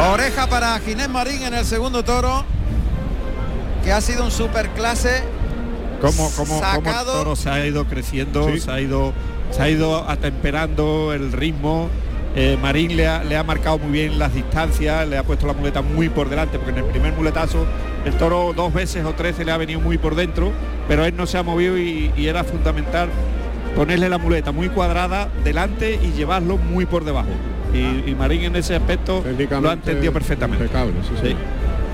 [0.00, 2.44] Oreja para Ginés Marín en el segundo toro,
[3.84, 5.22] que ha sido un super clase.
[6.00, 8.60] Cómo, cómo, cómo el toro se ha ido creciendo, Sí.
[8.60, 9.12] se ha ido,
[9.50, 11.88] se ha ido atemperando el ritmo.
[12.36, 15.52] Eh, Marín le ha, le ha marcado muy bien las distancias, le ha puesto la
[15.52, 17.64] muleta muy por delante, porque en el primer muletazo
[18.04, 20.50] el toro dos veces o tres se le ha venido muy por dentro,
[20.88, 23.08] pero él no se ha movido y, y era fundamental
[23.76, 27.28] ponerle la muleta muy cuadrada delante y llevarlo muy por debajo.
[27.74, 29.24] Y, y Marín en ese aspecto
[29.60, 30.64] lo ha entendido perfectamente.
[30.64, 31.28] Impecable, sí, sí.
[31.30, 31.36] Sí.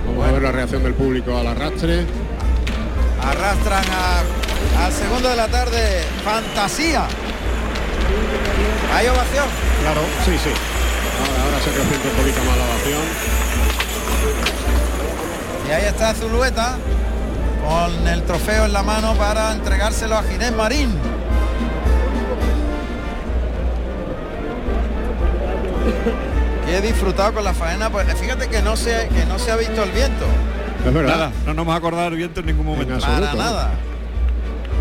[0.06, 2.04] Vamos a ver la reacción del público al arrastre.
[3.22, 7.04] Arrastran a- al segundo de la tarde, fantasía.
[8.94, 9.46] Hay ovación.
[9.82, 10.50] Claro, sí, sí.
[11.20, 13.02] Ahora, ahora se resiente un poquito más la ovación.
[15.68, 16.76] Y ahí está Zulueta
[17.66, 20.90] con el trofeo en la mano para entregárselo a Ginés Marín.
[26.66, 29.56] Que he disfrutado con la faena, pues fíjate que no se, que no se ha
[29.56, 30.24] visto el viento.
[30.86, 31.12] Es verdad.
[31.16, 32.94] Nada, no nos hemos acordado del viento en ningún momento.
[32.94, 33.70] En Para nada.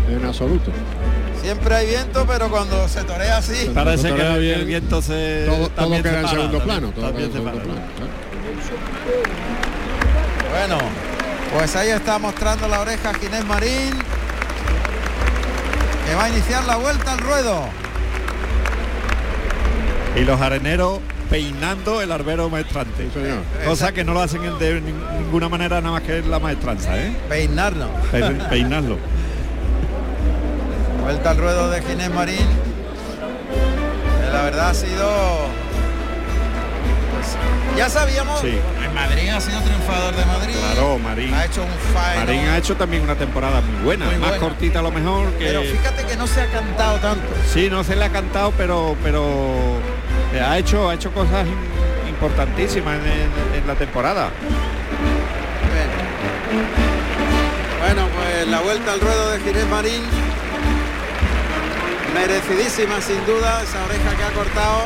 [0.08, 0.70] En absoluto.
[1.42, 3.70] Siempre hay viento, pero cuando se torea así.
[3.74, 4.60] Parece que el, bien.
[4.60, 6.88] el viento se Todo, todo queda se en segundo también- plano.
[6.92, 7.64] Todo queda también en se segundo para.
[7.64, 7.86] plano.
[7.96, 8.10] claro.
[10.50, 10.78] Bueno,
[11.54, 13.90] pues ahí está mostrando la oreja Ginés Marín.
[16.06, 17.64] Que va a iniciar la vuelta al ruedo.
[20.16, 20.98] Y los areneros
[21.30, 23.04] peinando el arbero maestrante.
[23.14, 23.20] Sí.
[23.66, 27.12] Cosa que no lo hacen de nin- ninguna manera nada más que la maestranza, ¿eh?
[27.28, 27.88] Peinarnos.
[28.10, 28.20] Pe-
[28.50, 28.98] Peinarlo.
[31.02, 32.36] Vuelta al ruedo de Ginés Marín.
[34.24, 35.46] Que la verdad ha sido.
[37.14, 37.36] pues,
[37.78, 38.40] ya sabíamos.
[38.40, 38.58] Sí.
[38.84, 40.54] En Madrid ha sido triunfador de Madrid.
[40.72, 41.32] Claro, Marín.
[41.32, 42.20] Ha hecho un faeno.
[42.26, 44.44] Marín ha hecho también una temporada muy buena, Muy más buena.
[44.44, 45.46] cortita a lo mejor que.
[45.46, 47.26] Pero fíjate que no se ha cantado tanto.
[47.52, 49.80] Sí, no se le ha cantado, pero pero eh,
[50.38, 51.46] ha hecho ha hecho cosas
[52.08, 54.30] importantísimas en, en- en la temporada.
[57.80, 60.02] Bueno, pues la vuelta al ruedo de Ginés Marín.
[62.14, 64.84] Merecidísima sin duda, esa oreja que ha cortado.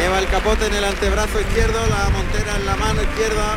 [0.00, 3.56] Lleva el capote en el antebrazo izquierdo, la montera en la mano izquierda.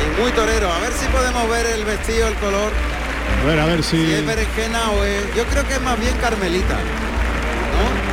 [0.00, 0.72] Y muy torero.
[0.72, 2.72] A ver si podemos ver el vestido, el color.
[3.42, 3.96] A ver, a ver si.
[4.06, 5.34] Si es berenjena o es.
[5.36, 6.74] Yo creo que es más bien carmelita.
[6.74, 8.09] ¿No?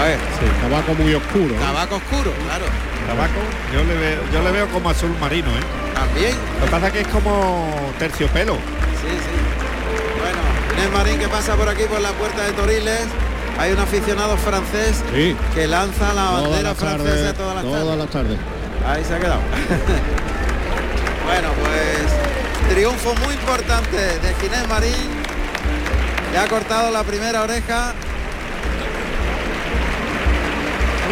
[0.00, 0.18] A ver.
[0.62, 1.54] Tabaco muy oscuro.
[1.54, 1.60] ¿no?
[1.60, 2.64] Tabaco oscuro, claro.
[3.06, 3.40] Tabaco,
[3.72, 5.62] yo le veo, yo le veo como azul marino, ¿eh?
[5.94, 6.34] También.
[6.60, 8.54] Lo que pasa es que es como terciopelo.
[8.54, 10.20] Sí, sí.
[10.20, 10.38] Bueno,
[10.82, 13.02] Inés Marín que pasa por aquí por la puerta de Toriles.
[13.58, 15.36] Hay un aficionado francés Sí.
[15.54, 17.98] que lanza la Todas bandera francesa todas las Todas tardes.
[17.98, 18.38] las tardes.
[18.86, 19.40] Ahí se ha quedado.
[21.24, 25.24] bueno, pues triunfo muy importante de Ginés Marín.
[26.32, 27.92] Que ha cortado la primera oreja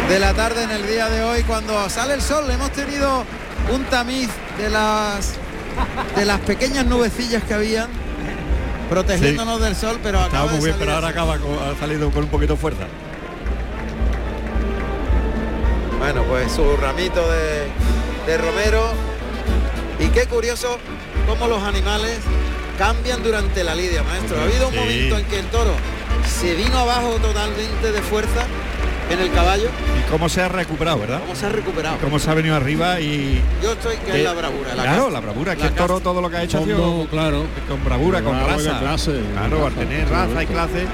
[0.09, 2.49] de la tarde en el día de hoy cuando sale el sol.
[2.49, 3.23] Hemos tenido
[3.71, 5.33] un tamiz de las
[6.15, 7.87] de las pequeñas nubecillas que habían
[8.89, 12.25] protegiéndonos del sol, pero acaba Estaba muy bien, pero ahora acaba con- ha salido con
[12.25, 12.83] un poquito de fuerza.
[15.99, 17.67] Bueno, pues su ramito de,
[18.27, 18.91] de romero.
[19.99, 20.77] Y qué curioso
[21.27, 22.17] cómo los animales
[22.77, 24.37] cambian durante la lidia, maestro.
[24.39, 24.79] Ha habido un Sí.
[24.79, 25.73] momento en que el toro
[26.41, 28.45] se vino abajo totalmente de fuerza
[29.09, 29.69] en el caballo.
[29.99, 31.19] Y cómo se ha recuperado, ¿verdad?
[31.21, 31.97] ¿Cómo se ha recuperado?
[31.99, 33.41] Cómo se ha venido arriba y...
[33.61, 34.75] Yo estoy que Eh, es la bravura.
[34.75, 37.45] La claro, la bravura, que el toro todo lo que ha hecho Fondo, claro.
[37.67, 38.79] con bravura, con raza.
[38.79, 40.85] clase, claro, al tener raza y clase,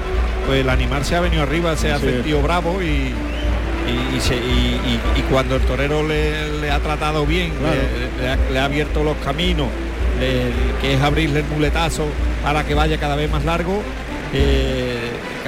[0.47, 4.35] pues el animal se ha venido arriba, se ha sentido bravo y, y, y se-
[4.35, 7.75] y- y- y cuando el torero le, le ha tratado bien, Claro.
[8.17, 9.67] le, le ha, le ha abierto los caminos,
[10.19, 12.05] le- que es abrirle el muletazo
[12.43, 13.81] para que vaya cada vez más largo,
[14.33, 14.88] eh,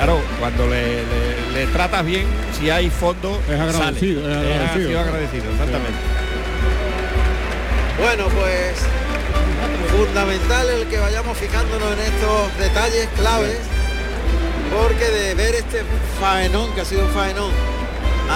[0.04, 2.26] claro, cuando le, le- le tratas bien,
[2.58, 4.34] si hay fondo, Es agradecido, sale.
[4.34, 4.88] es agradecido.
[4.90, 6.00] sido agradecido, exactamente.
[8.00, 8.78] Bueno, pues
[9.92, 13.58] fundamental el que vayamos fijándonos en estos detalles claves,
[14.76, 15.84] porque de ver este
[16.20, 17.52] faenón, que ha sido un faenón,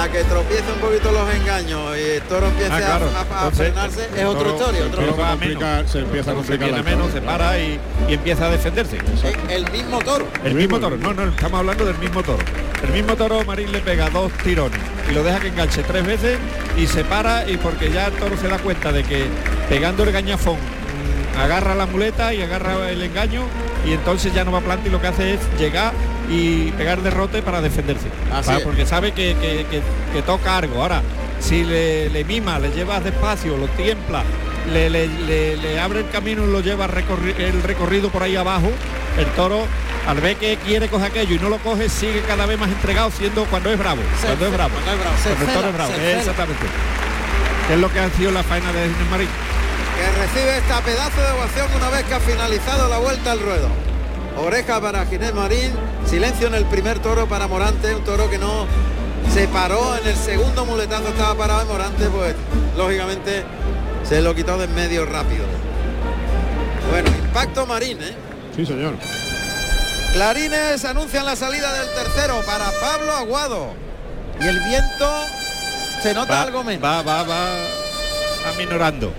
[0.01, 3.05] a que tropiece un poquito los engaños y el toro empiece Ah, claro.
[3.05, 6.37] a, a- a Entonces, frenarse, es toro- historia, el toro a se empieza a Se
[6.37, 7.13] complicar viene la menos, cosa.
[7.19, 8.97] se para y, y empieza a defenderse.
[9.49, 10.27] el mismo toro.
[10.43, 12.43] El mismo toro, no, no, estamos hablando del mismo toro.
[12.83, 16.37] El mismo toro Marín le pega dos tirones y lo deja que enganche tres veces
[16.77, 19.25] y se para y porque ya el toro se da cuenta de que
[19.69, 23.43] pegando el gañafón mm, agarra la muleta y agarra el engaño
[23.87, 25.93] y entonces ya no va planta y lo que hace es llegar
[26.29, 28.07] y pegar derrote para defenderse.
[28.33, 29.81] Así porque sabe que, que- que-
[30.13, 30.81] que toca algo.
[30.81, 31.01] Ahora,
[31.39, 34.23] si le, le mima, le llevas despacio, lo tiempla,
[34.71, 38.35] le, le- le- le abre el camino y lo lleva recorri- el recorrido por ahí
[38.35, 38.69] abajo,
[39.17, 39.65] el toro
[40.07, 43.09] al ver que quiere coger aquello y no lo coge, sigue cada vez más entregado
[43.11, 44.01] siendo cuando es bravo.
[44.21, 44.71] Se- cuando es bravo.
[44.73, 45.91] cuando es bravo, se Cuando el toro es bravo.
[45.93, 46.65] Exactamente.
[47.67, 49.27] Que es lo que ha sido la faena de Ginés Marín.
[49.95, 53.69] que recibe esta pedazo de ovación una vez que ha finalizado la vuelta al ruedo.
[54.37, 55.71] Oreja para Ginés Marín,
[56.05, 58.65] silencio en el primer toro para Morante, un toro que no
[59.33, 62.35] se paró en el segundo muletazo, estaba parado y Morante pues
[62.77, 63.43] lógicamente
[64.07, 65.45] se lo quitó de en medio rápido.
[66.91, 68.13] Bueno, impacto Marín, ¿eh?
[68.55, 68.95] Sí, señor.
[70.13, 73.73] Clarines anuncian la salida del tercero para Pablo Aguado.
[74.39, 75.09] Y el viento
[76.03, 76.83] se nota Va, algo menos.
[76.83, 77.47] va, va, va
[78.53, 79.11] aminorando.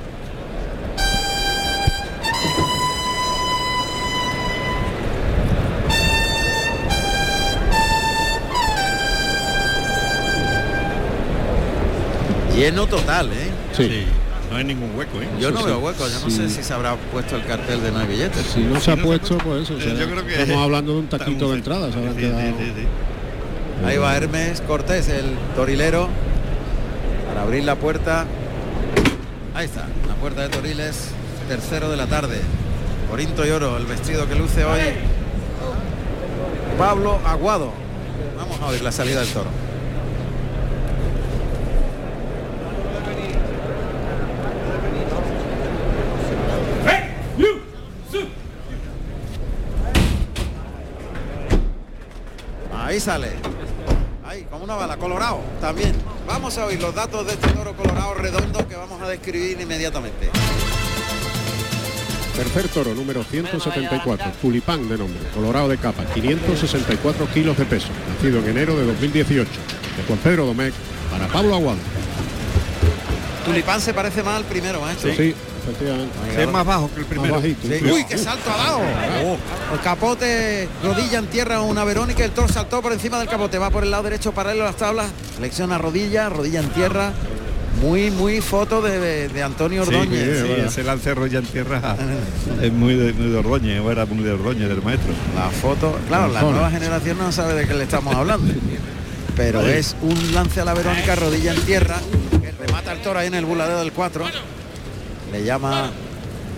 [12.56, 13.50] Lleno total, ¿eh?
[13.76, 14.04] Sí.
[14.50, 15.28] No hay ningún hueco, ¿eh?
[15.40, 16.36] Yo no Sí, veo hueco, yo no Sí.
[16.36, 18.46] sé si se habrá puesto el cartel de no hay billetes.
[18.46, 19.74] Si no se ha puesto, pues eso.
[19.74, 21.90] o sea, Yo creo que estamos hablando de un taquito de entrada.
[21.92, 23.84] Se habrán sí, quedado- sí, sí, sí.
[23.86, 25.24] Ahí va Hermes Cortés, el
[25.54, 26.08] torilero,
[27.28, 28.24] para abrir la puerta.
[29.54, 31.08] Ahí está, la puerta de Toriles,
[31.48, 32.40] tercero de la tarde.
[33.10, 34.80] Corinto y oro, el vestido que luce hoy.
[36.78, 37.72] Pablo Aguado.
[38.38, 39.50] Vamos a oír la salida del toro.
[52.96, 53.28] Ahí sale.
[54.24, 55.92] Ahí, como una bala, colorado también.
[56.26, 60.30] Vamos a oír los datos de este toro colorado redondo que vamos a describir inmediatamente.
[62.34, 68.38] Tercer toro, número 174, tulipán de nombre, colorado de capa, 564 kilos de peso, nacido
[68.38, 69.46] en enero de 2018,
[69.98, 70.72] de Juan Pedro Domecq,
[71.10, 71.78] para Pablo Aguado.
[73.44, 75.14] Tulipán se parece más al primero, maestro.
[75.14, 75.34] Sí,
[75.66, 76.12] efectivamente.
[76.34, 77.34] Sí, es más bajo que el primero.
[77.34, 77.84] bajito, Sí.
[77.90, 78.80] Uy, qué salto ha dado.
[79.72, 83.70] El capote, rodilla en tierra, una Verónica, el toro saltó por encima del capote, va
[83.70, 85.06] por el lado derecho paralelo a las tablas,
[85.36, 87.12] flexiona rodilla, rodilla en tierra.
[87.82, 90.40] Muy, muy foto de, de Antonio Ordóñez.
[90.46, 91.94] sí, ese lance rollo en tierra
[92.62, 95.12] es muy de, muy de Ordóñez, era muy de Ordóñez, del maestro.
[95.34, 98.50] La foto, claro, la nueva generación no sabe de qué le estamos hablando.
[99.36, 101.96] Pero es un lance a la Verónica, rodilla en tierra,
[102.40, 104.24] que remata el toro ahí en el buladeo del 4.
[105.32, 105.90] Le llama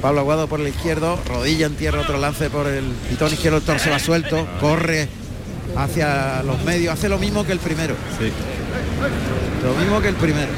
[0.01, 3.65] Pablo Aguado por el izquierdo, rodilla en tierra, otro lance por el pitón izquierdo, el
[3.65, 5.09] toro se va suelto, corre
[5.77, 7.95] hacia los medios, hace lo mismo que el primero.
[8.19, 8.31] Sí.
[9.65, 10.51] Lo mismo que el primero.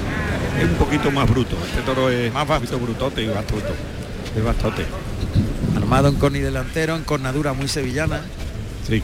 [0.59, 1.57] Es un poquito más bruto.
[1.65, 3.73] Este toro es Más un poquito brutote y bastote.
[4.37, 4.85] Es bastote.
[5.77, 8.23] Armado en corni delantero, en cornadura muy sevillana.
[8.87, 9.03] Sí.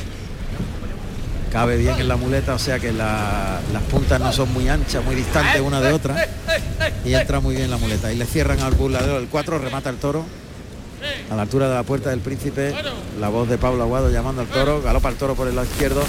[1.53, 5.05] Cabe bien en la muleta, o sea que la- las puntas no son muy anchas,
[5.05, 6.27] muy distantes una de otra.
[7.05, 8.13] Y entra muy bien la muleta.
[8.13, 10.25] Y le cierran al burladero el 4, remata el toro.
[11.31, 12.75] A la altura de la puerta del príncipe,
[13.21, 16.03] la voz de Pablo Aguado llamando al toro, galopa el toro por el lado izquierdo.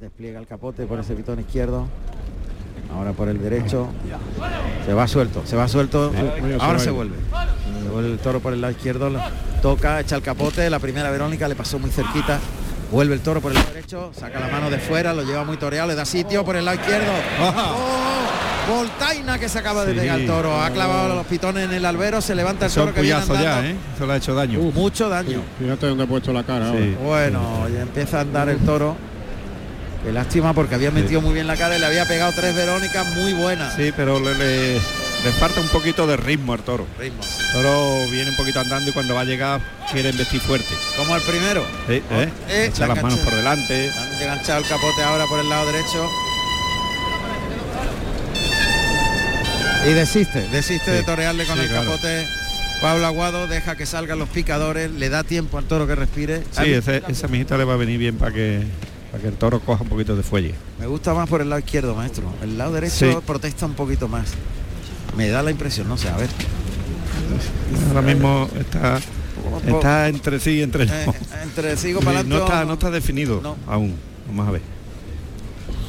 [0.00, 1.86] Despliega el capote por ese pitón izquierdo.
[2.94, 3.88] Ahora por el derecho.
[4.86, 6.12] Se va suelto, se va suelto.
[6.60, 7.16] Ahora se vuelve.
[7.82, 9.10] Se vuelve el toro por el lado izquierdo.
[9.62, 10.68] Toca, echa el capote.
[10.70, 12.38] La primera Verónica le pasó muy cerquita.
[12.90, 15.56] Vuelve el toro por el lado derecho, saca la mano de fuera, lo lleva muy
[15.56, 17.10] toreado, le da sitio por el lado izquierdo.
[17.40, 18.72] ¡Oh!
[18.76, 20.00] Voltaina que se acaba de Sí.
[20.00, 20.60] pegar el toro.
[20.62, 23.42] Ha clavado los pitones en el albero, se levanta el toro que viene andando.
[23.44, 23.74] ya, ¿eh?
[23.94, 24.58] Eso le ha hecho daño.
[24.60, 25.42] Mucho daño.
[25.58, 26.70] Fíjate dónde ha puesto la cara.
[26.72, 26.96] Sí.
[27.02, 28.96] Bueno, ya empieza a andar el toro.
[30.04, 33.06] Qué lástima porque había metido muy bien la cara y le había pegado tres Verónicas
[33.16, 33.74] muy buenas.
[33.74, 34.80] Sí, pero le, le-
[35.24, 36.86] le falta un poquito de ritmo al toro.
[36.98, 37.28] Ritmo, sí.
[37.46, 39.60] El toro viene un poquito andando y cuando va a llegar
[39.90, 40.74] quiere investir fuerte.
[40.96, 41.64] Como el primero.
[41.88, 42.28] Sí, ¿eh?
[42.48, 43.90] Eh, Echa la las manos por delante.
[43.90, 46.08] Han enganchado el capote ahora por el lado derecho.
[49.88, 51.90] Y desiste, desiste de torearle con sí, el claro.
[51.90, 52.26] capote.
[52.80, 56.42] Pablo Aguado deja que salgan los picadores, le da tiempo al toro que respire.
[56.50, 58.62] Sí, ese- esa mijita le va a venir bien para que,
[59.10, 60.54] para que el toro coja un poquito de fuelle.
[60.78, 62.24] Me gusta más por el lado izquierdo, maestro.
[62.42, 63.16] El lado derecho Sí.
[63.26, 64.26] protesta un poquito más.
[65.16, 66.28] Me da la impresión, no sé, a ver.
[67.88, 68.98] Ahora mismo está,
[69.66, 70.92] está entre sí y entre no.
[70.92, 71.06] Eh,
[71.42, 73.56] entre sigo Sí, para no, está, no está definido No.
[73.66, 73.94] aún.
[74.28, 74.60] Vamos a ver.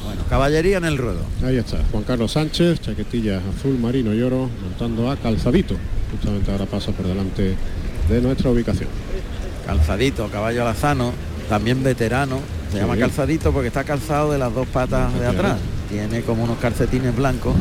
[0.04, 1.20] Bueno, caballería en el ruedo.
[1.44, 5.76] Ahí está, Juan Carlos Sánchez, chaquetilla azul marino y oro, montando a calzadito.
[6.12, 7.54] Justamente ahora pasa por delante
[8.08, 8.88] de nuestra ubicación.
[9.66, 11.12] Calzadito, caballo alazano,
[11.48, 12.40] también veterano.
[12.72, 15.56] Se llama calzadito porque está calzado de las dos patas de atrás.
[15.88, 17.54] Tiene como unos calcetines blancos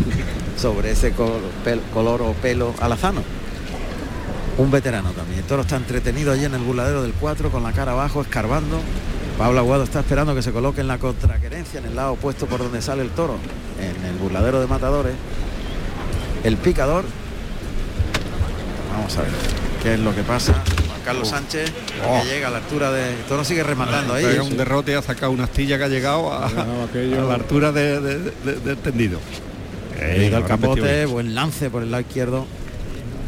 [0.58, 3.22] sobre ese color o pelo alazano.
[4.58, 5.40] Un veterano también.
[5.40, 8.80] El toro está entretenido allí en el burladero del 4 con la cara abajo, escarbando.
[9.38, 12.60] Pablo Aguado está esperando que se coloque en la contraquerencia, en el lado opuesto por
[12.60, 13.36] donde sale el toro,
[13.82, 15.14] en el burladero de matadores.
[16.44, 17.04] El picador.
[18.94, 19.32] Vamos a ver
[19.84, 20.54] qué es lo que pasa.
[21.06, 21.72] Carlos Sánchez,
[22.06, 22.22] Oh.
[22.24, 23.10] que llega a la altura de.
[23.12, 24.26] El toro sigue rematando ahí.
[24.26, 26.52] Pega un derrote ha sacado una astilla que ha llegado a, a
[27.28, 29.20] la altura de- de- de- del tendido.
[30.00, 32.46] Da el capote, buen lance por el lado izquierdo.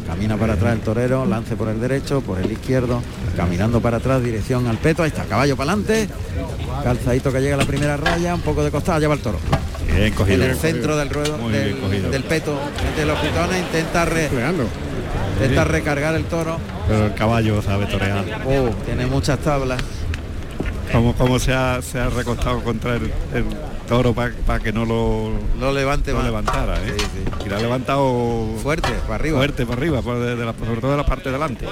[0.05, 3.01] Camina para atrás el torero, lance por el derecho, por el izquierdo,
[3.35, 6.07] caminando para atrás, dirección al peto, ahí está, caballo para adelante,
[6.81, 9.37] calzadito que llega a la primera raya, un poco de costada, lleva el toro.
[9.93, 10.43] Bien cogido.
[10.45, 14.29] En el centro del ruedo, del, del peto, mete los pitones, intenta, re-
[15.35, 16.57] intenta recargar el toro.
[16.87, 18.23] Pero el caballo sabe torear.
[18.45, 19.81] Oh, tiene muchas tablas.
[20.91, 23.03] Como, como se, ha, se ha recostado contra el,
[23.33, 23.43] el
[23.89, 26.25] toro para que no lo, lo levante lo más.
[26.25, 26.75] levantara.
[26.77, 26.95] ¿eh?
[27.45, 29.37] Y lo ha levantado fuerte, para arriba.
[29.37, 31.65] Fuerte, para arriba, por de- de la- sobre todo de la parte delante.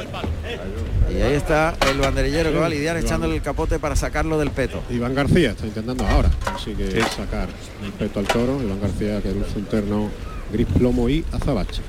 [1.10, 4.52] Y ahí está el banderillero que va a lidiar echándole el capote para sacarlo del
[4.52, 4.82] peto.
[4.90, 7.48] Iván García está intentando ahora, consigue sacar
[7.86, 8.62] el peto al toro.
[8.62, 10.10] Iván García que luce un terno
[10.52, 11.82] gris plomo y azabache.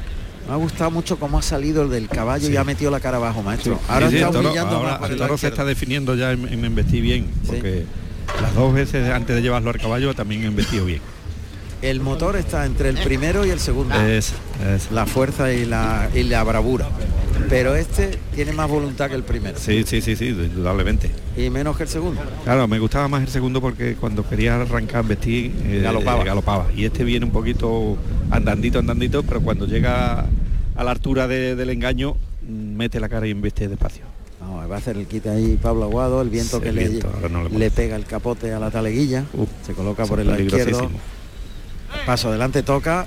[0.47, 3.17] Me ha gustado mucho cómo ha salido el del caballo y ha metido la cara
[3.17, 3.81] abajo, maestro.
[3.89, 6.65] Ahora sí, está el toro, humillando ahora el toro se está definiendo ya en, en
[6.65, 7.85] embestir bien, porque
[8.41, 11.01] las dos veces antes de llevarlo al caballo también he embestido bien.
[11.83, 13.95] El motor está entre el primero y el segundo.
[14.07, 14.33] Es,
[14.75, 16.89] es- La fuerza y la, y la bravura.
[17.51, 19.59] Pero este tiene más voluntad que el primero.
[19.59, 21.11] sí, sí, sí, sí, indudablemente.
[21.37, 22.21] Y menos que el segundo.
[22.45, 26.23] Claro, me gustaba más el segundo porque cuando quería arrancar vestir eh, Galopaba.
[26.23, 26.67] eh, galopaba.
[26.75, 27.97] Y este viene un poquito
[28.31, 30.25] andandito, andandito, pero cuando llega
[30.75, 32.17] a la altura de- del engaño
[32.49, 34.05] mm, mete la cara y embeste despacio.
[34.41, 36.89] No, va a hacer el quite ahí Pablo Aguado, el viento Sí, que el le,
[36.89, 39.25] viento, ahora no le le pega el capote a la taleguilla.
[39.65, 40.91] se coloca por el lado izquierdo.
[42.07, 43.05] Paso adelante toca.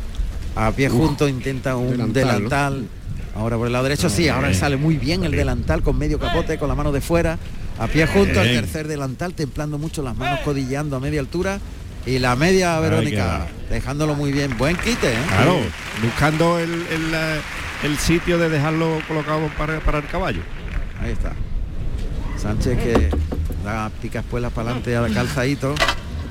[0.56, 2.88] A pie junto intenta un Delantal, delantal.
[3.36, 6.20] Ahora por el lado derecho, sí, ahora le sale muy bien el delantal con medio
[6.20, 7.38] capote, con la mano de fuera.
[7.80, 8.62] A pie junto, el Bien.
[8.62, 11.60] tercer delantal, templando mucho las manos, codilleando a media altura.
[12.06, 14.58] Y la media Verónica, dejándolo muy bien.
[14.58, 15.18] Buen quite, ¿eh?
[15.28, 15.60] Claro,
[16.04, 17.40] buscando el, el, eh,
[17.84, 20.42] el sitio de dejarlo colocado para, para el caballo.
[21.02, 21.34] Ahí está.
[22.38, 23.10] Sánchez que
[23.64, 25.76] da picaspuelas para adelante a calzadito,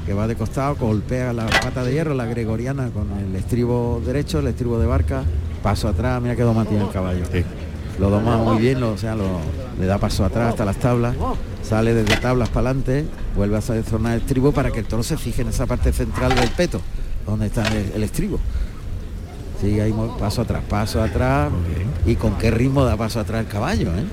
[0.09, 4.39] que va de costado, golpea la pata de hierro, la gregoriana con el estribo derecho,
[4.39, 5.23] el estribo de barca,
[5.63, 7.25] paso atrás, mira que doma tiene el caballo.
[8.01, 9.39] Lo doma muy bien, lo- o sea, lo-
[9.79, 11.15] le da paso atrás hasta las tablas,
[11.63, 13.05] sale desde tablas para adelante,
[13.37, 16.35] vuelve a zonar el estribo para que el toro se fije en esa parte central
[16.35, 16.81] del peto,
[17.27, 18.41] donde está el, el estribo.
[19.61, 21.51] Sigue ahí paso atrás, paso atrás
[22.07, 24.05] y con qué ritmo da paso atrás el caballo, ¿eh?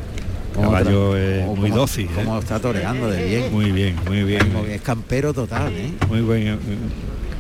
[0.62, 2.06] Caballo otra- es o muy como- dócil.
[2.06, 2.12] ¿eh?
[2.16, 3.52] Como está toreando de bien.
[3.52, 4.50] Muy bien, muy bien.
[4.52, 5.92] Como es campero total, ¿eh?
[6.08, 6.58] Muy buen eh,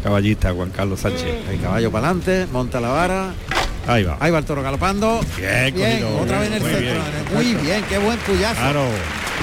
[0.03, 1.25] caballista Juan Carlos Sánchez.
[1.51, 3.33] El caballo para adelante, monta la vara.
[3.87, 4.17] Ahí va.
[4.19, 5.21] Ahí va el toro galopando.
[5.37, 6.91] Bien, cogido, otra vez en el muy centro.
[6.93, 7.01] bien.
[7.55, 8.59] Muy bien, qué buen puyazo.
[8.59, 8.85] Claro.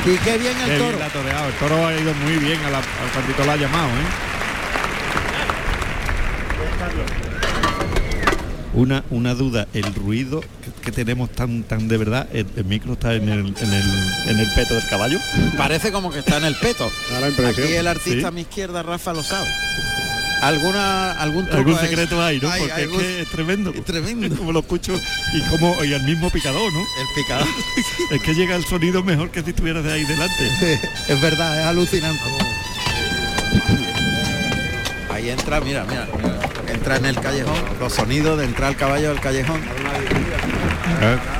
[0.05, 0.97] Y qué bien el Qué toro.
[0.97, 1.37] bien.
[1.47, 2.85] El toro ha ido muy bien a la, al
[3.15, 4.32] cuantito la ha llamado, ¿eh?
[8.75, 12.95] Una, una duda, el ruido que, que tenemos tan tan de verdad, el, el micro
[12.95, 15.19] está en el, en, el, en el peto del caballo.
[15.59, 16.91] Parece como que está en el peto.
[17.49, 18.25] Aquí el artista Sí.
[18.25, 19.49] a mi izquierda, Rafa, lo sabe.
[20.41, 22.51] ¿Alguna, algún truco Algún secreto hay, ¿no?
[22.51, 23.73] Hay, Porque algún- es que es tremendo.
[23.85, 24.37] tremendo.
[24.39, 24.93] como lo escucho
[25.35, 26.81] y como y al mismo picador, ¿no?
[26.81, 27.47] El picador.
[28.11, 30.81] es que llega el sonido mejor que si estuvieras de ahí delante.
[31.09, 32.21] es verdad, es alucinante.
[35.11, 36.39] Ahí entra, mira, mira, mira,
[36.83, 39.61] entra en el callejón, los sonidos de entrar al caballo del callejón.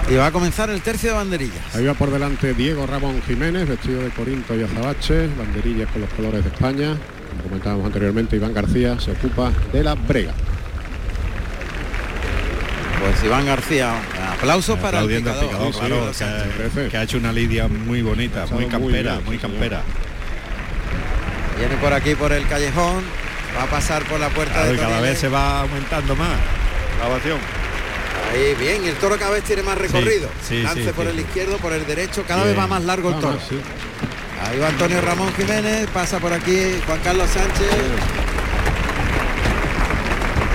[0.09, 1.75] Y va a comenzar el tercio de banderillas.
[1.75, 6.11] Ahí va por delante Diego Ramón Jiménez, vestido de Corinto y azabache, banderillas con los
[6.11, 6.97] colores de España.
[7.31, 10.33] Como comentábamos anteriormente, Iván García se ocupa de la brega.
[13.01, 13.95] Pues Iván García,
[14.35, 15.73] aplausos para el picador.
[15.73, 16.13] claro,
[16.89, 19.83] que, ha hecho una lidia muy bonita, muy muy campera, bien, muy campera.
[21.59, 23.03] Viene por aquí por el callejón,
[23.57, 26.37] va a pasar por la puerta Claro, de cada vez se va aumentando más
[26.99, 27.39] la ovación.
[28.33, 30.29] Ahí bien, el toro cada vez tiene más recorrido.
[30.49, 32.55] Sí, sí, Lance sí, por el izquierdo, por el derecho, cada Bien.
[32.57, 33.39] vez va más largo el toro.
[34.45, 37.69] Ahí va Antonio Ramón Jiménez, pasa por aquí Juan Carlos Sánchez.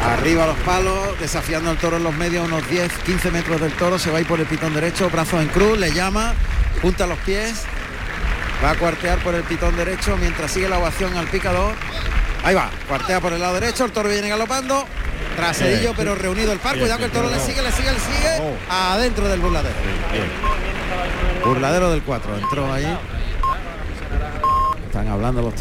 [0.06, 4.00] Arriba los palos, desafiando al toro en los medios, unos 10, 15 metros del toro,
[4.00, 6.34] se va a ir por el pitón derecho, brazos en cruz, le llama,
[6.82, 7.64] junta los pies,
[8.64, 11.74] va a cuartear por el pitón derecho mientras sigue la ovación al picador.
[12.48, 14.86] Ahí va, cuartea por el lado derecho, el toro viene galopando,
[15.36, 18.38] traserillo pero reunido el par, cuidado que el toro le sigue, le sigue, le sigue,
[18.40, 18.56] Oh.
[18.74, 19.76] adentro del burladero.
[21.44, 22.98] Burladero del 4, entró ahí.
[24.86, 25.54] Están hablando los